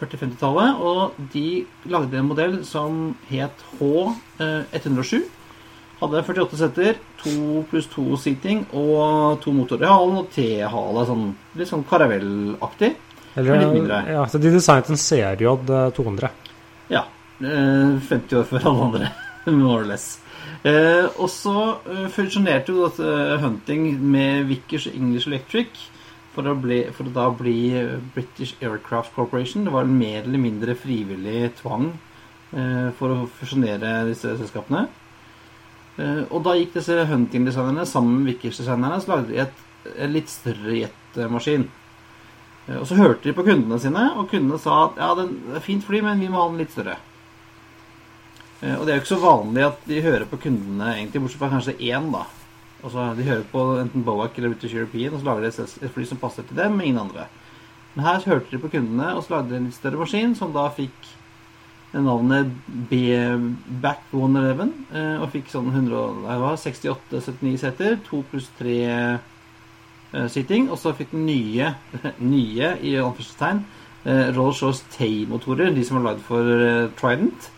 40-50-tallet. 0.00 0.78
Og 0.78 1.18
de 1.34 1.64
lagde 1.90 2.20
en 2.20 2.30
modell 2.30 2.56
som 2.68 3.14
het 3.30 3.64
H107. 3.80 5.26
Hadde 6.00 6.22
48 6.24 6.56
setter, 6.56 7.00
2 7.20 7.64
pluss 7.68 7.90
2 7.92 8.16
seating 8.22 8.62
og 8.72 9.42
to 9.44 9.52
motorer 9.52 9.84
i 9.84 9.90
halen 9.90 10.22
og 10.22 10.30
T-hale. 10.32 11.04
Sånn, 11.08 11.26
litt 11.60 11.68
sånn 11.68 11.84
karavellaktig. 11.88 12.94
Eller, 13.38 13.60
litt 13.62 13.76
mindre. 13.78 14.00
Ja, 14.10 14.24
så 14.28 14.40
de 14.42 14.50
designet 14.54 14.90
en 14.90 15.00
CRJ 15.00 15.52
200. 15.96 16.30
Ja. 16.90 17.04
50 17.40 18.10
eh, 18.16 18.40
år 18.40 18.48
før 18.50 18.66
alle 18.68 18.88
andre, 18.88 19.12
more 19.60 19.78
or 19.82 19.86
less. 19.88 20.18
Eh, 20.66 21.06
og 21.16 21.30
så 21.32 21.56
eh, 21.88 22.08
fusjonerte 22.12 22.74
jo 22.74 22.88
dette 22.88 23.38
Hunting 23.40 23.94
med 24.02 24.44
Vickers 24.50 24.90
English 24.90 25.30
Electric 25.30 25.86
for 26.34 26.46
å, 26.46 26.54
bli, 26.58 26.82
for 26.94 27.08
å, 27.08 27.14
da 27.14 27.26
bli 27.34 27.56
British 28.14 28.58
Aircraft 28.60 29.14
Corporation. 29.16 29.64
Det 29.66 29.74
var 29.74 29.88
en 29.88 29.98
mer 29.98 30.22
eller 30.24 30.42
mindre 30.42 30.76
frivillig 30.78 31.54
tvang 31.62 31.90
eh, 31.90 32.90
for 32.98 33.14
å 33.14 33.28
fusjonere 33.40 34.02
disse 34.10 34.36
selskapene. 34.38 34.86
Eh, 36.00 36.22
og 36.28 36.44
da 36.46 36.54
gikk 36.58 36.76
disse 36.76 36.96
Hunting-designerne 37.10 37.86
sammen 37.88 38.20
med 38.20 38.34
Vickers-designerne 38.34 39.00
så 39.02 39.14
lagde 39.14 39.32
de 39.32 39.40
et, 39.44 39.66
en 39.96 40.14
litt 40.14 40.30
større 40.32 40.76
jetmaskin. 40.82 41.66
Eh, 42.70 42.78
og 42.78 42.86
så 42.88 42.98
hørte 42.98 43.26
de 43.26 43.36
på 43.36 43.44
kundene 43.46 43.80
sine, 43.82 44.06
og 44.16 44.30
kundene 44.30 44.60
sa 44.62 44.86
at 44.86 45.00
ja, 45.00 45.12
det 45.18 45.28
er 45.58 45.64
fint 45.64 45.86
fly, 45.86 46.02
men 46.06 46.22
vi 46.22 46.30
må 46.30 46.40
ha 46.40 46.48
den 46.50 46.60
litt 46.62 46.74
større. 46.74 46.96
Eh, 48.60 48.76
og 48.76 48.86
det 48.86 48.92
er 48.92 49.00
jo 49.00 49.04
ikke 49.04 49.14
så 49.14 49.22
vanlig 49.24 49.66
at 49.66 49.86
de 49.90 50.04
hører 50.04 50.28
på 50.30 50.40
kundene, 50.46 50.94
egentlig, 50.96 51.24
bortsett 51.24 51.42
fra 51.42 51.52
kanskje 51.54 51.78
én, 51.80 52.10
da. 52.14 52.26
Og 52.80 52.94
så 52.94 53.10
De 53.12 53.26
hører 53.26 53.44
på 53.52 53.62
enten 53.76 54.04
Boac 54.06 54.38
eller 54.38 54.54
British 54.54 54.76
European, 54.76 55.12
og 55.12 55.20
så 55.20 55.28
lager 55.28 55.44
de 55.44 55.64
et 55.84 55.94
fly 55.94 56.04
som 56.08 56.20
passer 56.20 56.46
til 56.48 56.56
dem, 56.56 56.76
men 56.76 56.86
ingen 56.86 57.02
andre. 57.02 57.26
Men 57.94 58.06
her 58.06 58.22
hørte 58.24 58.50
de 58.54 58.60
på 58.62 58.70
kundene, 58.72 59.14
og 59.16 59.24
så 59.24 59.34
lagde 59.34 59.50
de 59.50 59.58
en 59.58 59.66
litt 59.68 59.76
større 59.76 60.00
maskin, 60.00 60.36
som 60.38 60.54
da 60.54 60.68
fikk 60.72 61.10
navnet 61.90 62.52
B-Back 62.88 64.12
111, 64.14 64.70
eh, 64.94 65.16
og 65.18 65.32
fikk 65.34 65.50
sånn 65.50 65.72
168-79 65.74 67.56
seter, 67.64 67.98
2 68.06 68.22
pluss 68.30 68.46
3 68.60 68.76
eh, 68.86 69.29
sitting, 70.32 70.68
og 70.70 70.78
så 70.80 70.94
fikk 70.96 71.12
den 71.14 71.26
nye, 71.28 71.72
nye 72.34 72.74
i 72.82 72.96
anførselstegn, 73.00 73.64
eh, 74.04 74.30
Rolls-Royce 74.36 74.86
Tay-motorer, 74.96 75.72
de 75.76 75.84
som 75.86 76.00
var 76.00 76.12
lagd 76.12 76.24
for 76.26 76.54
eh, 76.56 76.88
Trident. 77.00 77.50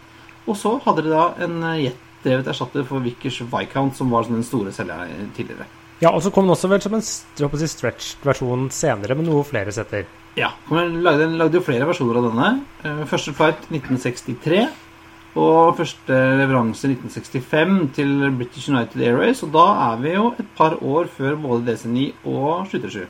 Og 0.47 0.59
så 0.59 0.77
hadde 0.85 1.07
de 1.07 1.13
da 1.15 1.29
en 1.45 1.61
eh, 1.71 1.85
jetdrevet 1.89 2.51
erstatter 2.53 2.87
for 2.89 3.05
Vickers 3.05 3.41
Viscount, 3.45 3.97
som 3.99 4.11
var 4.13 4.27
den 4.29 4.45
store 4.47 4.75
selgeren 4.75 5.31
tidligere. 5.37 5.69
Ja, 6.03 6.11
og 6.11 6.23
så 6.25 6.33
kom 6.35 6.49
den 6.49 6.57
også 6.57 6.67
vel 6.71 6.83
som 6.83 6.97
en 6.97 7.05
si, 7.05 7.69
stretched 7.71 8.25
versjon 8.27 8.67
senere, 8.75 9.15
med 9.15 9.29
noe 9.29 9.45
flere 9.47 9.71
setter. 9.75 10.09
Ja, 10.35 10.49
den 10.71 11.03
lagde, 11.05 11.29
lagde 11.39 11.61
jo 11.61 11.65
flere 11.67 11.87
versjoner 11.87 12.19
av 12.19 12.31
denne. 12.31 12.49
Eh, 12.83 13.03
Første 13.11 13.35
flight 13.37 13.69
1963, 13.71 14.65
og 15.39 15.77
første 15.79 16.17
leveranse 16.39 16.89
1965 16.91 17.95
til 17.97 18.11
British 18.37 18.69
United 18.71 19.01
Airways. 19.01 19.43
Og 19.47 19.53
da 19.55 19.65
er 19.89 20.01
vi 20.03 20.13
jo 20.15 20.29
et 20.39 20.49
par 20.59 20.77
år 20.83 21.09
før 21.09 21.37
både 21.41 21.65
DC9 21.73 22.13
og 22.25 22.67
737. 22.69 23.09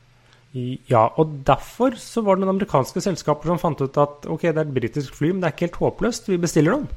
I- 0.54 0.80
Ja, 0.90 1.06
og 1.16 1.30
derfor 1.46 1.96
så 1.96 2.20
var 2.22 2.36
det 2.36 2.44
noen 2.44 2.56
amerikanske 2.58 3.00
selskaper 3.00 3.48
som 3.48 3.58
fant 3.58 3.80
ut 3.80 3.96
at 3.98 4.26
ok, 4.28 4.42
det 4.42 4.56
er 4.56 4.66
et 4.66 4.74
britisk 4.74 5.14
fly, 5.14 5.30
men 5.32 5.40
det 5.40 5.48
er 5.48 5.54
ikke 5.56 5.66
helt 5.70 5.80
håpløst, 5.80 6.28
vi 6.28 6.36
bestiller 6.36 6.76
noen. 6.76 6.88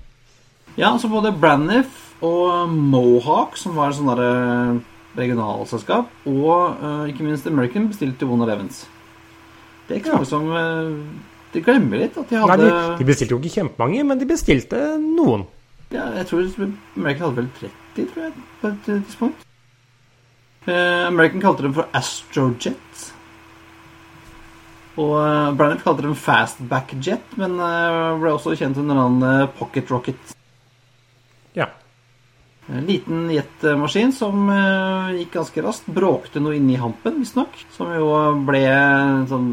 Ja, 0.78 0.98
så 1.00 1.08
både 1.08 1.32
Braniff 1.32 2.02
og 2.22 2.68
Mohawk, 2.70 3.56
som 3.56 3.76
var 3.78 3.96
sånn 3.96 4.10
derre 4.12 4.82
regionalselskap, 5.16 6.10
og 6.28 6.84
uh, 6.84 7.06
ikke 7.08 7.24
minst 7.24 7.48
American 7.48 7.88
bestilte 7.88 8.28
One 8.28 8.44
Elevens. 8.44 8.82
Det 9.88 9.96
er 9.96 10.02
ikke 10.02 10.18
noe 10.18 10.26
som 10.28 10.50
eh, 10.52 10.90
De 11.56 11.64
glemmer 11.64 12.02
litt 12.04 12.18
at 12.20 12.32
de 12.32 12.40
Nei, 12.44 12.58
de, 12.60 12.70
de 13.00 13.08
bestilte 13.08 13.32
jo 13.32 13.40
ikke 13.40 13.62
kjempemange, 13.62 14.06
men 14.10 14.20
de 14.20 14.28
bestilte 14.28 14.82
noen. 15.00 15.46
Ja, 15.94 16.10
jeg 16.18 16.28
tror 16.28 16.48
American 16.98 17.28
hadde 17.30 17.36
vel 17.40 17.52
30, 17.62 18.08
tror 18.12 18.24
jeg, 18.26 18.48
på 18.62 18.72
et 18.72 18.90
eh, 18.92 19.04
tidspunkt. 19.08 19.46
Eh, 20.66 21.08
American 21.08 21.44
kalte 21.44 21.64
dem 21.64 21.76
for 21.78 21.88
Astrojet. 21.96 23.06
Og 24.96 25.16
eh, 25.20 25.54
Braniff 25.60 25.84
kalte 25.84 26.06
dem 26.06 26.16
Fastback 26.16 26.96
Jet, 27.04 27.36
men 27.40 27.58
eh, 27.60 28.16
ble 28.22 28.32
også 28.34 28.56
kjent 28.58 28.80
under 28.82 28.98
navnet 28.98 29.56
Pocket 29.60 29.92
Rocket. 29.92 30.36
Ja. 31.56 31.70
En 32.66 32.86
liten 32.86 33.28
jetmaskin 33.30 34.10
som 34.16 34.48
eh, 34.50 35.20
gikk 35.20 35.36
ganske 35.36 35.62
raskt. 35.62 35.90
Bråkte 35.94 36.42
noe 36.42 36.56
inni 36.58 36.80
hampen, 36.82 37.20
visstnok. 37.22 37.54
Som 37.76 37.92
jo 37.94 38.10
ble 38.48 38.64
sånn, 39.30 39.52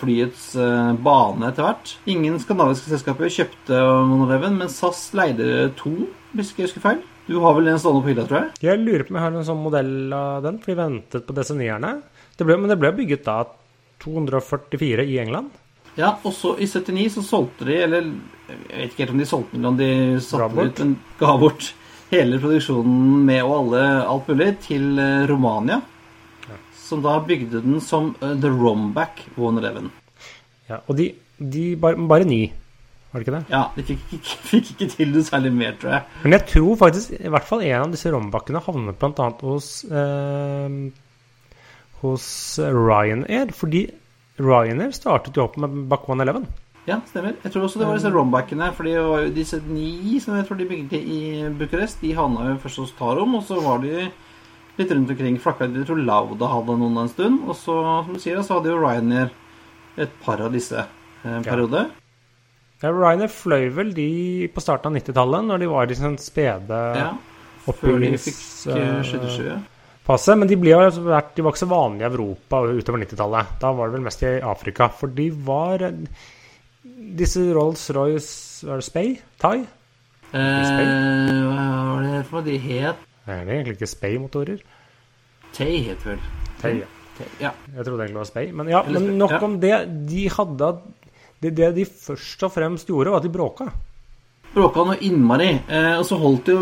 flyets 0.00 0.46
eh, 0.56 0.92
bane 1.04 1.50
etter 1.50 1.66
hvert. 1.66 1.94
Ingen 2.08 2.40
skandinaviske 2.40 2.94
selskaper 2.94 3.32
kjøpte 3.32 3.80
Monoleven, 4.08 4.56
men 4.62 4.72
SAS 4.72 5.10
leide 5.18 5.72
to, 5.80 5.92
hvis 6.32 6.54
ikke 6.54 6.64
jeg 6.64 6.70
husker 6.70 6.86
feil. 6.86 7.02
Du 7.28 7.36
har 7.44 7.54
vel 7.54 7.68
en 7.70 7.78
stående 7.78 8.02
på 8.02 8.10
hylla, 8.10 8.24
tror 8.26 8.40
jeg? 8.40 8.54
Jeg 8.64 8.80
lurer 8.80 9.04
på 9.04 9.12
om 9.12 9.18
jeg 9.20 9.26
har 9.26 9.36
en 9.36 9.50
sånn 9.52 9.62
modell 9.62 9.92
av 10.16 10.46
den, 10.46 10.56
for 10.62 10.72
de 10.72 10.80
ventet 10.80 11.26
på 11.28 11.36
DC9-erne. 11.36 11.92
Det 12.38 12.48
ble, 12.48 12.56
men 12.58 12.72
det 12.72 12.80
ble 12.80 12.94
bygget 12.96 13.28
da 13.28 13.42
244 14.02 15.04
i 15.04 15.20
England. 15.22 15.52
Ja, 16.00 16.14
og 16.24 16.32
så 16.32 16.54
i 16.56 16.66
79 16.66 17.18
så 17.18 17.22
solgte 17.26 17.68
de, 17.68 17.76
eller 17.84 18.08
jeg 18.08 18.56
vet 18.72 18.90
ikke 18.90 19.04
helt 19.04 19.14
om 19.14 19.20
de 19.20 19.28
solgte 19.28 19.54
den, 19.54 19.60
eller 19.60 19.72
om 19.74 19.78
de 19.78 20.24
satte 20.24 20.48
den 20.56 20.72
ut, 20.72 20.82
men 20.82 20.94
ga 21.20 21.36
bort 21.40 21.68
hele 22.12 22.38
produksjonen 22.42 23.24
med 23.26 23.42
og 23.42 23.56
alle, 23.56 23.82
alt 24.12 24.30
mulig 24.30 24.52
til 24.68 24.94
Romania. 25.30 25.80
Romania. 25.80 25.80
Som 26.76 27.02
da 27.04 27.18
bygde 27.24 27.62
den 27.64 27.80
som 27.80 28.14
eh, 28.20 28.34
The 28.40 28.50
Romback 28.50 29.24
111. 29.36 29.90
Ja, 30.68 30.80
og 30.86 30.96
de, 30.98 31.12
de 31.38 31.76
bare, 31.80 31.96
bare 32.08 32.26
ni, 32.28 32.42
var 33.12 33.20
det 33.20 33.26
ikke 33.26 33.36
det? 33.38 33.44
Ja, 33.52 33.62
de 33.76 33.84
fikk 33.86 34.16
ikke, 34.18 34.36
fikk 34.50 34.72
ikke 34.74 34.90
til 34.96 35.14
noe 35.14 35.24
særlig 35.26 35.52
mer, 35.56 35.78
tror 35.80 35.96
jeg. 35.96 36.20
Men 36.24 36.36
jeg 36.36 36.46
tror 36.52 36.76
faktisk 36.82 37.16
i 37.16 37.32
hvert 37.32 37.48
fall 37.48 37.64
en 37.68 37.86
av 37.86 37.94
disse 37.94 38.12
rombackene 38.12 38.62
havnet 38.66 39.00
bl.a. 39.00 39.30
hos 39.42 39.70
eh, 39.88 40.78
hos 42.02 42.26
Ryanair, 42.58 43.52
fordi 43.54 43.86
Ryanair 44.42 44.92
startet 44.96 45.36
jo 45.38 45.46
opp 45.46 45.58
med 45.62 45.84
Bach 45.90 46.08
111. 46.08 46.48
Ja, 46.88 46.98
stemmer. 47.06 47.36
Jeg 47.44 47.52
tror 47.54 47.68
også 47.68 47.78
det 47.78 47.86
var 47.86 47.98
disse 47.98 48.10
rombackene. 48.10 48.72
For 48.74 49.30
disse 49.34 49.60
ni 49.68 50.18
som 50.22 50.34
jeg 50.34 50.48
tror 50.48 50.58
de 50.58 50.66
bygde 50.66 50.98
i 50.98 51.20
Bucuresti, 51.58 52.08
de 52.08 52.16
havna 52.18 52.48
jo 52.50 52.58
først 52.64 52.82
hos 52.82 52.94
Tarom, 52.98 53.36
og 53.38 53.44
så 53.46 53.60
var 53.62 53.82
de 53.84 54.08
litt 54.78 54.90
rundt 54.90 55.12
omkring. 55.14 55.38
Flakka 55.42 55.68
Jeg 55.70 55.86
tror 55.86 56.02
Lauda 56.02 56.50
hadde 56.50 56.78
noen 56.80 57.04
en 57.04 57.12
stund. 57.12 57.42
Og 57.46 57.54
så, 57.58 57.76
som 58.06 58.12
du 58.14 58.20
sier, 58.22 58.40
så 58.42 58.58
hadde 58.58 58.72
jo 58.72 58.80
Ryanair 58.82 59.30
et 60.00 60.14
par 60.24 60.42
av 60.42 60.54
disse 60.54 60.78
eh, 60.80 61.28
en 61.36 61.46
periode. 61.46 61.86
Ja, 62.82 62.90
Ryanair 62.90 63.30
fløy 63.30 63.68
vel 63.76 63.92
de 63.94 64.08
på 64.50 64.64
starten 64.64 64.90
av 64.90 64.98
90-tallet, 64.98 65.46
når 65.46 65.62
de 65.62 65.70
var 65.70 65.92
i 65.92 65.98
sin 65.98 66.18
spede 66.18 66.80
Ja. 66.98 67.12
Eh, 67.62 69.58
passe, 70.02 70.34
men 70.34 70.48
de, 70.50 70.56
ble, 70.58 70.72
altså 70.74 71.04
de 71.06 71.44
var 71.44 71.52
ikke 71.52 71.60
så 71.60 71.68
vanlige 71.70 72.08
i 72.08 72.10
Europa 72.10 72.64
utover 72.66 73.04
90-tallet. 73.04 73.52
Da 73.62 73.70
var 73.70 73.86
det 73.86 74.00
vel 74.00 74.06
mest 74.08 74.24
i 74.26 74.32
Afrika. 74.42 74.90
For 74.98 75.12
de 75.14 75.28
var 75.46 75.84
Disse 76.82 77.44
Rolls-Royce 77.54 78.66
Var 78.66 78.80
det 78.80 78.86
Spey? 78.86 79.14
Thai? 79.38 79.62
Eh, 80.32 80.38
hva 81.52 81.66
var 81.92 82.02
det 82.06 82.22
for 82.30 82.46
de 82.46 82.56
het? 82.58 83.02
Er 83.28 83.44
det 83.46 83.54
egentlig 83.54 83.76
ikke 83.76 83.90
Spay-motorer. 83.90 84.62
Tay 85.54 85.76
het 85.86 86.02
vel. 86.06 86.18
Tay, 86.62 86.80
ja. 86.80 86.88
Tay, 87.18 87.28
ja. 87.42 87.52
Jeg 87.76 87.84
trodde 87.84 88.02
egentlig 88.02 88.16
det 88.16 88.22
var 88.22 88.30
Spay. 88.30 88.50
Men 88.56 88.70
ja, 88.72 88.82
men 88.88 89.12
nok 89.20 89.36
ja. 89.36 89.42
om 89.44 89.58
det. 89.62 89.76
De 90.08 90.24
hadde 90.32 90.72
det, 91.42 91.52
det 91.58 91.70
de 91.76 91.86
først 91.86 92.42
og 92.46 92.54
fremst 92.54 92.90
gjorde, 92.90 93.12
var 93.12 93.20
at 93.20 93.28
de 93.28 93.34
bråka. 93.34 93.68
Bråka 94.54 94.86
noe 94.88 94.98
innmari. 95.04 95.52
Eh, 95.68 95.94
og 96.00 96.06
så 96.08 96.18
holdt 96.18 96.50
jo 96.50 96.58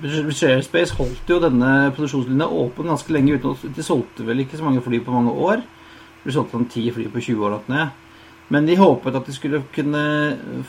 British 0.00 0.46
Airspace 0.48 0.96
holdt 0.96 1.28
jo 1.28 1.38
denne 1.42 1.90
produksjonslinja 1.94 2.48
åpen 2.48 2.88
ganske 2.88 3.12
lenge 3.12 3.36
uten 3.36 3.52
at 3.52 3.76
De 3.76 3.84
solgte 3.84 4.24
vel 4.24 4.42
ikke 4.44 4.58
så 4.58 4.66
mange 4.66 4.82
fly 4.84 5.02
på 5.04 5.14
mange 5.14 5.34
år. 5.34 5.62
De 6.24 6.32
solgte 6.32 6.56
sånn 6.56 6.70
ti 6.72 6.88
fly 6.94 7.06
på 7.12 7.22
20 7.22 7.46
år. 7.46 7.60
ned. 7.68 7.99
Men 8.50 8.66
de 8.66 8.76
håpet 8.78 9.14
at 9.14 9.28
de 9.28 9.34
skulle 9.34 9.62
kunne 9.74 10.02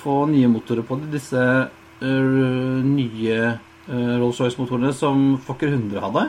få 0.02 0.24
nye 0.30 0.50
motorer 0.52 0.86
på 0.86 1.00
det. 1.02 1.10
Disse 1.16 1.42
øh, 1.42 2.84
nye 2.86 3.38
øh, 3.90 4.16
Rolls-Royce-motorene 4.22 4.94
som 4.94 5.40
Fokker 5.42 5.74
100 5.74 6.04
hadde. 6.06 6.28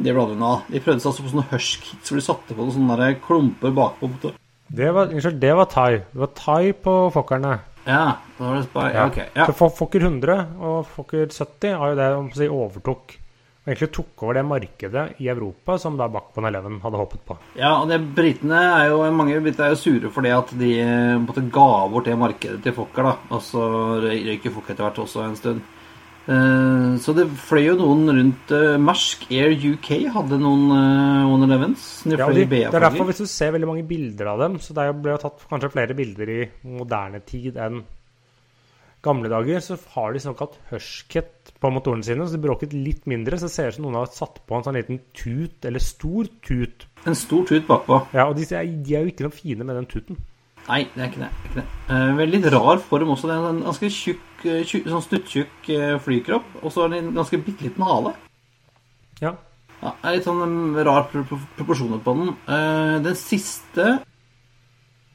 Det 0.00 0.14
ble 0.14 0.22
aldri 0.22 0.38
noe 0.40 0.54
av. 0.56 0.68
De 0.72 0.80
prøvde 0.80 1.02
seg 1.02 1.10
altså 1.12 1.26
på 1.26 1.32
sånne 1.34 1.48
Hush-kits 1.52 2.08
hvor 2.08 2.20
de 2.20 2.24
satte 2.24 2.56
på 2.56 2.64
noen 2.64 2.76
sånne 2.78 3.10
klumper 3.20 3.74
bakpå 3.76 4.08
motoren. 4.14 4.38
Det 4.70 4.92
var, 4.94 5.10
unnskyld, 5.10 5.40
det 5.42 5.56
var 5.58 5.66
Thai. 5.68 5.90
Det 6.12 6.22
var 6.22 6.32
Thai 6.38 6.72
på 6.86 6.94
Fokkerne. 7.12 7.56
Ja, 7.84 8.04
da 8.36 8.44
var 8.44 8.56
det 8.56 8.66
spy. 8.68 8.84
ja, 8.94 9.06
ok. 9.08 9.18
Ja. 9.36 9.46
Fokker 9.52 10.04
100 10.06 10.36
og 10.60 10.78
Fokker 10.94 11.26
70 11.28 11.76
har 11.80 11.92
jo 11.92 11.98
det 11.98 12.08
om 12.16 12.28
å 12.30 12.38
si, 12.38 12.48
overtok 12.48 13.16
og 13.60 13.68
egentlig 13.68 13.90
tok 13.92 14.22
over 14.24 14.38
det 14.38 14.44
markedet 14.48 15.02
i 15.20 15.26
Europa 15.28 15.74
som 15.78 15.98
da 16.00 16.06
Backbone 16.08 16.48
Eleven 16.48 16.78
hadde 16.80 17.00
håpet 17.02 17.24
på. 17.28 17.36
Ja, 17.60 17.74
og 17.82 17.90
det, 17.90 17.98
britene 18.16 18.56
er 18.78 18.86
jo 18.88 19.02
mange 19.12 19.36
briter 19.44 19.66
er 19.66 19.74
jo 19.74 19.80
sure 19.82 20.12
for 20.14 20.24
det 20.24 20.32
at 20.32 20.54
de 20.56 20.70
eh, 20.80 21.18
måtte 21.20 21.44
ga 21.52 21.66
bort 21.92 22.08
det 22.08 22.16
markedet 22.16 22.62
til 22.64 22.72
Fokker, 22.78 23.04
da. 23.10 23.12
Og 23.36 23.44
så 23.44 23.66
røy- 24.06 24.24
røyk 24.30 24.48
jo 24.48 24.54
Fokker 24.56 24.72
etter 24.72 24.86
hvert 24.88 25.02
også 25.04 25.26
en 25.26 25.36
stund. 25.36 25.60
Uh, 26.30 26.96
Så 27.00 27.14
det 27.16 27.24
fløy 27.48 27.64
jo 27.64 27.76
noen 27.78 28.04
rundt 28.12 28.50
uh, 28.54 28.76
Mersk 28.78 29.24
Air 29.32 29.54
UK 29.56 29.88
hadde 30.14 30.36
noen 30.38 30.66
uh, 30.70 31.30
One 31.32 31.48
Elevens. 31.48 31.86
De 32.04 32.16
Ja, 32.16 32.28
de, 32.28 32.44
det 32.44 32.66
er 32.68 32.84
derfor 32.84 33.08
hvis 33.08 33.22
du 33.24 33.26
ser 33.26 33.54
veldig 33.56 33.66
mange 33.70 33.86
bilder 33.88 34.34
av 34.34 34.42
dem, 34.44 34.58
så 34.62 34.76
det 34.76 34.84
er 34.84 34.92
ble 35.00 35.16
jo 35.16 35.22
tatt 35.24 35.46
kanskje 35.50 35.72
flere 35.72 35.96
bilder 35.96 36.30
i 36.36 36.40
moderne 36.76 37.22
tid 37.26 37.56
enn 37.60 37.80
gamle 39.04 39.30
dager, 39.32 39.60
så 39.64 39.78
har 39.94 40.12
de 40.12 40.22
såkalt 40.22 40.58
hushkit 40.70 41.52
på 41.60 41.70
motorene 41.72 42.04
sine, 42.04 42.26
så 42.26 42.36
de 42.36 42.42
bråket 42.44 42.74
litt 42.76 43.06
mindre, 43.10 43.38
så 43.38 43.48
det 43.48 43.54
ser 43.54 43.70
ut 43.70 43.78
som 43.78 43.86
noen 43.86 44.00
har 44.00 44.10
satt 44.14 44.40
på 44.46 44.56
en 44.56 44.66
sånn 44.66 44.78
liten 44.78 45.00
tut, 45.16 45.58
eller 45.68 45.82
stor 45.84 46.28
tut. 46.44 46.86
En 47.08 47.16
stor 47.16 47.46
tut 47.48 47.66
bakpå. 47.68 48.02
Ja, 48.16 48.28
og 48.28 48.36
de, 48.38 48.46
de 48.46 48.96
er 48.96 49.06
jo 49.06 49.12
ikke 49.12 49.26
noe 49.26 49.36
fine 49.36 49.66
med 49.66 49.80
den 49.80 49.88
tuten. 49.90 50.20
Nei, 50.68 50.84
det 50.94 51.02
er 51.02 51.08
ikke 51.08 51.22
det. 51.22 51.30
ikke 51.48 51.60
det. 51.62 51.66
Eh, 51.90 52.10
Veldig 52.18 52.40
rar 52.52 52.82
form 52.84 53.12
også. 53.14 53.30
Det 53.30 53.36
er 53.36 53.46
en 53.48 53.62
ganske 53.64 53.88
tjukk, 53.96 54.26
eh, 54.44 54.60
tjukk 54.68 54.90
sånn 54.92 55.06
stuttjukk 55.06 55.70
eh, 55.74 55.94
flykropp, 56.04 56.58
og 56.60 56.74
så 56.74 56.84
er 56.84 56.92
det 56.92 57.00
en 57.00 57.14
ganske 57.16 57.40
bitte 57.46 57.66
liten 57.66 57.86
hale. 57.88 58.12
Ja. 59.20 59.34
Ja, 59.80 59.94
det 60.02 60.10
er 60.10 60.16
litt 60.18 60.26
sånn 60.28 60.42
um, 60.44 60.76
rar 60.84 61.06
pro 61.08 61.22
pro 61.24 61.38
proporsjoner 61.56 62.02
på 62.04 62.12
den. 62.18 62.34
Eh, 62.52 62.96
den 63.06 63.16
siste 63.16 63.94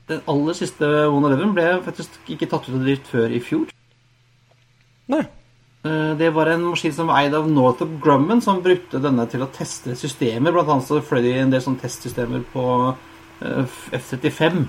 Den 0.10 0.22
aller 0.30 0.58
siste 0.58 0.86
111 0.86 1.56
ble 1.56 1.66
faktisk 1.86 2.30
ikke 2.30 2.50
tatt 2.52 2.68
ut 2.70 2.78
av 2.78 2.86
drift 2.86 3.10
før 3.10 3.34
i 3.34 3.42
fjor. 3.42 3.72
Nei. 5.10 5.24
Eh, 5.86 6.14
det 6.20 6.32
var 6.34 6.50
en 6.50 6.68
maskin 6.70 6.94
som 6.94 7.10
var 7.10 7.24
eid 7.24 7.36
av 7.38 7.50
Northrop 7.50 7.98
Grumman, 8.04 8.42
som 8.42 8.64
brukte 8.66 9.02
denne 9.02 9.26
til 9.30 9.46
å 9.46 9.52
teste 9.54 9.98
systemer. 9.98 10.54
Blant 10.54 10.72
annet 10.72 10.88
så 10.88 11.02
fløy 11.02 11.22
de 11.26 11.36
en 11.42 11.54
del 11.54 11.64
sånne 11.66 11.82
testsystemer 11.82 12.46
på 12.54 12.66
eh, 13.42 13.78
F-35. 13.98 14.66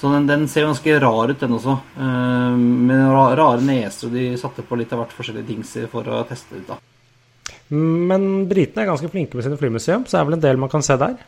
Så 0.00 0.08
den, 0.14 0.28
den 0.28 0.46
ser 0.48 0.64
ganske 0.64 1.00
rar 1.00 1.28
ut, 1.28 1.40
den 1.42 1.58
også. 1.58 1.74
Uh, 1.92 2.56
med 2.56 3.02
rare 3.12 3.58
neser, 3.60 4.08
og 4.08 4.14
de 4.16 4.30
satte 4.40 4.64
på 4.64 4.78
litt 4.80 4.94
av 4.96 5.02
hvert 5.02 5.12
forskjellige 5.12 5.48
dingser 5.50 5.90
for 5.92 6.08
å 6.08 6.22
teste 6.24 6.56
det 6.56 6.62
ut. 6.62 6.70
da. 6.70 6.78
Men 7.68 8.46
britene 8.48 8.86
er 8.86 8.88
ganske 8.88 9.10
flinke 9.12 9.36
med 9.36 9.44
sine 9.44 9.58
flymuseum, 9.60 10.06
så 10.08 10.16
det 10.16 10.22
er 10.22 10.30
vel 10.30 10.38
en 10.38 10.46
del 10.46 10.62
man 10.62 10.72
kan 10.72 10.84
se 10.86 10.96
der. 10.96 11.18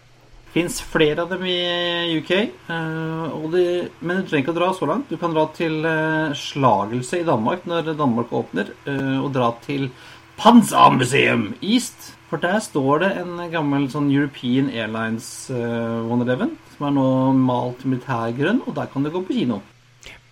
Fins 0.52 0.82
flere 0.84 1.24
av 1.24 1.30
dem 1.32 1.46
i 1.48 2.18
UK, 2.18 2.32
eh, 2.36 3.36
de, 3.54 3.66
men 4.04 4.20
du 4.20 4.26
trenger 4.28 4.42
ikke 4.42 4.52
å 4.52 4.58
dra 4.58 4.68
så 4.76 4.88
langt. 4.90 5.08
Du 5.08 5.16
kan 5.20 5.32
dra 5.32 5.46
til 5.56 5.78
eh, 5.88 6.34
Slagelse 6.36 7.22
i 7.22 7.28
Danmark 7.28 7.64
når 7.68 7.94
Danmark 7.96 8.34
åpner, 8.36 8.74
eh, 8.84 9.16
og 9.16 9.30
dra 9.32 9.54
til 9.64 9.88
Panzermuseum 10.36 11.54
East. 11.62 12.12
For 12.32 12.40
der 12.40 12.62
står 12.64 13.02
det 13.02 13.10
en 13.20 13.36
gammel 13.52 13.90
sånn 13.92 14.06
European 14.08 14.70
Airlines 14.72 15.50
uh, 15.52 16.00
111, 16.08 16.48
som 16.72 16.86
er 16.88 16.94
nå 16.96 17.04
malt 17.36 17.84
militærgrønn, 17.84 18.64
og 18.64 18.72
der 18.78 18.88
kan 18.88 19.04
du 19.04 19.12
gå 19.12 19.20
på 19.20 19.36
kino. 19.36 19.60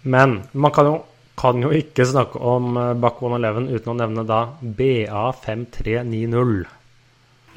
Men 0.09 0.49
man 0.57 0.73
kan 0.73 0.89
jo, 0.89 1.05
kan 1.37 1.61
jo 1.61 1.69
ikke 1.77 2.09
snakke 2.09 2.41
om 2.41 2.73
eh, 2.81 2.97
111 2.97 3.69
uten 3.69 3.93
å 3.93 4.01
nevne 4.01 4.25
da 4.25 4.57
BA5390. 4.65 6.80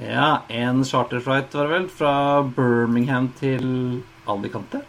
Ja, 0.03 0.43
en 0.51 0.83
charterflight 0.83 1.53
var 1.55 1.69
det 1.69 1.73
vel, 1.77 1.85
fra 1.91 2.15
Birmingham 2.43 3.29
til 3.39 4.01
Alicante. 4.27 4.81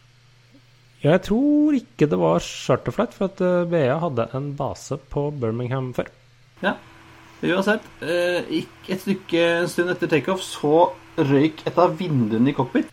Jeg 1.05 1.21
tror 1.27 1.77
ikke 1.77 2.09
det 2.11 2.19
var 2.19 2.43
charterflight, 2.43 3.15
for 3.15 3.29
at 3.29 3.43
eh, 3.45 3.69
BA 3.71 3.99
hadde 4.03 4.27
en 4.35 4.51
base 4.59 4.99
på 5.12 5.29
Birmingham 5.39 5.93
før. 5.95 6.09
Ja, 6.65 6.75
uansett. 7.45 7.87
Eh, 8.03 8.41
gikk 8.49 8.91
et 8.91 9.05
stykke 9.05 9.45
en 9.61 9.71
stund 9.71 9.93
etter 9.93 10.11
takeoff, 10.11 10.43
så 10.43 10.89
røyk 11.21 11.62
et 11.69 11.79
av 11.79 11.95
vinduene 11.99 12.51
i 12.51 12.57
cockpit. 12.57 12.91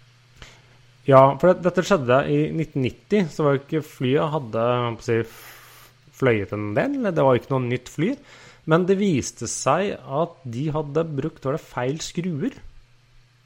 Ja, 1.08 1.24
for 1.42 1.50
det, 1.50 1.64
dette 1.66 1.86
skjedde 1.88 2.20
i 2.30 2.44
1990, 2.52 3.32
så 3.34 3.48
var 3.48 3.56
jo 3.56 3.64
ikke 3.64 3.86
flyet 3.96 4.36
hadde 4.36 4.66
si, 5.08 5.18
fløyet 6.20 6.54
en 6.54 6.74
del. 6.78 7.00
Det 7.10 7.26
var 7.26 7.34
jo 7.34 7.42
ikke 7.42 7.56
noe 7.56 7.66
nytt 7.66 7.90
fly. 7.90 8.12
Men 8.70 8.86
det 8.86 8.98
viste 9.00 9.50
seg 9.50 9.96
at 9.98 10.36
de 10.54 10.68
hadde 10.74 11.06
brukt 11.18 11.46
var 11.48 11.58
det 11.58 11.64
feil 11.66 12.02
skruer 12.04 12.58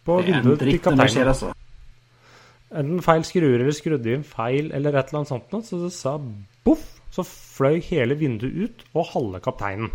på 0.05 0.17
vinduet 0.25 0.59
til 0.61 0.81
kapteinen. 0.83 1.29
altså. 1.31 1.53
Enten 2.75 3.03
feil 3.05 3.23
skruer 3.27 3.61
eller 3.61 3.75
skrudde 3.75 4.11
inn 4.11 4.25
feil 4.27 4.71
eller 4.75 4.97
et 4.97 5.09
eller 5.09 5.21
annet 5.21 5.31
sånt 5.31 5.53
noe. 5.55 5.63
Så 5.65 5.79
det 5.85 5.93
sa 5.95 6.17
boff, 6.67 6.83
så 7.15 7.23
fløy 7.25 7.79
hele 7.87 8.17
vinduet 8.19 8.57
ut 8.65 8.83
og 8.93 9.07
halve 9.13 9.41
kapteinen. 9.45 9.93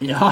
Ja, 0.00 0.30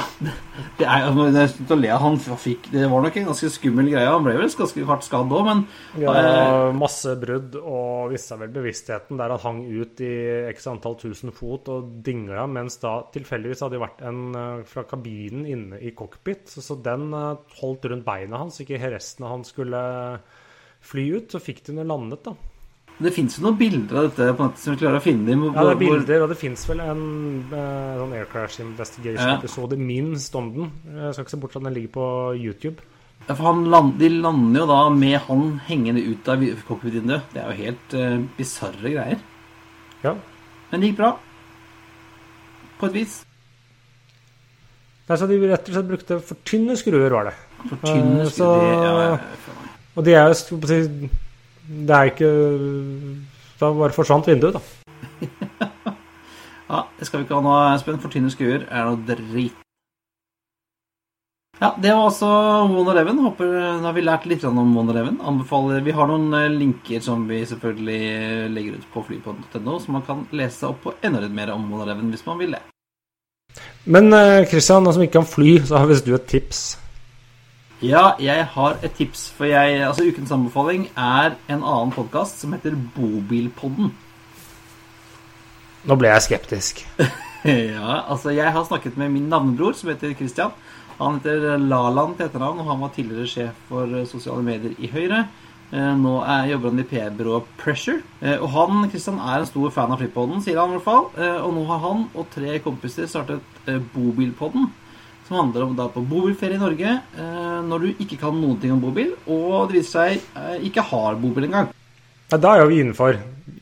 det 0.79 0.87
er 0.89 1.11
det 1.13 1.43
er 1.43 1.51
slutt 1.53 1.73
å 1.75 1.77
le 1.77 1.91
han 2.01 2.15
fikk 2.17 2.71
Det 2.73 2.87
var 2.89 3.03
nok 3.05 3.19
en 3.21 3.27
ganske 3.29 3.51
skummel 3.53 3.91
greie. 3.93 4.09
Han 4.09 4.25
ble 4.25 4.39
vel 4.39 4.49
ganske 4.49 4.85
hardt 4.89 5.05
skadd 5.05 5.35
òg, 5.37 5.45
men 5.45 5.61
Ja, 6.01 6.15
eh, 6.17 6.69
masse 6.73 7.13
brudd 7.21 7.59
og 7.61 8.15
mista 8.15 8.39
vel 8.41 8.55
bevisstheten 8.55 9.21
der 9.21 9.35
han 9.35 9.45
hang 9.45 9.61
ut 9.69 10.01
i 10.01 10.13
x 10.55 10.71
antall 10.73 10.97
tusen 11.01 11.35
fot 11.37 11.69
og 11.75 11.93
dingla, 12.07 12.47
mens 12.49 12.81
da 12.81 12.95
tilfeldigvis 13.13 13.67
hadde 13.67 13.77
det 13.77 13.85
vært 13.85 14.05
en 14.09 14.23
eh, 14.41 14.65
fra 14.69 14.87
kabinen 14.89 15.45
inne 15.45 15.83
i 15.85 15.93
cockpit, 15.93 16.49
så, 16.49 16.65
så 16.65 16.81
den 16.81 17.11
eh, 17.13 17.59
holdt 17.61 17.91
rundt 17.93 18.09
beina 18.09 18.41
hans, 18.41 18.63
ikke 18.65 18.81
resten 18.89 19.29
av 19.29 19.37
han 19.37 19.45
skulle 19.45 19.83
fly 20.81 21.11
ut. 21.19 21.29
Så 21.35 21.45
fikk 21.45 21.67
de 21.69 21.77
nå 21.77 21.85
landet, 21.85 22.25
da. 22.25 22.33
Det 22.99 23.13
fins 23.15 23.37
jo 23.39 23.45
noen 23.45 23.57
bilder 23.59 23.99
av 24.01 24.07
dette 24.09 24.27
på 24.35 24.47
nettet 24.49 24.63
som 24.65 24.75
vi 24.75 24.81
klarer 24.81 24.99
å 24.99 25.05
finne. 25.05 25.35
Hvor, 25.39 25.53
Ja, 25.55 25.65
det 25.69 25.75
er 25.77 25.81
bilder, 25.85 26.23
og 26.25 26.31
det 26.33 26.39
fins 26.41 26.65
vel 26.67 26.81
en 26.83 27.03
eh, 27.55 27.99
sånn 28.01 28.15
Air 28.19 28.27
Crash 28.33 28.63
Investigation-episode 28.65 29.79
minst 29.79 30.35
om 30.39 30.49
den. 30.55 30.73
Jeg 30.97 31.15
skal 31.15 31.27
ikke 31.27 31.35
se 31.37 31.41
bort 31.45 31.55
fra 31.55 31.63
at 31.63 31.69
den 31.69 31.77
ligger 31.77 31.93
på 31.95 32.07
YouTube. 32.41 32.83
Ja, 33.29 33.35
for 33.35 33.45
han 33.51 33.65
land, 33.71 33.95
De 34.01 34.09
lander 34.09 34.63
jo 34.63 34.67
da 34.71 34.81
med 34.95 35.19
han 35.29 35.47
hengende 35.69 36.03
ut 36.07 36.29
av 36.33 36.43
cockpit-vinduet. 36.67 37.31
Det 37.35 37.43
er 37.43 37.53
jo 37.53 37.59
helt 37.63 37.95
uh, 37.99 38.19
bisarre 38.39 38.93
greier. 38.95 39.23
Ja. 40.03 40.15
Men 40.73 40.81
det 40.83 40.91
gikk 40.91 40.99
bra. 41.03 41.13
På 42.81 42.89
et 42.91 42.99
vis. 42.99 43.21
Nei, 45.09 45.17
så 45.17 45.27
de 45.29 45.39
rett 45.47 45.71
og 45.71 45.75
slett 45.79 45.89
brukte 45.89 46.19
for 46.25 46.43
tynne 46.49 46.75
skruer, 46.79 47.09
var 47.15 47.31
det. 47.31 47.37
For 47.63 47.79
tynne 47.87 48.27
skruer, 48.27 48.27
uh, 48.27 48.35
så- 48.35 48.53
det, 48.59 48.75
ja, 48.91 49.09
ja. 49.13 49.65
Og 49.99 50.05
de 50.07 50.15
er 50.15 50.29
jo 50.31 51.09
Det 51.69 51.95
er 51.95 52.11
ikke 52.13 52.29
Da 53.61 53.73
bare 53.77 53.93
forsvant 53.97 54.29
vinduet, 54.31 54.59
da. 54.59 54.63
Ja, 56.69 56.83
det 56.99 57.07
skal 57.09 57.23
vi 57.23 57.25
ikke 57.25 57.39
ha 57.39 57.45
nå, 57.45 57.55
Espen. 57.73 57.97
For 58.03 58.13
tynne 58.13 58.29
skuer 58.29 58.67
er 58.69 58.85
noe 58.85 59.01
drit. 59.09 59.57
Ja, 61.59 61.73
det 61.81 61.91
var 61.91 62.05
altså 62.07 62.29
One 62.69 62.93
Eleven. 62.93 63.19
Håper 63.25 63.55
nå 63.81 63.87
har 63.89 63.95
vi 63.97 64.05
lært 64.05 64.27
litt 64.31 64.45
om 64.47 64.59
One 64.61 64.93
Eleven. 64.93 65.17
Anbefaler 65.27 65.81
Vi 65.83 65.95
har 65.97 66.11
noen 66.11 66.29
eh, 66.37 66.51
linker 66.53 67.01
som 67.03 67.25
vi 67.27 67.41
selvfølgelig 67.51 68.03
eh, 68.13 68.45
legger 68.53 68.77
ut 68.79 68.91
på 68.93 69.03
flypodden.no, 69.09 69.79
så 69.81 69.95
man 69.97 70.05
kan 70.07 70.27
lese 70.39 70.69
opp 70.69 70.85
på 70.85 70.95
enda 71.03 71.25
litt 71.25 71.35
mer 71.35 71.55
om 71.57 71.65
One 71.73 71.89
Eleven 71.89 72.13
hvis 72.13 72.27
man 72.29 72.39
vil 72.39 72.55
det. 72.55 72.63
Men 73.91 74.13
eh, 74.13 74.45
Christian, 74.47 74.85
nå 74.85 74.93
som 74.95 75.03
ikke 75.03 75.19
kan 75.19 75.27
fly, 75.27 75.57
så 75.67 75.81
har 75.81 75.91
visst 75.91 76.07
du 76.07 76.13
et 76.15 76.29
tips. 76.31 76.63
Ja, 77.83 78.17
jeg 78.19 78.43
har 78.57 78.79
et 78.83 78.97
tips. 78.99 79.29
For 79.37 79.47
jeg, 79.47 79.79
altså 79.87 80.09
ukens 80.09 80.33
anbefaling 80.35 80.89
er 80.99 81.37
en 81.49 81.63
annen 81.63 81.93
podkast 81.95 82.41
som 82.43 82.55
heter 82.57 82.75
Bobilpodden. 82.97 83.93
Nå 85.87 85.97
ble 86.01 86.11
jeg 86.15 86.27
skeptisk. 86.31 86.85
Ja, 87.47 88.01
altså 88.11 88.33
jeg 88.35 88.51
har 88.51 88.65
snakket 88.67 88.97
med 88.99 89.13
min 89.15 89.29
navnebror 89.31 89.77
som 89.79 89.89
heter 89.93 90.11
Christian. 90.19 90.51
Han 90.99 91.21
heter 91.21 91.55
Laland 91.63 92.17
til 92.19 92.27
etternavn, 92.27 92.59
og 92.59 92.67
han 92.67 92.81
var 92.83 92.91
tidligere 92.97 93.29
sjef 93.31 93.61
for 93.69 93.87
eh, 93.95 94.03
sosiale 94.11 94.43
medier 94.43 94.75
i 94.83 94.91
Høyre. 94.91 95.21
Eh, 95.71 95.93
Nå 96.03 96.17
er, 96.27 96.49
jobber 96.51 96.73
han 96.75 96.83
i 96.83 96.87
PR-byrået 96.91 97.47
Pressure. 97.63 98.03
Eh, 98.19 98.43
Og 98.43 98.51
han 98.57 98.91
Christian, 98.91 99.21
er 99.23 99.39
en 99.39 99.47
stor 99.49 99.71
fan 99.71 99.95
av 99.95 100.03
Flippodden, 100.03 100.43
sier 100.43 100.59
han 100.59 100.75
i 100.75 100.77
hvert 100.81 100.89
fall. 100.89 101.07
Og 101.47 101.55
nå 101.55 101.63
har 101.71 101.81
han 101.87 102.03
og 102.19 102.27
tre 102.35 102.59
kompiser 102.67 103.07
startet 103.09 103.71
Bobilpodden. 103.95 104.67
Som 105.29 105.37
handler 105.43 105.67
om 105.67 105.75
da 105.77 105.91
på 105.93 106.01
bobilferie 106.09 106.57
i 106.57 106.61
Norge 106.61 106.93
eh, 107.21 107.59
når 107.69 107.83
du 107.85 107.89
ikke 108.01 108.17
kan 108.21 108.33
noen 108.33 108.57
ting 108.63 108.73
om 108.73 108.81
bobil, 108.81 109.13
og 109.29 109.69
det 109.69 109.83
viser 109.83 109.91
seg 109.93 110.39
eh, 110.41 110.55
ikke 110.71 110.87
har 110.89 111.19
bobil 111.21 111.45
engang. 111.51 111.69
Ja, 112.29 112.39
da 112.41 112.55
er 112.57 112.69
vi 112.69 112.81
innenfor. 112.81 113.19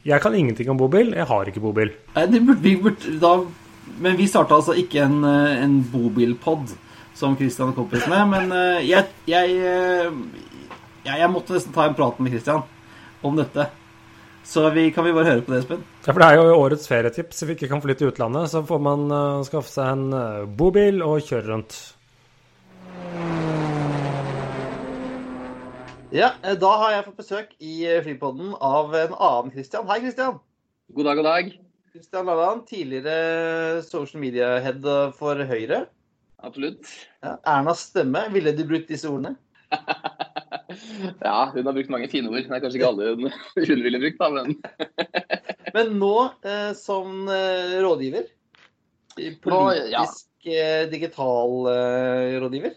Jeg 0.07 0.23
kan 0.23 0.35
ingenting 0.35 0.71
om 0.71 0.79
bobil. 0.79 1.13
Jeg 1.15 1.27
har 1.27 1.51
ikke 1.51 1.63
bobil. 1.63 1.91
Nei, 2.15 2.27
det 2.31 2.43
burde 2.47 2.63
vi 2.63 2.75
burde 2.83 3.19
da 3.23 3.37
Men 4.03 4.17
vi 4.19 4.27
starta 4.27 4.57
altså 4.59 4.75
ikke 4.77 5.05
en, 5.05 5.21
eh, 5.25 5.63
en 5.63 5.77
bobilpod 5.91 6.75
som 7.17 7.37
Christian 7.39 7.71
og 7.71 7.79
kompisene. 7.79 8.19
Men 8.29 8.51
eh, 8.53 8.87
jeg, 8.87 9.07
jeg, 9.31 9.59
eh, 9.63 10.11
jeg, 11.07 11.19
jeg 11.23 11.31
måtte 11.33 11.55
nesten 11.55 11.75
ta 11.75 11.87
en 11.87 11.95
prat 11.99 12.19
med 12.21 12.35
Christian 12.35 12.63
om 13.25 13.39
dette. 13.39 13.69
Så 14.47 14.69
vi, 14.75 14.91
kan 14.95 15.07
vi 15.07 15.15
bare 15.15 15.31
høre 15.31 15.47
på 15.47 15.55
det, 15.55 15.63
Espen? 15.63 15.87
Ja, 16.07 16.13
for 16.15 16.23
det 16.23 16.27
er 16.31 16.37
jo 16.39 16.59
årets 16.63 16.87
ferietips. 16.87 17.41
Hvis 17.43 17.49
vi 17.49 17.55
ikke 17.57 17.69
kan 17.73 17.81
fly 17.83 17.95
til 17.99 18.13
utlandet, 18.13 18.47
så 18.53 18.61
får 18.63 18.79
man 18.79 19.09
uh, 19.11 19.41
skaffe 19.43 19.73
seg 19.73 19.89
en 19.91 20.13
uh, 20.15 20.45
bobil 20.47 21.01
og 21.03 21.19
kjøre 21.27 21.49
rundt. 21.51 21.75
Ja, 26.15 26.29
da 26.63 26.71
har 26.79 26.93
jeg 26.95 27.07
fått 27.09 27.19
besøk 27.25 27.57
i 27.59 27.81
Flypodden 28.05 28.53
av 28.55 28.95
en 28.95 29.17
annen 29.17 29.51
Christian. 29.57 29.89
Hei, 29.91 29.99
Christian. 30.05 30.39
God 30.95 31.11
dag, 31.11 31.19
god 31.19 31.27
dag. 31.27 31.51
Christian 31.91 32.31
Lalland, 32.31 32.63
tidligere 32.71 33.83
social 33.83 34.23
media-head 34.23 34.87
for 35.19 35.43
Høyre. 35.51 35.89
Absolutt. 36.39 36.87
Ja, 37.19 37.35
Ernas 37.57 37.83
stemme, 37.91 38.29
ville 38.31 38.55
du 38.55 38.63
brukt 38.71 38.95
disse 38.95 39.11
ordene? 39.11 39.35
ja, 41.27 41.51
hun 41.51 41.67
har 41.67 41.75
brukt 41.75 41.91
mange 41.91 42.07
fine 42.15 42.31
ord. 42.31 42.47
Det 42.47 42.55
er 42.55 42.63
kanskje 42.63 42.79
ikke 42.79 42.93
alle 42.95 43.11
hun, 43.11 43.27
hun 43.59 43.85
ville 43.89 44.05
brukt, 44.07 44.23
da, 44.23 44.31
men 44.39 44.55
Men 45.75 45.97
nå 45.99 46.15
eh, 46.47 46.73
som 46.79 47.27
eh, 47.33 47.77
rådgiver, 47.83 48.29
politisk 49.17 49.47
Nå, 49.49 49.61
ja. 49.91 50.05
eh, 50.45 50.83
digital 50.93 51.71
eh, 51.73 52.37
rådgiver 52.43 52.77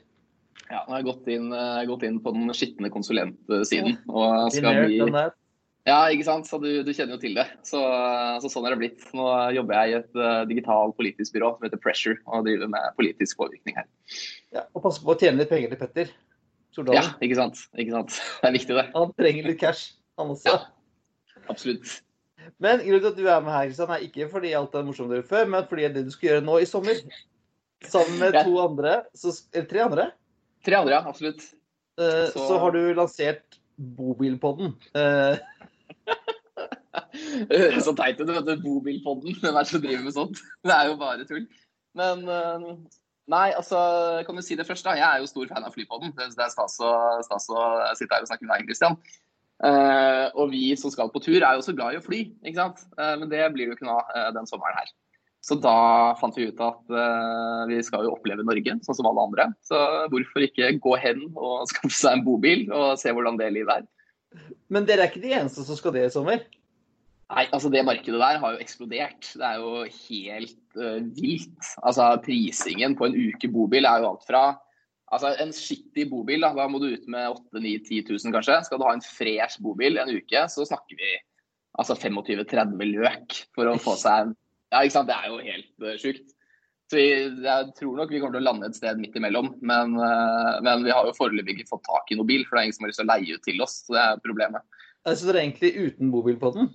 ja, 0.69 0.83
nå 0.85 0.93
har 0.93 1.01
jeg 1.01 1.07
gått 1.07 1.29
inn, 1.33 1.51
eh, 1.55 1.83
gått 1.89 2.03
inn 2.05 2.17
på 2.21 2.31
den 2.35 2.53
skitne 2.53 2.91
konsulentsiden. 2.93 3.95
Og 4.05 4.51
skal 4.53 4.83
bli. 4.85 4.99
Ja, 5.87 6.03
ikke 6.13 6.25
sant. 6.27 6.45
Så 6.45 6.59
du, 6.61 6.67
du 6.85 6.91
kjenner 6.93 7.15
jo 7.15 7.21
til 7.23 7.37
det. 7.39 7.47
Så, 7.65 7.79
så 8.43 8.51
sånn 8.51 8.67
er 8.67 8.75
det 8.75 8.81
blitt. 8.83 9.05
Nå 9.17 9.25
jobber 9.55 9.79
jeg 9.79 9.89
i 9.89 9.95
et 9.97 10.19
uh, 10.19 10.43
digitalt 10.49 10.93
politisk 10.99 11.33
byrå 11.33 11.55
som 11.55 11.65
heter 11.65 11.81
Pressure, 11.81 12.19
og 12.29 12.45
driver 12.45 12.69
med 12.69 12.97
politisk 12.99 13.39
påvirkning 13.41 13.79
her. 13.79 13.87
Ja, 14.53 14.67
og 14.75 14.83
passe 14.85 15.01
på 15.01 15.15
å 15.15 15.17
tjene 15.17 15.41
litt 15.41 15.49
penger 15.49 15.73
til 15.73 15.81
Petter 15.81 16.11
Ja, 16.93 17.07
ikke 17.25 17.39
sant. 17.39 17.63
Ikke 17.73 17.95
sant. 17.95 18.19
Det 18.43 18.51
er 18.51 18.55
viktig, 18.59 18.77
det. 18.77 18.85
Han 18.93 19.15
trenger 19.17 19.49
litt 19.49 19.61
cash, 19.63 19.95
han 20.21 20.35
også. 20.35 20.53
Ja. 20.53 21.41
Absolutt. 21.49 21.95
Men 22.59 22.81
grunnen 22.83 23.03
til 23.03 23.11
at 23.11 23.17
du 23.19 23.27
er 23.27 23.43
med 23.45 23.53
her, 23.53 23.67
Kristian, 23.69 23.91
er 23.93 24.03
ikke 24.07 24.29
fordi 24.31 24.53
alt 24.57 24.73
er 24.75 24.83
morsomt 24.87 25.11
dere 25.13 25.23
før, 25.27 25.45
men 25.47 25.67
fordi 25.69 25.87
det 25.93 26.05
du 26.07 26.11
skal 26.11 26.29
gjøre 26.29 26.45
nå 26.47 26.57
i 26.63 26.67
sommer. 26.69 26.97
Sammen 27.87 28.17
med 28.19 28.35
to 28.43 28.57
andre, 28.59 28.95
så, 29.15 29.31
eller 29.53 29.69
tre 29.69 29.83
andre, 29.85 30.09
Tre 30.65 30.75
andre, 30.75 30.91
ja. 30.97 31.03
Absolutt. 31.07 31.45
eh, 31.99 32.25
Så- 32.33 32.47
så 32.49 32.57
har 32.59 32.71
du 32.75 32.81
lansert 32.93 33.59
Bobilpodden. 33.79 34.73
Eh, 34.95 35.37
Det 37.49 37.57
høres 37.59 37.85
så 37.87 37.93
teit 37.95 38.19
ut, 38.19 38.27
vet 38.27 38.45
du. 38.47 38.55
Bobilpodden. 38.63 39.35
Hvem 39.39 39.55
er 39.55 39.63
det 39.63 39.69
som 39.71 39.81
driver 39.83 40.03
med 40.03 40.13
sånt? 40.15 40.41
Det 40.67 40.73
er 40.75 40.89
jo 40.89 40.97
bare 40.99 41.25
tull. 41.29 41.45
Men 41.97 42.25
eh, 42.27 42.65
Nei, 43.29 43.51
altså, 43.53 43.77
kan 44.25 44.35
du 44.35 44.41
si 44.41 44.55
det 44.57 44.65
først, 44.65 44.81
da. 44.87 44.95
Jeg 44.97 45.05
er 45.05 45.19
jo 45.21 45.27
stor 45.29 45.45
fan 45.51 45.61
av 45.63 45.73
Flypodden. 45.75 46.15
Det 46.17 46.25
er 46.41 46.49
stas 46.49 46.79
å, 46.81 46.89
stas 47.27 47.45
å 47.53 47.59
sitte 47.99 48.15
her 48.17 48.23
og 48.25 48.29
snakke 48.31 48.47
med 48.47 48.55
deg, 48.57 48.65
Christian. 48.71 48.95
Eh, 49.59 50.25
og 50.39 50.53
vi 50.53 50.71
som 50.79 50.91
skal 50.93 51.11
på 51.11 51.21
tur, 51.23 51.41
er 51.41 51.57
jo 51.57 51.63
også 51.63 51.75
glad 51.75 51.95
i 51.95 51.99
å 51.99 52.05
fly, 52.05 52.23
ikke 52.45 52.59
sant. 52.61 52.83
Uh, 52.95 53.15
men 53.19 53.27
det 53.31 53.43
blir 53.51 53.67
det 53.67 53.73
jo 53.73 53.77
ikke 53.77 53.89
noe 53.89 53.99
av 53.99 54.11
uh, 54.15 54.31
den 54.37 54.47
sommeren 54.47 54.77
her. 54.79 54.91
Så 55.45 55.55
da 55.59 56.15
fant 56.19 56.35
vi 56.35 56.49
ut 56.49 56.59
at 56.59 56.91
eh, 56.91 57.61
vi 57.69 57.77
skal 57.85 58.03
jo 58.03 58.11
oppleve 58.17 58.43
Norge, 58.43 58.73
sånn 58.83 58.97
som 58.97 59.07
alle 59.07 59.23
andre. 59.23 59.45
Så 59.63 59.77
hvorfor 60.11 60.43
ikke 60.43 60.73
gå 60.83 60.95
hen 60.99 61.21
og 61.31 61.63
skaffe 61.71 61.95
seg 61.95 62.17
en 62.17 62.25
bobil 62.25 62.65
og 62.67 62.99
se 62.99 63.13
hvordan 63.15 63.39
det 63.39 63.53
livet 63.55 63.79
er. 63.79 64.41
Men 64.69 64.85
dere 64.85 65.05
er 65.05 65.13
ikke 65.13 65.23
de 65.23 65.31
eneste 65.37 65.63
som 65.65 65.79
skal 65.79 65.95
det 65.95 66.09
i 66.09 66.13
sommer? 66.13 66.43
Nei, 67.29 67.45
altså 67.53 67.69
det 67.71 67.85
markedet 67.85 68.19
der 68.19 68.41
har 68.41 68.55
jo 68.55 68.61
eksplodert. 68.65 69.31
Det 69.37 69.45
er 69.47 69.61
jo 69.61 69.85
helt 69.85 70.59
uh, 70.75 70.99
vilt. 71.15 71.71
Altså 71.85 72.11
prisingen 72.25 72.97
på 72.99 73.07
en 73.07 73.15
uke 73.15 73.51
bobil 73.53 73.87
er 73.87 74.03
jo 74.03 74.11
alt 74.11 74.27
fra 74.27 74.43
Altså 75.09 75.31
en 75.41 75.51
skittig 75.55 76.05
bobil, 76.11 76.43
da, 76.45 76.51
da 76.57 76.67
må 76.69 76.81
du 76.81 76.91
ut 76.91 77.05
med 77.09 77.31
8 77.31 77.61
9 77.63 77.71
10 77.87 78.03
000 78.11 78.35
kanskje. 78.35 78.59
Skal 78.67 78.81
du 78.81 78.85
ha 78.85 78.93
en 78.93 79.05
fresh 79.05 79.61
bobil 79.65 79.97
en 79.97 80.11
uke, 80.13 80.43
så 80.53 80.67
snakker 80.69 80.99
vi 80.99 81.15
altså 81.79 81.95
25-30 81.97 82.75
løk 82.93 83.39
for 83.55 83.69
å 83.69 83.79
få 83.81 83.95
seg 83.99 84.27
en 84.27 84.35
Ja, 84.69 84.83
ikke 84.83 84.93
sant. 84.99 85.09
Det 85.09 85.15
er 85.17 85.31
jo 85.31 85.39
helt 85.41 85.85
uh, 85.85 85.95
sjukt. 85.97 86.35
Så 86.89 86.97
vi, 86.97 87.07
jeg 87.45 87.71
tror 87.77 87.95
nok 87.97 88.11
vi 88.13 88.19
kommer 88.21 88.37
til 88.37 88.43
å 88.43 88.49
lande 88.51 88.69
et 88.69 88.77
sted 88.77 89.01
midt 89.01 89.17
imellom. 89.17 89.55
Men, 89.65 89.95
uh, 89.97 90.59
men 90.65 90.85
vi 90.85 90.93
har 90.93 91.09
jo 91.09 91.15
foreløpig 91.17 91.55
ikke 91.57 91.71
fått 91.71 91.87
tak 91.87 92.13
i 92.13 92.19
noen 92.19 92.29
bil, 92.29 92.45
for 92.45 92.57
det 92.57 92.61
er 92.61 92.69
ingen 92.69 92.77
som 92.77 92.85
har 92.85 92.93
lyst 92.93 93.01
til 93.01 93.07
å 93.07 93.13
leie 93.15 93.39
ut 93.39 93.45
til 93.49 93.65
oss. 93.65 93.79
Så 93.87 93.97
det 93.97 94.03
er 94.03 94.21
problemet. 94.21 94.77
Så 95.09 95.25
dere 95.25 95.39
er 95.39 95.47
egentlig 95.47 95.89
uten 95.89 96.13
bobil 96.13 96.37
på 96.37 96.53
den? 96.53 96.69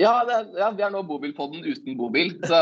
Ja, 0.00 0.12
er, 0.24 0.46
ja, 0.56 0.70
vi 0.72 0.84
er 0.84 0.92
nå 0.92 1.02
bobilpodden 1.04 1.64
uten 1.64 1.96
bobil. 1.98 2.32
Så 2.44 2.60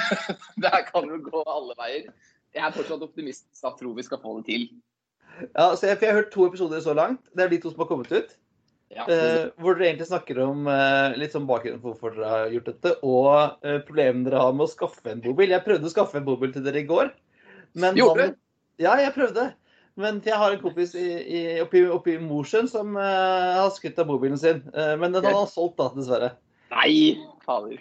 det 0.62 0.72
her 0.72 0.84
kan 0.88 1.08
jo 1.08 1.20
gå 1.24 1.44
alle 1.44 1.76
veier. 1.78 2.08
Jeg 2.56 2.64
er 2.64 2.72
fortsatt 2.72 3.04
optimist 3.04 3.46
Jeg 3.62 3.78
tror 3.78 3.94
vi 3.96 4.04
skal 4.06 4.20
få 4.22 4.38
det 4.38 4.46
til. 4.48 4.66
Ja, 5.52 5.68
så 5.76 5.90
jeg, 5.90 6.00
jeg 6.00 6.08
har 6.08 6.20
hørt 6.22 6.32
to 6.32 6.46
episoder 6.48 6.80
så 6.80 6.94
langt. 6.96 7.26
Det 7.36 7.44
er 7.44 7.52
de 7.52 7.60
to 7.60 7.72
som 7.72 7.84
har 7.84 7.90
kommet 7.90 8.12
ut. 8.12 8.34
Ja, 8.94 9.04
eh, 9.10 9.48
hvor 9.60 9.74
dere 9.74 9.90
egentlig 9.90 10.06
snakker 10.08 10.38
om 10.44 10.68
eh, 10.70 11.16
litt 11.18 11.34
sånn 11.34 11.48
bakgrunnen 11.48 11.82
for 11.82 11.92
hvorfor 11.92 12.14
dere 12.14 12.30
har 12.30 12.52
gjort 12.54 12.68
dette, 12.70 12.92
og 13.04 13.66
eh, 13.66 13.80
problemene 13.84 14.28
dere 14.28 14.44
har 14.44 14.54
med 14.54 14.68
å 14.68 14.70
skaffe 14.70 15.10
en 15.10 15.20
bobil. 15.24 15.52
Jeg 15.52 15.64
prøvde 15.66 15.90
å 15.90 15.92
skaffe 15.92 16.20
en 16.20 16.26
bobil 16.28 16.54
til 16.54 16.64
dere 16.64 16.80
i 16.80 16.88
går. 16.88 17.10
Men 17.76 17.98
Gjorde 17.98 18.30
du? 18.30 18.38
Ja, 18.80 18.94
jeg 19.00 19.12
prøvde. 19.16 19.50
Men 20.00 20.20
jeg 20.24 20.36
har 20.36 20.52
en 20.52 20.60
kompis 20.60 20.92
i, 20.96 21.06
i, 21.08 21.42
oppi, 21.64 21.80
oppi 21.88 22.18
Mosjøen 22.20 22.68
som 22.68 22.96
eh, 23.00 23.52
har 23.56 23.70
skutt 23.74 23.98
av 24.00 24.08
bobilen 24.10 24.40
sin. 24.40 24.62
Eh, 24.76 24.94
men 25.00 25.16
den 25.16 25.24
har 25.24 25.36
han 25.38 25.48
solgt, 25.48 25.78
da, 25.80 25.88
dessverre. 25.96 26.34
Nei, 26.72 27.16
fader. 27.46 27.80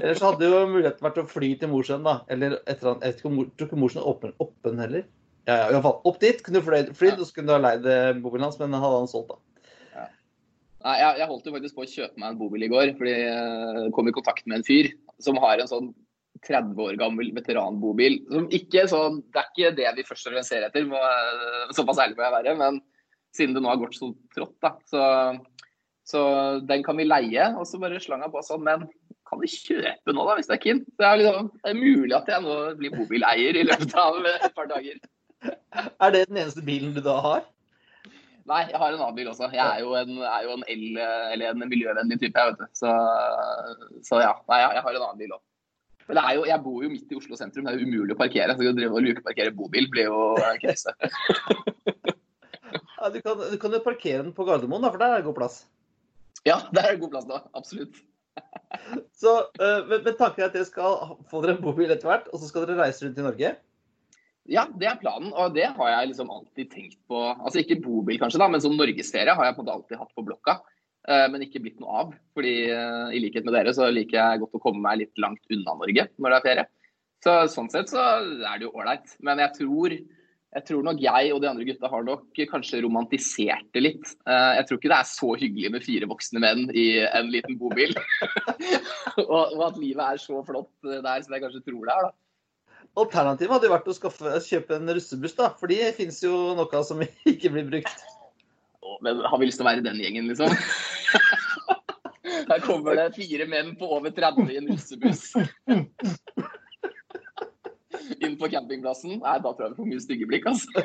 Ellers 0.00 0.18
så 0.18 0.32
hadde 0.32 0.48
jo 0.50 0.64
muligheten 0.66 1.06
vært 1.06 1.20
å 1.22 1.26
fly 1.30 1.52
til 1.60 1.70
Mosjøen, 1.70 2.02
da. 2.06 2.16
Eller 2.32 2.56
et 2.64 2.80
eller 2.80 2.96
annet. 2.96 3.04
Jeg 3.12 3.20
tror 3.20 3.68
ikke 3.68 3.78
Mosjøen 3.78 4.02
er 4.02 4.10
åpen, 4.10 4.34
åpen 4.42 4.82
heller. 4.82 5.04
Ja, 5.44 5.58
ja, 5.60 5.66
i 5.68 5.74
hvert 5.76 5.84
fall. 5.86 5.98
Opp 6.08 6.20
dit 6.22 6.40
kunne 6.42 6.60
du 6.60 6.66
flydd, 6.66 6.94
flydd, 6.98 7.20
og 7.20 7.28
så 7.28 7.36
kunne 7.36 7.52
du 7.52 7.54
ha 7.54 7.60
leid 7.62 7.86
eh, 7.86 8.14
bobilen 8.18 8.48
hans, 8.48 8.56
men 8.58 8.72
den 8.72 8.82
hadde 8.82 9.02
han 9.02 9.10
solgt, 9.10 9.34
da. 9.34 9.40
Nei, 10.84 10.98
jeg, 11.00 11.16
jeg 11.22 11.28
holdt 11.30 11.46
jo 11.48 11.52
faktisk 11.54 11.76
på 11.78 11.84
å 11.84 11.88
kjøpe 11.88 12.20
meg 12.20 12.32
en 12.32 12.40
bobil 12.40 12.64
i 12.66 12.68
går, 12.68 12.90
fordi 12.98 13.12
jeg 13.14 13.92
kom 13.96 14.08
i 14.10 14.12
kontakt 14.12 14.44
med 14.44 14.58
en 14.58 14.66
fyr 14.66 14.90
som 15.22 15.38
har 15.40 15.62
en 15.62 15.70
sånn 15.70 15.86
30 16.44 16.82
år 16.84 16.98
gammel 17.00 17.30
veteranbobil. 17.36 18.18
Som 18.28 18.50
ikke 18.52 18.84
sånn, 18.90 19.22
Det 19.32 19.40
er 19.40 19.48
ikke 19.48 19.70
det 19.78 19.94
vi 19.96 20.04
først 20.10 20.28
og 20.28 20.34
fremst 20.34 20.52
ser 20.52 20.66
etter, 20.66 20.84
må, 20.88 21.00
såpass 21.76 22.02
ærlig 22.04 22.18
må 22.18 22.26
jeg 22.26 22.36
være. 22.36 22.56
Men 22.60 22.82
siden 23.36 23.56
det 23.56 23.62
nå 23.64 23.72
har 23.72 23.80
gått 23.80 23.96
så 23.96 24.10
trått, 24.36 24.58
da, 24.60 24.74
så, 24.90 25.06
så 26.04 26.20
den 26.68 26.84
kan 26.84 27.00
vi 27.00 27.08
leie. 27.08 27.48
Og 27.56 27.64
så 27.70 27.80
bare 27.80 28.02
slang 28.02 28.26
han 28.26 28.34
på 28.34 28.44
sånn, 28.44 28.66
men 28.66 28.84
kan 29.34 29.42
vi 29.42 29.50
kjøpe 29.50 30.14
nå, 30.14 30.24
da, 30.28 30.36
hvis 30.38 30.48
det 30.50 30.54
er 30.56 30.62
keen? 30.62 30.84
Det 31.00 31.06
er, 31.08 31.18
liksom, 31.20 31.48
det 31.58 31.72
er 31.72 31.80
mulig 31.80 32.14
at 32.16 32.30
jeg 32.30 32.44
nå 32.44 32.54
blir 32.78 32.94
bobileier 32.94 33.58
i 33.58 33.64
løpet 33.66 33.96
av 34.00 34.20
et 34.30 34.46
par 34.54 34.70
dager. 34.70 35.02
Er 35.44 36.14
det 36.14 36.22
den 36.30 36.38
eneste 36.40 36.62
bilen 36.64 36.94
du 36.96 37.02
da 37.04 37.18
har? 37.24 37.42
Nei, 38.44 38.60
jeg 38.68 38.76
har 38.76 38.92
en 38.92 39.00
annen 39.00 39.16
bil 39.16 39.28
også. 39.32 39.48
Jeg 39.56 39.64
er 39.64 39.80
jo 39.80 39.94
en, 39.96 40.18
er 40.20 40.44
jo 40.44 40.54
en 40.58 40.64
el- 40.68 41.00
eller 41.00 41.50
en 41.54 41.64
miljøvennlig 41.68 42.18
type, 42.20 42.36
jeg, 42.36 42.52
vet 42.52 42.60
du. 42.60 42.66
Så, 42.76 42.94
så 44.04 44.20
ja. 44.20 44.34
Nei, 44.52 44.58
jeg 44.60 44.84
har 44.84 44.96
en 44.98 45.04
annen 45.06 45.20
bil 45.22 45.32
òg. 45.36 45.42
Men 46.04 46.18
det 46.20 46.24
jo, 46.36 46.42
jeg 46.50 46.60
bor 46.60 46.82
jo 46.84 46.90
midt 46.92 47.12
i 47.12 47.16
Oslo 47.16 47.38
sentrum, 47.40 47.64
det 47.64 47.72
er 47.72 47.80
jo 47.80 47.86
umulig 47.88 48.12
å 48.12 48.20
parkere. 48.20 48.52
Så 48.56 48.66
å 48.68 48.74
drive 48.76 48.92
og 48.98 49.06
lukeparkere 49.06 49.54
bobil 49.56 49.88
blir 49.92 50.10
jo 50.10 50.34
krise. 50.62 50.92
Ja, 53.04 53.10
du, 53.12 53.18
kan, 53.20 53.36
du 53.36 53.58
kan 53.60 53.74
jo 53.76 53.82
parkere 53.84 54.22
den 54.22 54.30
på 54.32 54.46
Gardermoen, 54.48 54.80
da, 54.80 54.88
for 54.88 54.96
der 55.02 55.12
er 55.12 55.20
det 55.20 55.26
god 55.26 55.36
plass. 55.36 55.58
Ja, 56.48 56.54
der 56.72 56.86
er 56.86 56.94
det 56.94 57.02
god 57.02 57.10
plass 57.12 57.26
da. 57.28 57.42
Absolutt. 57.52 57.98
Så 59.20 59.32
uh, 59.60 59.80
med, 59.88 60.02
men 60.04 60.16
tanken 60.18 60.46
at 60.46 60.56
dere 60.56 60.66
skal 60.68 61.16
få 61.30 61.40
dere 61.44 61.56
en 61.56 61.62
bobil 61.64 61.92
etter 61.92 62.10
hvert, 62.10 62.28
og 62.32 62.40
så 62.40 62.50
skal 62.50 62.66
dere 62.66 62.82
reise 62.82 63.06
rundt 63.06 63.20
i 63.20 63.26
Norge? 63.26 63.54
Ja, 64.50 64.66
det 64.76 64.88
er 64.90 65.00
planen, 65.00 65.32
og 65.32 65.54
det 65.56 65.70
har 65.72 65.90
jeg 65.90 66.10
liksom 66.10 66.32
alltid 66.32 66.70
tenkt 66.72 66.98
på. 67.08 67.20
Altså 67.32 67.62
ikke 67.62 67.80
bobil 67.80 68.18
kanskje, 68.20 68.42
da, 68.42 68.48
men 68.52 68.60
som 68.60 68.74
norgesferie 68.76 69.32
har 69.32 69.48
jeg 69.48 69.56
på 69.56 69.62
en 69.62 69.66
måte 69.66 69.76
alltid 69.78 70.00
hatt 70.02 70.12
på 70.16 70.26
blokka. 70.26 70.58
Uh, 71.04 71.26
Men 71.32 71.44
ikke 71.44 71.60
blitt 71.64 71.80
noe 71.80 72.00
av. 72.00 72.12
Fordi 72.36 72.54
uh, 72.72 73.08
i 73.12 73.20
likhet 73.20 73.44
med 73.44 73.56
dere 73.56 73.72
så 73.76 73.90
liker 73.92 74.16
jeg 74.16 74.40
godt 74.40 74.56
å 74.56 74.62
komme 74.62 74.80
meg 74.84 75.02
litt 75.02 75.20
langt 75.20 75.42
unna 75.52 75.76
Norge 75.80 76.06
når 76.16 76.32
det 76.32 76.38
er 76.38 76.46
ferie. 76.48 76.66
Så 77.24 77.34
sånn 77.52 77.70
sett 77.72 77.92
så 77.92 78.04
er 78.20 78.58
det 78.60 78.66
jo 78.66 78.74
ålreit. 78.76 79.16
Men 79.24 79.40
jeg 79.40 79.56
tror, 79.58 79.96
jeg 80.54 80.66
tror 80.68 80.84
nok 80.86 81.00
jeg 81.02 81.30
og 81.34 81.40
de 81.42 81.48
andre 81.50 81.66
gutta 81.66 81.88
har 81.90 82.04
nok 82.06 82.40
kanskje 82.50 82.82
romantisert 82.84 83.66
det 83.74 83.82
litt. 83.82 84.10
Eh, 84.22 84.50
Jeg 84.60 84.66
tror 84.68 84.78
ikke 84.78 84.92
det 84.92 84.98
er 85.00 85.08
så 85.10 85.30
hyggelig 85.40 85.70
med 85.74 85.86
fire 85.86 86.08
voksne 86.10 86.42
menn 86.44 86.68
i 86.70 86.86
en 87.04 87.30
liten 87.32 87.58
bobil. 87.58 87.94
og, 89.24 89.56
og 89.56 89.64
at 89.66 89.80
livet 89.80 90.04
er 90.04 90.22
så 90.22 90.44
flott 90.46 90.70
der 90.84 91.24
som 91.26 91.34
jeg 91.34 91.42
kanskje 91.42 91.64
tror 91.66 91.88
det 91.88 91.96
er, 91.96 92.06
da. 92.06 92.14
Alternativet 92.94 93.50
hadde 93.50 93.66
jo 93.66 93.74
vært 93.74 93.88
å 93.90 93.96
skaffe, 93.96 94.36
kjøpe 94.46 94.76
en 94.78 94.92
russebuss, 94.94 95.34
da. 95.40 95.50
For 95.58 95.70
de 95.70 95.80
finnes 95.96 96.20
jo 96.22 96.34
noe 96.54 96.82
som 96.86 97.02
ikke 97.32 97.50
blir 97.56 97.66
brukt. 97.72 98.06
Men 99.02 99.24
har 99.26 99.40
vi 99.40 99.48
lyst 99.48 99.58
til 99.58 99.66
å 99.66 99.70
være 99.72 99.82
den 99.82 99.98
gjengen, 99.98 100.30
liksom? 100.30 100.54
Her 102.44 102.60
kommer 102.62 102.94
det 102.98 103.14
fire 103.16 103.46
menn 103.50 103.72
på 103.80 103.88
over 103.96 104.12
30 104.14 104.52
i 104.52 104.58
en 104.60 104.70
russebuss. 104.70 105.32
Inn 108.20 108.38
på 108.40 108.50
campingplassen. 108.52 109.18
Nei, 109.22 109.36
da 109.42 109.52
tror 109.52 109.66
jeg 109.66 109.74
vi 109.74 109.80
får 109.80 109.90
mye 109.90 110.04
stygge 110.04 110.28
blikk, 110.30 110.48
altså. 110.50 110.84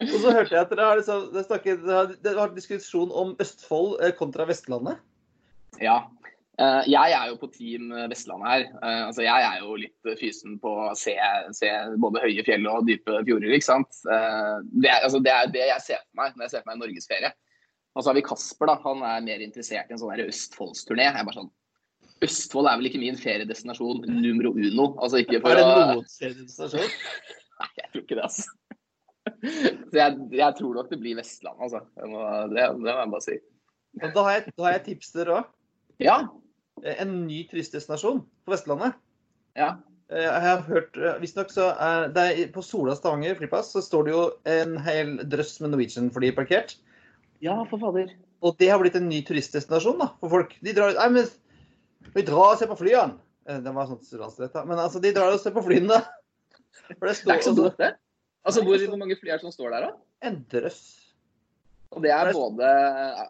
Og 0.00 0.16
så 0.16 0.30
hørte 0.32 0.54
jeg 0.54 0.62
at 0.62 0.70
dere 0.72 0.86
har, 0.88 0.96
liksom, 1.00 1.26
det, 1.34 1.44
snakket, 1.44 1.82
det 2.24 2.32
har, 2.38 2.54
diskusjon 2.56 3.10
om 3.12 3.34
Østfold 3.42 3.98
eh, 4.00 4.14
kontra 4.16 4.46
Vestlandet. 4.48 5.02
Ja. 5.80 5.98
Eh, 6.56 6.88
Jeg 6.88 7.16
er 7.18 7.26
jo 7.28 7.36
på 7.42 7.50
Team 7.52 7.92
Vestlandet 8.08 8.48
her. 8.48 8.64
Eh, 8.80 9.02
Altså, 9.10 9.26
jeg 9.26 9.44
er 9.50 9.60
jo 9.60 9.76
litt 9.82 10.10
fysen 10.22 10.56
på 10.62 10.72
å 10.86 10.88
se, 10.96 11.14
se 11.56 11.68
både 12.00 12.24
høye 12.24 12.46
fjell 12.48 12.64
og 12.72 12.88
dype 12.88 13.20
fjorder, 13.28 13.52
ikke 13.52 13.68
sant. 13.68 14.00
Det 14.00 14.88
er, 14.88 15.04
altså, 15.04 15.20
det 15.20 15.36
er 15.36 15.52
det 15.52 15.68
jeg 15.68 15.86
ser 15.90 16.02
for 16.06 16.22
meg 16.22 16.34
når 16.34 16.46
jeg 16.46 16.54
ser 16.54 16.64
for 16.64 16.72
meg 16.72 16.80
norgesferie. 16.80 17.32
Og 17.90 18.02
så 18.02 18.08
har 18.12 18.16
vi 18.16 18.24
Kasper, 18.24 18.70
da. 18.70 18.80
Han 18.86 19.04
er 19.04 19.24
mer 19.26 19.44
interessert 19.44 19.90
i 19.90 19.96
en 19.96 20.00
sånn 20.00 20.24
Østfoldsturné. 20.24 21.10
Jeg 21.10 21.20
er 21.20 21.28
bare 21.28 21.42
sånn 21.42 21.52
Østfold 22.24 22.68
er 22.68 22.80
vel 22.80 22.90
ikke 22.90 23.00
min 23.00 23.18
feriedestinasjon 23.18 24.02
numero 24.20 24.52
uno. 24.52 24.90
Altså 25.00 25.22
ikke 25.22 25.40
for 25.40 25.54
Er 25.54 25.60
det 25.60 25.64
å 25.64 25.84
noen 25.94 26.04
destinasjon? 26.04 26.90
Nei, 27.60 27.70
jeg 27.78 27.92
tror 27.92 28.04
ikke 28.04 28.18
det, 28.18 28.26
altså. 28.26 28.48
Så 29.40 29.96
jeg, 29.96 30.16
jeg 30.36 30.56
tror 30.58 30.76
nok 30.76 30.90
det 30.92 30.98
blir 31.00 31.16
Vestland, 31.16 31.60
altså. 31.64 31.80
Må, 32.08 32.24
det, 32.52 32.60
det 32.60 32.76
må 32.76 32.90
jeg 32.92 33.12
bare 33.14 33.24
si. 33.24 33.38
Men 34.00 34.14
da 34.16 34.24
har 34.26 34.36
jeg, 34.38 34.54
da 34.56 34.66
har 34.66 34.76
jeg 34.76 34.86
tips 34.88 35.12
til 35.12 35.22
dere 35.22 35.38
òg. 35.38 35.52
Ja. 36.00 36.16
En 36.96 37.14
ny 37.26 37.42
turistdestinasjon 37.50 38.22
på 38.24 38.54
Vestlandet. 38.54 38.96
Ja. 39.58 39.74
Eh, 40.10 40.24
Jeg 40.24 40.44
har 40.44 40.64
hørt, 40.66 40.96
eh, 40.96 41.18
Visstnok 41.22 41.52
så 41.52 41.70
er 41.76 42.08
det 42.14 42.50
på 42.54 42.62
Sola 42.64 42.96
Stavanger 42.98 43.36
flyplass 43.38 43.72
så 43.74 43.82
står 43.84 44.06
det 44.06 44.14
jo 44.14 44.24
en 44.48 44.78
hel 44.84 45.16
drøss 45.30 45.60
med 45.62 45.74
Norwegian-fly 45.74 46.32
parkert. 46.36 46.76
Ja, 47.44 47.62
for 47.70 47.80
fader. 47.82 48.12
Og 48.44 48.56
det 48.60 48.70
har 48.72 48.80
blitt 48.80 48.96
en 48.96 49.08
ny 49.08 49.20
turistdestinasjon 49.26 50.00
da, 50.00 50.10
for 50.20 50.32
folk. 50.32 50.56
De 50.64 50.74
drar 50.76 50.96
Nei, 50.96 51.08
men 51.14 51.30
vi 52.14 52.22
drar 52.26 52.52
og 52.54 52.58
ser 52.60 52.70
på 52.70 52.78
flyene. 52.80 53.18
Eh, 53.48 53.58
Det 53.64 53.72
var 53.74 53.86
sånn 53.90 54.00
studentstudent. 54.04 54.66
Men 54.68 54.78
altså, 54.78 55.00
de 55.02 55.12
drar 55.16 55.32
og 55.34 55.40
ser 55.42 55.54
på 55.56 55.64
flyene. 55.66 56.00
For 56.98 57.06
det 57.08 57.16
Det 57.24 57.30
er 57.30 57.38
ikke 57.38 57.46
så 57.46 57.52
altså 57.52 57.54
dumt, 57.58 57.76
det. 57.78 57.92
Altså, 58.46 58.62
hvor, 58.64 58.86
hvor 58.88 58.98
mange 59.00 59.16
fly 59.20 59.30
er 59.30 59.38
det 59.40 59.44
som 59.44 59.52
står 59.54 59.70
der, 59.74 59.80
da? 59.88 59.92
en 60.22 60.36
drøss. 60.52 60.80
Og 61.90 62.02
det 62.04 62.10
er 62.14 62.28
både 62.36 62.66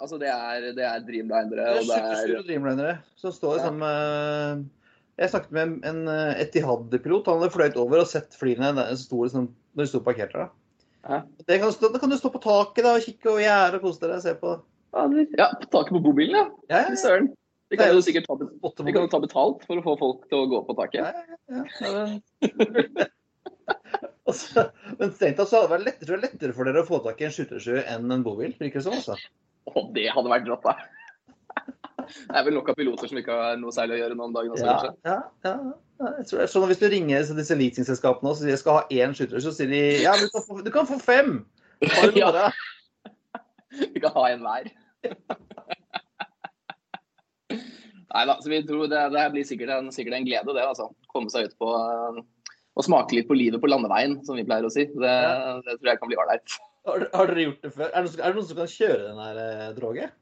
Altså, 0.01 0.19
det 0.21 0.29
er, 0.29 0.67
det 0.77 0.85
er 0.85 1.01
Dreamlinere, 1.07 1.49
Det 1.49 1.65
er 1.65 1.79
og 1.81 1.87
det 1.89 1.97
er 1.97 2.17
superstore 2.19 2.47
Dreamlinere 2.49 2.95
som 3.17 3.33
står 3.33 3.57
Ja. 3.63 3.71
eh, 3.89 4.65
Jeg 5.19 5.31
snakket 5.31 5.53
med 5.53 5.85
en 5.89 6.09
eh, 6.09 6.41
Etihad-pilot. 6.45 7.27
Han 7.27 7.41
hadde 7.41 7.53
fløyet 7.55 7.77
over 7.81 8.01
og 8.01 8.07
sett 8.11 8.37
flyene 8.37 8.73
som 8.97 9.49
når 9.77 9.85
de 9.85 9.87
sto 9.87 10.01
parkert 10.01 10.33
der. 10.33 10.49
da. 10.49 10.49
Ja. 11.09 11.23
Det 11.47 11.61
kan, 11.61 11.73
da 11.93 11.99
kan 11.99 12.11
du 12.11 12.17
stå 12.19 12.31
på 12.33 12.41
taket 12.43 12.85
da, 12.85 12.95
og 12.97 13.01
kikke 13.05 13.31
over 13.31 13.41
gjerdet 13.41 13.79
og 13.79 13.83
kose 13.87 14.01
deg 14.01 14.17
og 14.17 14.23
se 14.23 14.35
på 14.35 14.55
Ja, 15.39 15.47
på 15.61 15.71
taket 15.71 15.93
på 15.95 16.03
bobilen, 16.03 16.35
ja. 16.37 16.47
Ja, 16.69 16.89
ja, 16.91 16.97
Søren. 16.97 17.31
Vi 17.71 17.79
kan 17.79 17.93
jo 17.95 18.03
sikkert 18.03 18.27
ta, 18.27 18.35
vi 18.83 18.93
kan 18.95 19.09
ta 19.13 19.21
betalt 19.23 19.63
for 19.69 19.79
å 19.79 19.85
få 19.85 19.95
folk 20.01 20.27
til 20.31 20.43
å 20.43 20.51
gå 20.51 20.63
på 20.67 20.75
taket. 20.79 21.07
Ja, 21.07 21.11
ja, 21.55 21.65
ja, 21.87 22.05
ja. 22.51 23.09
Men 24.99 25.13
strengt 25.13 25.39
tatt 25.41 25.51
så 25.51 25.61
hadde 25.61 25.67
det 25.67 25.75
vært 25.75 25.87
lettere, 25.89 26.23
lettere 26.23 26.57
for 26.57 26.69
dere 26.69 26.83
å 26.83 26.89
få 26.89 27.01
tak 27.05 27.21
i 27.21 27.29
en 27.29 27.35
skyttersjø 27.35 27.83
enn 27.83 28.15
en 28.15 28.25
bobil. 28.27 28.55
Virker 28.61 28.81
det 28.81 28.87
som, 28.87 28.97
altså. 28.97 29.17
Å, 29.71 29.85
det 29.95 30.09
hadde 30.15 30.33
vært 30.33 30.51
rått, 30.51 30.67
da. 30.67 30.75
Det 32.11 32.41
er 32.41 32.47
vel 32.47 32.57
nok 32.57 32.71
av 32.73 32.79
piloter 32.79 33.11
som 33.11 33.21
ikke 33.21 33.37
har 33.37 33.59
noe 33.61 33.75
særlig 33.75 33.99
å 33.99 34.01
gjøre 34.01 34.17
nå 34.19 34.27
om 34.27 34.35
dagen 34.35 34.55
også, 34.55 34.67
Ja, 34.67 34.77
kanskje. 34.83 34.93
ja, 35.07 35.17
ja. 35.47 35.55
ja. 36.01 36.13
Jeg 36.17 36.29
tror 36.31 36.41
er 36.41 36.49
sånn 36.51 36.65
at 36.65 36.71
Hvis 36.73 36.81
du 36.81 36.87
ringer 36.91 37.27
så 37.29 37.37
disse 37.37 37.57
leasingselskapene 37.61 38.31
og 38.33 38.39
sier 38.39 38.55
jeg 38.55 38.63
skal 38.63 38.79
ha 38.79 39.03
én 39.03 39.15
skyttersjø, 39.17 39.43
så 39.45 39.53
sier 39.55 39.71
de 39.71 39.83
ja, 40.01 40.15
du 40.19 40.27
kan 40.33 40.47
få, 40.47 40.59
du 40.65 40.71
kan 40.75 40.89
få 40.89 40.99
fem. 41.03 41.37
Har 41.93 42.11
du 42.11 42.19
noe? 42.19 42.49
Vi 43.95 44.03
kan 44.03 44.17
ha 44.17 44.25
en 44.33 44.47
hver. 44.47 44.73
Nei 48.11 48.27
da, 48.27 48.37
så 48.43 48.51
vi 48.51 48.63
tror 48.67 48.89
det, 48.91 49.03
det 49.15 49.27
blir 49.35 49.47
sikkert 49.47 49.75
en, 49.77 49.91
sikkert 49.95 50.19
en, 50.19 50.27
glede, 50.27 50.55
det. 50.57 50.67
altså. 50.67 50.89
Komme 51.13 51.31
seg 51.33 51.51
ut 51.51 51.59
på 51.61 51.71
og 52.79 52.87
smake 52.87 53.17
litt 53.17 53.29
på 53.29 53.37
livet 53.37 53.61
på 53.61 53.69
landeveien, 53.69 54.17
som 54.25 54.39
vi 54.39 54.47
pleier 54.47 54.65
å 54.65 54.73
si. 54.73 54.87
Det, 54.89 55.15
det 55.67 55.77
tror 55.77 55.91
jeg 55.91 56.01
kan 56.01 56.11
bli 56.11 56.19
ålreit. 56.23 56.57
Har, 56.89 57.05
har, 57.13 57.29
dere 57.29 57.47
gjort 57.49 57.67
det 57.67 57.75
før? 57.75 57.91
Er 57.91 58.07
det, 58.07 58.13
er 58.17 58.31
det 58.31 58.39
noen 58.39 58.49
som 58.49 58.61
kan 58.61 58.73
kjøre 58.73 59.01
den 59.03 59.21
her 59.21 59.41
eh, 59.43 59.71
droget? 59.77 60.17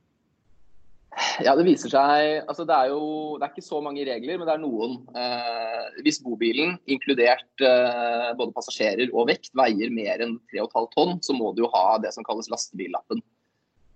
Ja, 1.43 1.55
det 1.57 1.65
viser 1.65 1.91
seg 1.91 2.45
altså 2.51 2.67
Det 2.69 2.75
er 2.77 2.91
jo 2.93 3.05
det 3.39 3.47
er 3.47 3.53
ikke 3.55 3.65
så 3.65 3.79
mange 3.83 4.05
regler, 4.07 4.39
men 4.39 4.49
det 4.49 4.55
er 4.55 4.63
noen. 4.63 4.99
Eh, 5.19 6.03
hvis 6.05 6.21
bobilen, 6.25 6.77
inkludert 6.91 7.65
eh, 7.65 8.29
både 8.39 8.55
passasjerer 8.57 9.15
og 9.15 9.31
vekt, 9.31 9.53
veier 9.59 9.95
mer 9.95 10.25
enn 10.25 10.37
3,5 10.53 10.91
tonn, 10.95 11.17
så 11.25 11.37
må 11.37 11.55
du 11.55 11.65
jo 11.65 11.73
ha 11.75 11.99
det 12.03 12.13
som 12.17 12.27
kalles 12.27 12.51
lastebillappen. 12.53 13.23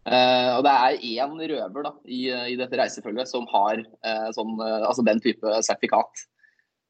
Eh, 0.02 0.50
og 0.56 0.64
det 0.66 0.72
er 0.72 1.02
én 1.22 1.34
røver 1.38 1.84
da, 1.86 1.92
i, 2.10 2.24
i, 2.26 2.56
dette 2.58 2.78
reisefølget 2.78 3.30
som 3.30 3.44
har 3.52 3.78
uh, 3.78 4.30
sånn, 4.34 4.56
uh, 4.58 4.88
altså 4.88 5.04
den 5.06 5.22
type 5.22 5.58
sertifikat. 5.62 6.24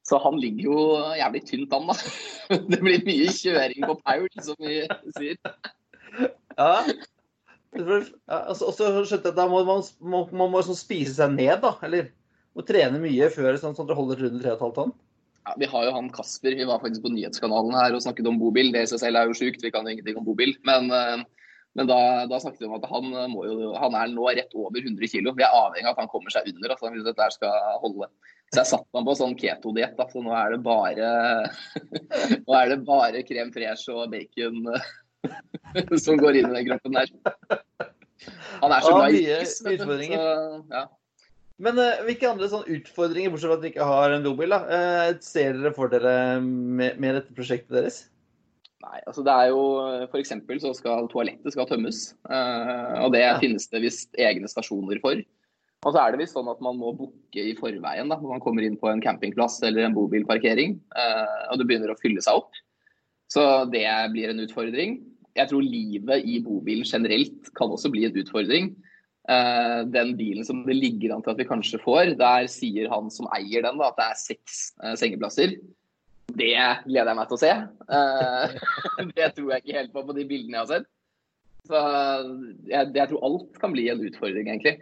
Så 0.03 0.17
han 0.19 0.39
ligger 0.41 0.71
jo 0.71 0.79
jævlig 1.19 1.43
tynt 1.47 1.75
an, 1.77 1.91
da. 1.91 1.97
Det 2.71 2.79
blir 2.81 3.05
mye 3.05 3.29
kjøring 3.37 3.85
på 3.85 3.97
Paul, 4.01 4.25
som 4.43 4.57
vi 4.59 4.81
sier. 5.15 5.37
Ja, 6.57 6.71
og 7.73 8.57
så 8.57 8.73
skjønte 8.73 9.15
jeg 9.15 9.31
at 9.31 9.37
da 9.37 9.45
må 9.49 9.61
man, 9.67 9.85
må, 10.01 10.25
man 10.33 10.51
må 10.53 10.63
sånn 10.65 10.77
spise 10.77 11.15
seg 11.15 11.37
ned, 11.37 11.55
da? 11.63 11.75
Eller 11.85 12.09
må 12.57 12.65
trene 12.65 12.99
mye 13.01 13.29
før 13.33 13.55
sånn, 13.61 13.77
sånn 13.77 13.87
at 13.87 13.93
det 13.93 13.97
holder 13.97 14.25
rundt 14.25 14.43
3,5 14.43 14.75
tonn? 14.75 14.91
Ja, 15.43 15.55
vi 15.59 15.69
har 15.69 15.87
jo 15.87 15.95
han 15.95 16.11
Kasper. 16.13 16.57
Vi 16.57 16.67
var 16.67 16.81
faktisk 16.83 17.05
på 17.05 17.13
nyhetskanalen 17.13 17.73
her 17.77 17.95
og 17.95 18.03
snakket 18.03 18.27
om 18.29 18.41
bobil. 18.41 18.73
Det 18.73 18.83
i 18.85 18.91
seg 18.91 19.01
selv 19.05 19.21
er 19.21 19.29
jo 19.29 19.37
sjukt, 19.37 19.63
vi 19.63 19.71
kan 19.73 19.87
jo 19.87 19.95
ingenting 19.95 20.19
om 20.19 20.27
bobil. 20.27 20.53
Men, 20.67 20.91
men 21.73 21.89
da, 21.89 21.97
da, 22.29 22.37
snakket 22.37 22.61
vi 22.61 22.67
om 22.69 22.75
at 22.77 22.85
han, 22.85 23.07
jo, 23.33 23.71
han, 23.81 23.95
er 23.97 24.11
nå 24.13 24.27
rett 24.29 24.51
over 24.53 24.77
100 24.77 25.09
kg. 25.09 25.31
Vi 25.33 25.45
er 25.45 25.55
avhengig 25.57 25.87
av 25.87 25.95
at 25.95 26.03
han 26.03 26.11
kommer 26.11 26.33
seg 26.33 26.51
under 26.51 26.75
altså, 26.75 26.91
hvis 26.93 27.07
dette 27.07 27.29
skal 27.33 27.79
holde. 27.81 28.09
Så 28.53 28.61
jeg 28.61 28.69
satte 28.69 28.93
meg 28.93 29.07
på 29.07 29.15
sånn 29.17 29.33
keto-diett. 29.39 30.03
Så 30.11 30.21
nå 30.21 30.35
er 30.37 30.53
det 30.53 30.59
bare 30.67 31.09
nå 32.45 32.59
er 32.59 32.73
det 32.75 32.79
bare 32.85 33.25
krem 33.25 33.49
fresh 33.55 33.89
og 33.89 34.13
bacon 34.13 34.61
som 36.05 36.21
går 36.21 36.43
inn 36.43 36.51
i 36.51 36.59
den 36.59 36.69
kroppen 36.69 36.99
der. 36.99 37.09
Han 38.61 38.75
er 38.75 38.85
så 38.85 38.93
glad 38.93 39.17
i 39.17 39.25
is. 39.33 39.57
Ja. 40.13 40.85
Men 41.63 41.77
uh, 41.77 42.01
hvilke 42.05 42.29
andre 42.29 42.49
sånne 42.49 42.77
utfordringer, 42.77 43.33
bortsett 43.33 43.49
fra 43.49 43.57
at 43.57 43.63
dere 43.63 43.73
ikke 43.73 43.89
har 43.89 44.13
en 44.13 44.25
lobil 44.25 44.53
da, 44.53 44.61
uh, 44.67 45.09
ser 45.25 45.57
dere 45.57 45.73
for 45.75 45.91
dere 45.91 46.15
med, 46.41 46.97
med, 47.01 47.19
dette 47.19 47.35
prosjektet 47.37 47.75
deres? 47.77 47.99
Nei, 48.83 48.99
altså 49.07 49.23
det 49.23 49.33
er 49.33 49.51
jo 49.53 49.61
F.eks. 50.09 50.33
så 50.59 50.73
skal 50.75 51.07
toalettet 51.11 51.55
skal 51.55 51.69
tømmes. 51.69 52.09
Uh, 52.27 53.05
og 53.05 53.13
det 53.15 53.23
finnes 53.39 53.69
det 53.71 53.83
visst 53.85 54.19
egne 54.19 54.49
stasjoner 54.51 54.99
for. 55.03 55.21
Og 55.83 55.95
så 55.95 55.99
er 55.99 56.13
det 56.13 56.21
visst 56.23 56.35
sånn 56.35 56.51
at 56.51 56.61
man 56.63 56.77
må 56.79 56.93
booke 56.95 57.39
i 57.39 57.55
forveien 57.57 58.11
da, 58.11 58.19
når 58.19 58.37
man 58.37 58.43
kommer 58.43 58.63
inn 58.63 58.77
på 58.79 58.87
en 58.91 59.03
campingplass 59.03 59.57
eller 59.67 59.87
en 59.87 59.95
bobilparkering. 59.95 60.77
og 61.51 61.57
det 61.59 61.65
begynner 61.67 61.91
å 61.91 61.97
fylle 61.99 62.23
seg 62.23 62.39
opp. 62.39 62.55
Så 63.31 63.43
det 63.71 63.83
blir 64.13 64.31
en 64.31 64.39
utfordring 64.43 65.01
jeg 65.37 65.49
tror 65.49 65.65
livet 65.65 66.25
i 66.29 66.39
bobilen 66.45 66.85
generelt 66.85 67.49
kan 67.57 67.71
også 67.73 67.91
bli 67.93 68.05
en 68.07 68.17
utfordring. 68.21 68.73
Uh, 69.23 69.87
den 69.87 70.17
bilen 70.19 70.45
som 70.45 70.65
det 70.67 70.75
ligger 70.75 71.15
an 71.15 71.23
til 71.23 71.31
at 71.31 71.39
vi 71.39 71.47
kanskje 71.47 71.79
får, 71.81 72.15
der 72.19 72.49
sier 72.51 72.89
han 72.91 73.09
som 73.13 73.29
eier 73.35 73.63
den 73.65 73.79
da, 73.79 73.89
at 73.89 73.99
det 73.99 74.09
er 74.09 74.19
seks 74.19 74.59
sengeplasser. 74.99 75.55
Det 76.33 76.55
gleder 76.87 77.11
jeg 77.11 77.17
meg 77.19 77.29
til 77.29 77.37
å 77.37 77.41
se. 77.41 77.51
Uh, 77.89 78.55
det 79.17 79.29
tror 79.35 79.53
jeg 79.53 79.63
ikke 79.63 79.77
helt 79.79 79.93
på 79.93 80.05
på 80.07 80.15
de 80.17 80.25
bildene 80.29 80.57
jeg 80.57 80.63
har 80.63 80.71
sett. 80.71 80.89
Så 81.67 81.79
jeg, 82.67 82.91
jeg 82.95 83.09
tror 83.11 83.25
alt 83.27 83.61
kan 83.61 83.75
bli 83.75 83.87
en 83.91 84.03
utfordring, 84.03 84.49
egentlig. 84.49 84.77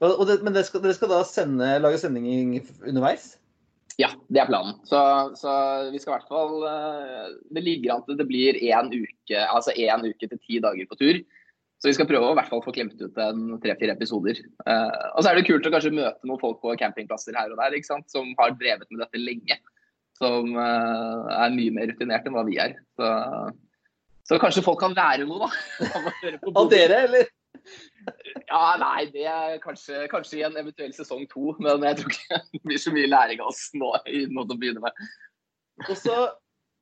Det, 0.00 0.36
men 0.40 0.54
dere 0.54 0.64
skal, 0.64 0.80
dere 0.84 0.96
skal, 0.96 1.10
da 1.12 1.20
sende, 1.28 1.74
lage 1.82 1.98
sending 2.00 2.28
underveis? 2.88 3.34
Ja, 4.00 4.08
det 4.32 4.40
er 4.40 4.48
planen. 4.48 4.78
Så, 4.88 5.00
så, 5.36 5.50
vi 5.92 5.98
skal 6.00 6.14
i 6.14 6.14
hvert 6.14 6.30
fall 6.30 6.62
eh, 6.70 7.26
Det 7.52 7.62
ligger 7.66 7.92
an 7.92 8.06
til 8.06 8.16
det 8.16 8.24
blir 8.30 8.56
én 8.56 8.88
uke, 8.94 9.42
altså 9.42 9.74
én 9.76 10.06
uke 10.06 10.30
til 10.30 10.40
ti 10.40 10.60
dager 10.62 10.88
på 10.88 10.96
tur. 11.00 11.20
Så 11.80 11.90
vi 11.90 11.96
skal 11.96 12.08
prøve 12.08 12.28
å 12.28 12.32
i 12.32 12.38
hvert 12.38 12.48
fall 12.52 12.62
få 12.64 12.72
klemt 12.76 13.00
ut 13.00 13.18
en 13.24 13.54
tre-fire 13.60 13.94
episoder. 13.96 14.36
Og 14.68 15.20
så 15.24 15.30
er 15.30 15.38
det 15.38 15.46
kult 15.48 15.64
å 15.64 15.70
kanskje 15.72 15.94
møte 15.96 16.28
noen 16.28 16.40
folk 16.42 16.58
på 16.60 16.74
campingplasser 16.76 17.32
her 17.32 17.48
og 17.48 17.56
der 17.56 17.76
ikke 17.78 17.88
sant? 17.88 18.04
som 18.12 18.28
har 18.36 18.52
drevet 18.60 18.84
med 18.92 19.00
dette 19.00 19.22
lenge. 19.22 19.56
Som 20.20 20.54
uh, 20.56 21.26
er 21.32 21.56
mye 21.56 21.74
mer 21.74 21.90
rutinert 21.90 22.26
enn 22.28 22.36
hva 22.36 22.44
vi 22.48 22.58
er. 22.60 22.76
Så, 23.00 23.10
så 24.28 24.40
kanskje 24.42 24.64
folk 24.66 24.82
kan 24.82 24.96
lære 24.96 25.24
noe, 25.28 25.48
da. 25.48 25.92
Av 26.60 26.68
dere, 26.72 27.04
eller? 27.08 27.30
Ja, 28.50 28.76
nei, 28.80 29.06
det 29.12 29.24
er 29.28 29.56
kanskje, 29.62 30.04
kanskje, 30.10 30.40
i 30.40 30.44
en 30.46 30.58
eventuell 30.60 30.92
sesong 30.96 31.24
to. 31.30 31.54
Men 31.62 31.84
jeg 31.88 32.00
tror 32.00 32.14
ikke 32.14 32.40
det 32.52 32.62
blir 32.66 32.82
så 32.82 32.92
mye 32.94 33.10
læring 33.10 33.42
av 33.42 33.50
oss 33.52 33.64
nå, 33.78 33.90
i 34.10 34.26
til 34.28 34.40
å 34.42 34.58
begynne 34.60 34.84
med. 34.84 35.02
Og 35.88 35.96
så 35.98 36.18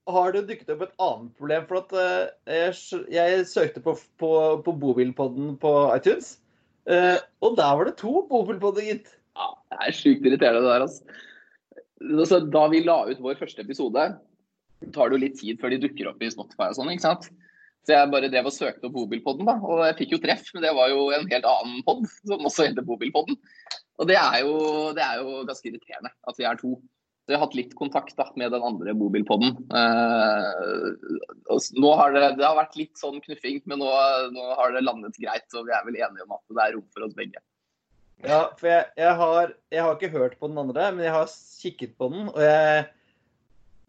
har 0.09 0.35
det 0.35 0.47
dukket 0.49 0.73
opp 0.75 0.85
et 0.87 1.05
annet 1.05 1.33
problem. 1.39 1.69
For 1.69 1.81
at 1.83 1.95
uh, 1.95 2.51
jeg, 2.51 2.75
jeg, 3.15 3.47
søkte 3.51 3.85
på, 3.85 3.95
på, 4.21 4.33
på 4.65 4.77
bobilpodden 4.83 5.57
på 5.63 5.75
iTunes, 5.95 6.37
uh, 6.91 7.17
og 7.45 7.59
der 7.61 7.79
var 7.79 7.91
det 7.91 7.99
to 8.01 8.23
bobilpodder, 8.31 8.87
gitt. 8.89 9.15
Ja, 9.39 9.53
det 9.71 9.81
er 9.85 9.99
sjukt 9.99 10.27
irriterende 10.27 10.65
det 10.65 10.73
der, 10.73 10.87
altså. 10.89 11.25
Altså. 12.03 12.41
Da 12.53 12.65
vi 12.73 12.85
la 12.87 13.01
ut 13.09 13.23
vår 13.25 13.39
første 13.41 13.65
episode, 13.65 14.09
tar 14.95 15.11
det 15.11 15.19
jo 15.19 15.23
litt 15.25 15.39
tid 15.41 15.61
før 15.61 15.75
de 15.75 15.83
dukker 15.83 16.11
opp 16.13 16.23
i 16.23 16.33
Spotify 16.33 16.71
og 16.71 16.79
sånn, 16.79 16.93
ikke 16.95 17.07
sant. 17.09 17.31
Så 17.87 17.95
jeg 17.95 18.11
bare 18.13 18.29
drev 18.29 18.51
og 18.51 18.53
søkte 18.53 18.89
opp 18.89 18.95
Bobilpodden, 18.99 19.49
da. 19.49 19.57
Og 19.65 19.83
jeg 19.87 19.97
fikk 20.03 20.15
jo 20.17 20.23
treff, 20.23 20.45
men 20.55 20.67
det 20.67 20.75
var 20.77 20.91
jo 20.93 21.09
en 21.17 21.27
helt 21.31 21.47
annen 21.49 21.83
pod 21.87 22.05
som 22.21 22.45
også 22.45 22.69
heter 22.69 22.85
Bobilpodden. 22.87 23.39
Og 23.99 24.07
det 24.11 24.19
er, 24.21 24.43
jo, 24.45 24.55
det 24.95 25.03
er 25.03 25.23
jo 25.23 25.43
ganske 25.49 25.71
irriterende 25.71 26.13
at 26.29 26.39
vi 26.39 26.47
er 26.47 26.59
to. 26.61 26.77
Så 27.29 27.35
jeg 27.35 27.41
har 27.41 27.45
hatt 27.45 27.57
litt 27.59 27.73
kontakt 27.77 28.15
da, 28.17 28.25
med 28.41 28.55
den 28.55 28.63
andre 28.65 28.95
bobilpodden. 28.97 29.51
Eh, 29.77 31.57
nå 31.77 31.91
har 32.01 32.15
det, 32.15 32.23
det, 32.39 32.45
har 32.47 32.55
vært 32.57 32.79
litt 32.81 32.97
sånn 32.97 33.19
knuffing, 33.21 33.59
men 33.69 33.83
nå, 33.83 33.89
nå, 34.33 34.47
har 34.57 34.73
det 34.73 34.81
landet 34.87 35.19
greit. 35.21 35.45
Og 35.53 35.67
vi 35.69 35.75
er 35.77 35.85
vel 35.85 35.99
enige 35.99 36.25
om 36.25 36.33
at 36.39 36.57
det 36.57 36.65
er 36.65 36.73
rom 36.79 36.87
for 36.95 37.05
oss 37.05 37.13
begge. 37.19 37.43
Ja, 38.27 38.49
for 38.59 38.67
jeg, 38.67 38.87
jeg, 38.99 39.11
har, 39.21 39.53
jeg 39.71 39.85
har, 39.85 39.95
ikke 39.95 40.15
hørt 40.15 40.39
på 40.41 40.49
den 40.51 40.59
andre, 40.59 40.89
men 40.95 41.05
jeg 41.07 41.15
har 41.15 41.29
kikket 41.61 41.95
på 41.99 42.09
den. 42.13 42.31
Og 42.33 42.41
jeg, 42.43 42.89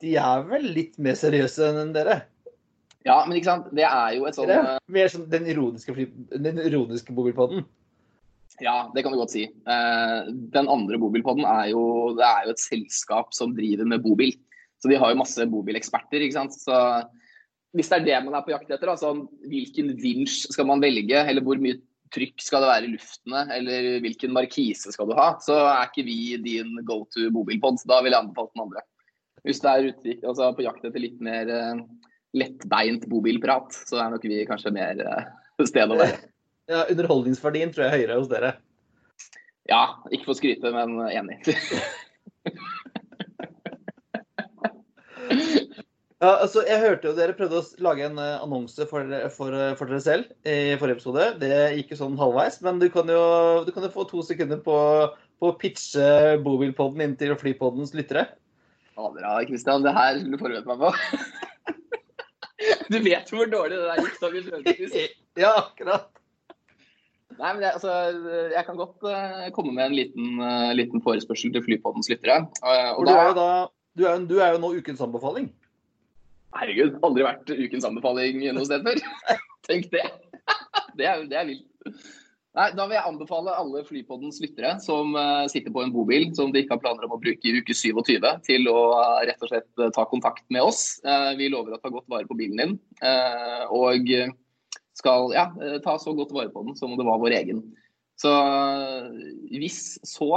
de 0.04 0.14
er 0.22 0.46
vel 0.50 0.68
litt 0.76 1.00
mer 1.02 1.18
seriøse 1.18 1.72
enn 1.72 1.96
dere? 1.96 2.22
Ja, 3.08 3.24
men 3.26 3.40
ikke 3.40 3.50
sant. 3.50 3.70
Det 3.76 3.88
er 3.88 4.16
jo 4.18 4.28
et 4.30 4.38
sånn 4.38 4.52
uh... 4.52 4.76
Mer 4.92 5.10
sånn 5.12 5.26
den 5.32 5.48
ironiske, 5.50 5.96
den 6.36 6.62
ironiske 6.62 7.16
bobilpodden? 7.16 7.66
Ja, 8.60 8.90
det 8.94 9.06
kan 9.06 9.16
du 9.16 9.22
godt 9.22 9.34
si. 9.34 9.46
Uh, 9.66 10.28
den 10.54 10.70
andre 10.70 11.00
bobilpodden 11.02 11.48
er 11.48 11.72
jo, 11.72 11.84
det 12.20 12.28
er 12.28 12.46
jo 12.46 12.54
et 12.54 12.62
selskap 12.62 13.34
som 13.36 13.56
driver 13.58 13.88
med 13.88 14.04
bobil. 14.04 14.36
Så 14.80 14.92
de 14.92 15.00
har 15.00 15.12
jo 15.12 15.20
masse 15.20 15.48
bobileksperter. 15.52 16.22
ikke 16.22 16.38
sant? 16.38 16.56
Så 16.56 16.76
hvis 17.76 17.90
det 17.92 18.00
er 18.00 18.08
det 18.08 18.20
man 18.26 18.38
er 18.38 18.46
på 18.46 18.54
jakt 18.54 18.72
etter, 18.72 18.92
altså 18.92 19.14
hvilken 19.48 19.94
vinsj 20.00 20.50
skal 20.54 20.68
man 20.70 20.84
velge, 20.84 21.18
eller 21.18 21.44
hvor 21.46 21.60
mye 21.62 21.80
trykk 22.14 22.42
skal 22.44 22.64
det 22.64 22.70
være 22.72 22.88
i 22.88 22.94
luftene, 22.94 23.44
eller 23.56 23.90
hvilken 24.04 24.34
markise 24.36 24.94
skal 24.94 25.10
du 25.10 25.16
ha, 25.18 25.32
så 25.44 25.58
er 25.68 25.90
ikke 25.90 26.06
vi 26.08 26.20
din 26.44 26.80
go 26.88 27.04
to 27.14 27.30
bobilpod. 27.36 27.82
Da 27.90 28.00
vil 28.06 28.16
jeg 28.16 28.24
anbefale 28.24 28.52
den 28.54 28.66
andre. 28.66 28.86
Hvis 29.48 29.62
det 29.64 29.72
er 29.72 29.90
ute, 29.90 30.16
altså 30.28 30.50
på 30.56 30.66
jakt 30.66 30.88
etter 30.88 31.04
litt 31.04 31.20
mer 31.24 31.52
uh, 31.54 31.84
lettbeint 32.38 33.06
bobilprat, 33.12 33.78
så 33.88 34.02
er 34.02 34.12
nok 34.14 34.26
vi 34.28 34.42
kanskje 34.50 34.74
mer 34.76 35.04
uh, 35.06 35.30
sted 35.68 35.92
å 35.92 36.00
være. 36.00 36.20
Ja, 36.70 36.84
Underholdningsverdien 36.92 37.72
tror 37.74 37.88
jeg 37.88 37.92
er 37.92 38.02
høyere 38.02 38.20
hos 38.20 38.30
dere. 38.32 38.52
Ja, 39.70 39.84
ikke 40.10 40.28
for 40.28 40.36
å 40.36 40.40
skryte, 40.40 40.74
men 40.74 40.98
enig. 41.10 41.40
ja, 46.20 46.32
altså, 46.34 46.66
jeg 46.68 46.82
hørte 46.84 47.10
jo 47.10 47.16
dere 47.16 47.36
prøvde 47.38 47.62
å 47.62 47.84
lage 47.86 48.04
en 48.10 48.20
uh, 48.20 48.42
annonse 48.44 48.88
for, 48.90 49.08
for, 49.36 49.56
for, 49.80 49.92
dere 49.92 50.04
selv 50.04 50.30
i 50.44 50.76
forrige 50.82 51.00
episode. 51.00 51.28
Det 51.40 51.54
gikk 51.78 51.94
jo 51.94 52.02
sånn 52.02 52.20
halvveis, 52.20 52.60
men 52.66 52.82
du 52.82 52.90
kan 52.94 53.08
jo, 53.12 53.24
du 53.68 53.72
kan 53.76 53.88
jo 53.88 53.94
få 53.94 54.06
to 54.10 54.24
sekunder 54.28 54.60
på, 54.66 54.78
på 55.40 55.52
å 55.52 55.58
pitche 55.62 56.38
bobilpodden 56.44 57.06
inn 57.06 57.18
til 57.20 57.36
flypoddens 57.40 57.96
lyttere. 57.96 58.28
Ja, 59.00 59.12
bra, 59.16 59.38
Kristian. 59.48 59.86
Det 59.86 59.96
her 59.96 60.20
skulle 60.20 60.36
du 60.36 60.44
forberedt 60.44 60.68
meg 60.68 60.84
på. 60.84 60.92
Du 62.90 62.98
vet 63.06 63.30
hvor 63.32 63.48
dårlig 63.48 63.78
det 63.78 63.86
der 63.88 64.00
gikk 64.04 64.16
da 64.20 64.30
vi 64.34 64.42
prøvde. 64.48 65.04
Ja, 65.40 65.52
akkurat. 65.62 66.10
Nei, 67.40 67.52
men 67.54 67.62
jeg, 67.64 67.78
altså, 67.78 67.94
jeg 68.52 68.64
kan 68.68 68.80
godt 68.80 69.06
uh, 69.08 69.46
komme 69.56 69.72
med 69.78 69.86
en 69.86 69.96
liten, 69.96 70.42
uh, 70.42 70.72
liten 70.76 71.00
forespørsel 71.06 71.54
til 71.56 71.64
Flypoddens 71.64 72.10
lyttere. 72.12 72.42
Uh, 72.60 72.98
du, 73.00 73.12
er 73.14 73.32
da, 73.38 73.46
du, 73.96 74.04
er, 74.10 74.26
du, 74.28 74.36
er 74.44 74.58
jo 74.58 74.62
nå 74.66 74.74
ukens 74.76 75.00
anbefaling. 75.06 75.48
Herregud, 76.58 76.98
aldri 77.06 77.26
vært 77.26 77.52
ukens 77.54 77.86
anbefaling 77.86 78.42
noe 78.56 78.66
sted 78.66 78.86
før. 78.86 79.04
Tenk 79.70 79.92
det. 79.94 80.06
det 80.98 81.06
er, 81.06 81.28
det 81.30 81.38
er 81.38 81.48
vilt. 81.52 81.68
Nei, 82.58 82.66
Da 82.74 82.86
vil 82.90 82.98
jeg 82.98 83.06
anbefale 83.06 83.54
alle 83.62 83.84
Flypoddens 83.86 84.40
lyttere 84.42 84.74
som 84.82 85.14
uh, 85.14 85.46
sitter 85.52 85.74
på 85.74 85.84
en 85.84 85.94
bobil 85.94 86.32
som 86.38 86.50
de 86.52 86.64
ikke 86.64 86.76
har 86.76 86.82
planer 86.82 87.06
om 87.06 87.14
å 87.16 87.22
bruke 87.22 87.46
i 87.46 87.60
uke 87.62 87.76
27, 87.78 88.26
til 88.48 88.70
å 88.72 88.78
uh, 88.98 89.20
rett 89.30 89.46
og 89.46 89.52
slett 89.52 89.70
uh, 89.78 89.92
ta 89.96 90.08
kontakt 90.10 90.46
med 90.50 90.66
oss. 90.66 91.00
vi 91.38 91.52
lover 91.54 91.78
å 91.78 91.82
ta 91.82 91.92
godt 91.94 92.10
vare 92.10 92.28
på 92.28 92.38
bilen 92.40 92.60
din. 92.60 92.74
og 93.70 94.10
skal 94.98 95.32
ja, 95.32 95.46
ta 95.86 95.96
så 96.02 96.12
godt 96.18 96.34
vare 96.36 96.52
på 96.52 96.66
den 96.66 96.76
som 96.76 96.92
om 96.92 97.00
det 97.00 97.06
var 97.08 97.22
vår 97.22 97.38
egen. 97.38 97.62
Så 98.20 98.32
hvis 99.48 99.96
så, 100.04 100.28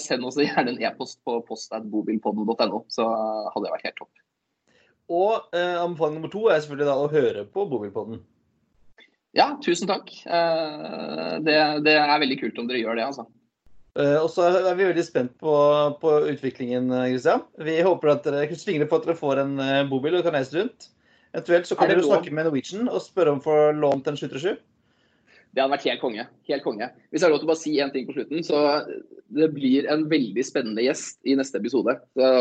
send 0.00 0.24
oss 0.24 0.38
gjerne 0.40 0.72
en 0.72 0.80
e-post 0.80 1.18
på 1.26 1.42
post.bobilpodden.no, 1.44 2.86
så 2.88 3.10
hadde 3.50 3.66
det 3.66 3.74
vært 3.74 3.90
helt 3.90 4.00
topp. 4.00 4.25
Og 5.12 5.54
eh, 5.54 5.76
anbefaling 5.78 6.18
nummer 6.18 6.32
to 6.32 6.48
er 6.50 6.58
selvfølgelig 6.62 6.88
da 6.88 6.96
å 6.98 7.10
høre 7.12 7.44
på 7.50 7.66
Bobilpodden. 7.70 8.20
Ja, 9.36 9.52
tusen 9.62 9.88
takk. 9.90 10.10
Eh, 10.24 11.32
det, 11.46 11.56
det, 11.86 11.96
er 12.00 12.22
veldig 12.22 12.38
kult 12.40 12.58
om 12.62 12.70
dere 12.70 12.82
gjør 12.82 12.98
det, 12.98 13.06
altså. 13.10 13.26
Eh, 13.96 14.18
og 14.18 14.28
så 14.32 14.48
er 14.50 14.74
vi 14.76 14.88
veldig 14.88 15.06
spent 15.06 15.34
på, 15.40 15.54
på 16.02 16.14
utviklingen, 16.32 16.90
Christian. 17.10 17.44
Vi 17.62 17.78
håper 17.86 18.16
at 18.16 18.26
dere 18.26 18.48
fingrene 18.50 18.88
for 18.90 19.00
at 19.00 19.08
dere 19.08 19.18
får 19.18 19.42
en 19.44 19.58
uh, 19.60 19.82
bobil 19.90 20.18
og 20.18 20.26
kan 20.26 20.34
reise 20.36 20.56
rundt. 20.56 20.88
Eventuelt 21.36 21.68
så 21.68 21.76
kan 21.76 21.92
dere 21.92 22.04
snakke 22.04 22.32
med 22.32 22.48
Norwegian 22.48 22.88
og 22.88 23.04
spørre 23.04 23.34
om 23.34 23.42
å 23.42 23.44
få 23.44 23.58
lånt 23.76 24.08
en 24.08 24.18
737. 24.18 24.56
Det 25.56 25.62
hadde 25.62 25.72
vært 25.72 25.86
helt 25.88 26.02
konge. 26.02 26.24
Helt 26.50 26.64
konge. 26.64 26.88
Hvis 27.08 27.22
jeg 27.22 27.28
har 27.28 27.32
lov 27.32 27.40
til 27.40 27.48
å 27.48 27.52
bare 27.52 27.60
si 27.62 27.74
én 27.80 27.92
ting 27.92 28.08
på 28.08 28.16
slutten, 28.16 28.42
så 28.44 28.58
det 29.36 29.48
blir 29.54 29.88
en 29.92 30.04
veldig 30.08 30.44
spennende 30.44 30.84
gjest 30.84 31.20
i 31.24 31.36
neste 31.38 31.60
episode. 31.62 31.94
Så 32.16 32.32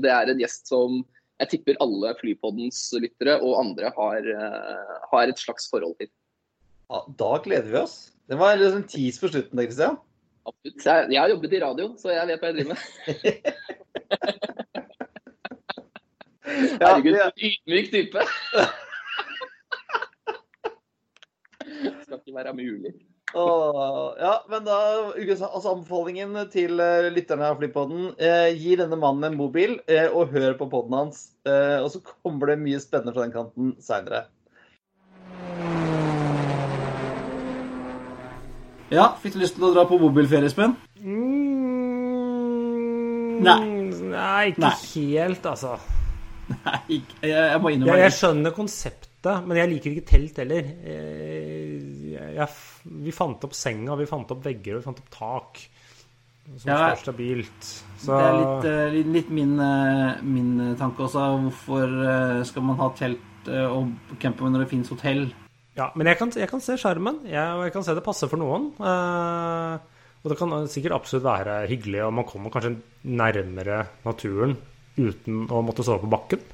det 0.00 0.12
er 0.12 0.32
en 0.32 0.40
gjest 0.40 0.70
som 0.72 1.02
jeg 1.44 1.50
tipper 1.52 1.78
alle 1.84 2.14
Flypoddens 2.18 2.80
lyttere 3.00 3.38
og 3.40 3.60
andre 3.60 3.92
har, 3.96 4.22
uh, 4.24 4.94
har, 5.12 5.28
et 5.28 5.40
slags 5.40 5.68
forhold 5.70 5.96
til. 6.00 6.10
Ja, 6.90 6.98
da 7.20 7.30
gleder 7.44 7.70
vi 7.70 7.78
oss. 7.80 7.96
Det 8.28 8.36
var 8.40 8.56
en 8.56 8.74
sånn 8.78 8.88
tis 8.88 9.20
på 9.20 9.28
slutten 9.30 9.58
der, 9.60 9.68
Kristian. 9.68 9.96
Absolutt. 10.44 10.84
Jeg, 10.84 11.08
jeg, 11.12 11.20
har 11.20 11.28
jobbet 11.32 11.56
i 11.56 11.62
radio, 11.62 11.86
så 12.00 12.06
jeg 12.12 12.28
vet 12.28 12.40
hva 12.40 12.48
jeg 12.50 12.56
driver 12.58 12.70
med. 12.74 12.80
Herregud, 16.84 17.16
ja, 17.16 17.26
en 17.30 17.38
ydmyk 17.48 17.86
type. 17.92 18.20
Skal 22.04 22.18
ikke 22.20 22.36
være 22.36 22.52
mulig. 22.56 22.92
Oh, 23.34 24.14
ja, 24.18 24.44
men 24.46 24.62
da 24.62 24.76
altså 25.18 25.72
Anbefalingen 25.72 26.36
til 26.52 26.78
uh, 26.78 27.10
lytterne 27.10 27.48
av 27.50 27.58
Flypodden 27.58 28.12
uh, 28.14 28.50
gi 28.54 28.76
denne 28.78 28.94
mannen 29.00 29.26
en 29.26 29.38
mobil 29.38 29.74
uh, 29.90 30.08
og 30.14 30.30
hør 30.34 30.54
på 30.60 30.68
podden 30.70 30.94
hans. 31.00 31.24
og 31.44 31.90
så 31.90 31.98
kommer 32.06 32.52
det 32.52 32.62
mye 32.62 32.78
spennende 32.80 33.12
fra 33.12 33.24
den 33.26 33.34
kanten 33.34 33.74
seinere. 33.82 34.20
Ja, 38.94 39.16
fikk 39.18 39.34
du 39.34 39.40
lyst 39.42 39.56
til 39.58 39.66
å 39.66 39.72
dra 39.74 39.82
på 39.88 39.98
mobilferie, 39.98 40.46
Espen? 40.46 40.76
Mm, 41.02 41.74
nei. 43.42 43.58
Nei, 44.14 44.44
ikke 44.52 44.62
nei. 44.62 44.74
helt, 44.94 45.46
altså. 45.50 45.74
Nei, 46.52 47.00
jeg, 47.00 47.32
jeg 47.32 47.60
må 47.64 47.72
innrømme 47.74 47.98
jeg, 47.98 48.06
jeg 48.06 48.16
skjønner 48.20 48.54
konseptet, 48.54 49.36
men 49.48 49.58
jeg 49.58 49.70
liker 49.72 49.90
ikke 49.94 50.10
telt 50.12 50.38
heller. 50.42 50.64
Jeg, 52.34 52.50
vi 53.06 53.14
fant 53.14 53.44
opp 53.46 53.54
senga, 53.56 53.96
vi 53.98 54.08
fant 54.10 54.30
opp 54.34 54.42
vegger 54.44 54.76
og 54.76 54.82
vi 54.82 54.88
fant 54.88 55.00
opp 55.02 55.12
tak. 55.14 55.62
Som 56.44 56.68
ja, 56.68 56.78
står 56.90 57.00
stabilt. 57.00 57.68
Så... 58.02 58.10
Det 58.12 58.24
er 58.24 58.34
litt, 58.36 58.66
eh, 58.68 58.98
litt 59.14 59.30
min, 59.32 59.54
eh, 59.64 60.20
min, 60.28 60.50
tanke 60.80 61.06
også. 61.06 61.22
Hvorfor 61.46 61.94
eh, 62.04 62.42
skal 62.44 62.66
man 62.68 62.76
ha 62.82 62.90
telt 62.98 63.30
og 63.44 64.16
camping 64.20 64.52
når 64.52 64.64
det 64.64 64.70
finnes 64.70 64.92
hotell? 64.92 65.26
Ja, 65.76 65.90
men 65.98 66.08
jeg 66.08 66.16
kan, 66.20 66.30
jeg 66.32 66.48
kan 66.48 66.62
se 66.64 66.76
skjermen. 66.80 67.22
Jeg, 67.28 67.64
jeg, 67.64 67.72
kan 67.74 67.84
se 67.84 67.96
det 67.96 68.04
passer 68.04 68.30
for 68.30 68.40
noen. 68.40 68.70
og 68.80 70.30
det 70.30 70.38
kan 70.40 70.54
sikkert 70.70 70.96
absolutt 70.96 71.26
være 71.26 71.56
hyggelig, 71.68 72.04
og 72.06 72.14
man 72.20 72.28
kommer 72.28 72.52
kanskje 72.54 72.76
nærmere 73.04 73.82
naturen 74.06 74.56
uten 74.96 75.44
å 75.50 75.64
måtte 75.66 75.84
sove 75.84 76.04
på 76.04 76.12
bakken. 76.12 76.44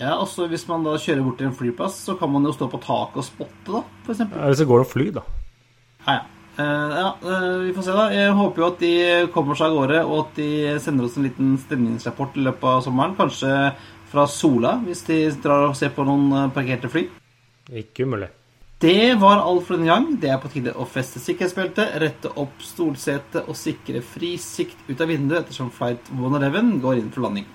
Ja, 0.00 0.16
altså 0.16 0.46
Hvis 0.50 0.64
man 0.68 0.84
da 0.86 0.96
kjører 1.00 1.24
bort 1.24 1.40
til 1.40 1.50
en 1.50 1.56
flyplass, 1.56 1.98
så 2.06 2.16
kan 2.18 2.30
man 2.32 2.46
jo 2.48 2.54
stå 2.56 2.68
på 2.72 2.80
taket 2.82 3.20
og 3.20 3.26
spotte, 3.26 3.68
da, 3.68 3.82
f.eks. 4.06 4.22
Ja, 4.24 4.46
hvis 4.48 4.62
det 4.62 4.68
går 4.70 4.84
å 4.84 4.88
fly, 4.88 5.08
da. 5.18 5.26
Ja, 6.06 6.20
ja. 6.20 6.22
Uh, 6.52 6.90
ja, 6.92 7.06
uh, 7.24 7.60
vi 7.64 7.70
får 7.72 7.86
se, 7.86 7.94
da. 7.96 8.02
Jeg 8.12 8.32
håper 8.36 8.60
jo 8.60 8.66
at 8.66 8.82
de 8.82 8.92
kommer 9.32 9.56
seg 9.56 9.70
av 9.70 9.78
gårde, 9.78 10.02
og 10.04 10.18
at 10.18 10.36
de 10.36 10.50
sender 10.84 11.06
oss 11.08 11.16
en 11.16 11.24
liten 11.24 11.54
stemningsrapport 11.62 12.36
i 12.36 12.44
løpet 12.44 12.68
av 12.68 12.82
sommeren. 12.84 13.16
Kanskje 13.16 13.54
fra 14.12 14.26
Sola, 14.28 14.74
hvis 14.84 15.00
de 15.08 15.22
drar 15.40 15.70
og 15.70 15.78
ser 15.78 15.94
på 15.96 16.04
noen 16.04 16.28
uh, 16.34 16.50
parkerte 16.52 16.92
fly. 16.92 17.06
Ikke 17.80 18.04
umulig. 18.04 18.28
Det 18.82 19.14
var 19.22 19.40
alt 19.46 19.64
for 19.64 19.78
denne 19.78 19.88
gang. 19.88 20.10
Det 20.20 20.28
er 20.28 20.40
på 20.42 20.50
tide 20.52 20.74
å 20.74 20.84
feste 20.90 21.22
sikkerhetsbeltet, 21.22 21.96
rette 22.02 22.32
opp 22.42 22.60
stolsetet 22.66 23.46
og 23.46 23.56
sikre 23.56 24.02
fri 24.04 24.34
sikt 24.42 24.80
ut 24.88 25.00
av 25.00 25.08
vinduet 25.08 25.44
ettersom 25.44 25.70
flight 25.72 26.10
111 26.10 26.80
går 26.82 26.98
inn 26.98 27.12
for 27.14 27.28
landing. 27.28 27.46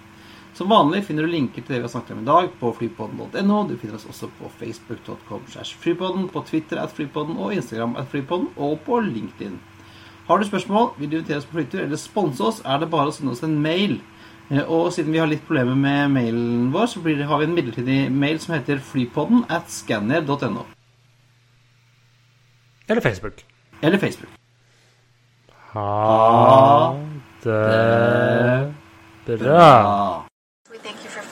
Som 0.57 0.71
vanlig 0.73 1.03
finner 1.05 1.27
du 1.27 1.29
linker 1.29 1.61
til 1.61 1.75
det 1.75 1.83
vi 1.83 1.85
har 1.85 1.91
snakket 1.93 2.15
om 2.15 2.21
i 2.23 2.25
dag 2.25 2.47
på 2.57 2.71
flypodden.no. 2.79 3.57
Du 3.69 3.75
finner 3.77 3.99
oss 3.99 4.07
også 4.09 4.29
på 4.39 4.49
facebook.com 4.57 5.43
flypodden, 5.83 6.29
på 6.33 6.41
Twitter 6.47 6.79
at 6.81 6.95
flypodden 6.97 7.37
og 7.37 7.53
Instagram 7.53 7.93
at 8.01 8.07
flypodden 8.09 8.47
og 8.55 8.79
på 8.87 8.97
LinkedIn. 9.05 9.59
Har 10.27 10.37
du 10.37 10.45
spørsmål, 10.47 10.95
vil 10.97 11.11
du 11.11 11.17
invitere 11.19 11.37
oss 11.37 11.45
på 11.45 11.59
flytur 11.59 11.83
eller 11.83 11.95
sponse 12.01 12.43
oss, 12.43 12.61
er 12.65 12.81
det 12.81 12.89
bare 12.89 13.11
å 13.11 13.13
sende 13.13 13.35
oss 13.35 13.43
en 13.45 13.53
mail. 13.61 13.99
Eh, 14.49 14.63
og 14.63 14.89
siden 14.95 15.13
vi 15.13 15.21
har 15.21 15.29
litt 15.29 15.45
problemer 15.45 15.77
med 15.77 16.09
mailen 16.15 16.71
vår, 16.73 16.89
så 16.89 17.03
det, 17.05 17.29
har 17.29 17.37
vi 17.37 17.45
en 17.45 17.53
midlertidig 17.53 17.99
mail 18.11 18.41
som 18.41 18.55
heter 18.57 18.81
flypodden 18.81 19.45
at 19.53 19.69
scanner.no. 19.69 20.65
Eller 22.89 23.01
Facebook. 23.05 23.45
Eller 23.83 24.01
Facebook. 24.01 24.33
Ha 25.75 26.95
det 29.27 29.37
bra. 29.37 30.26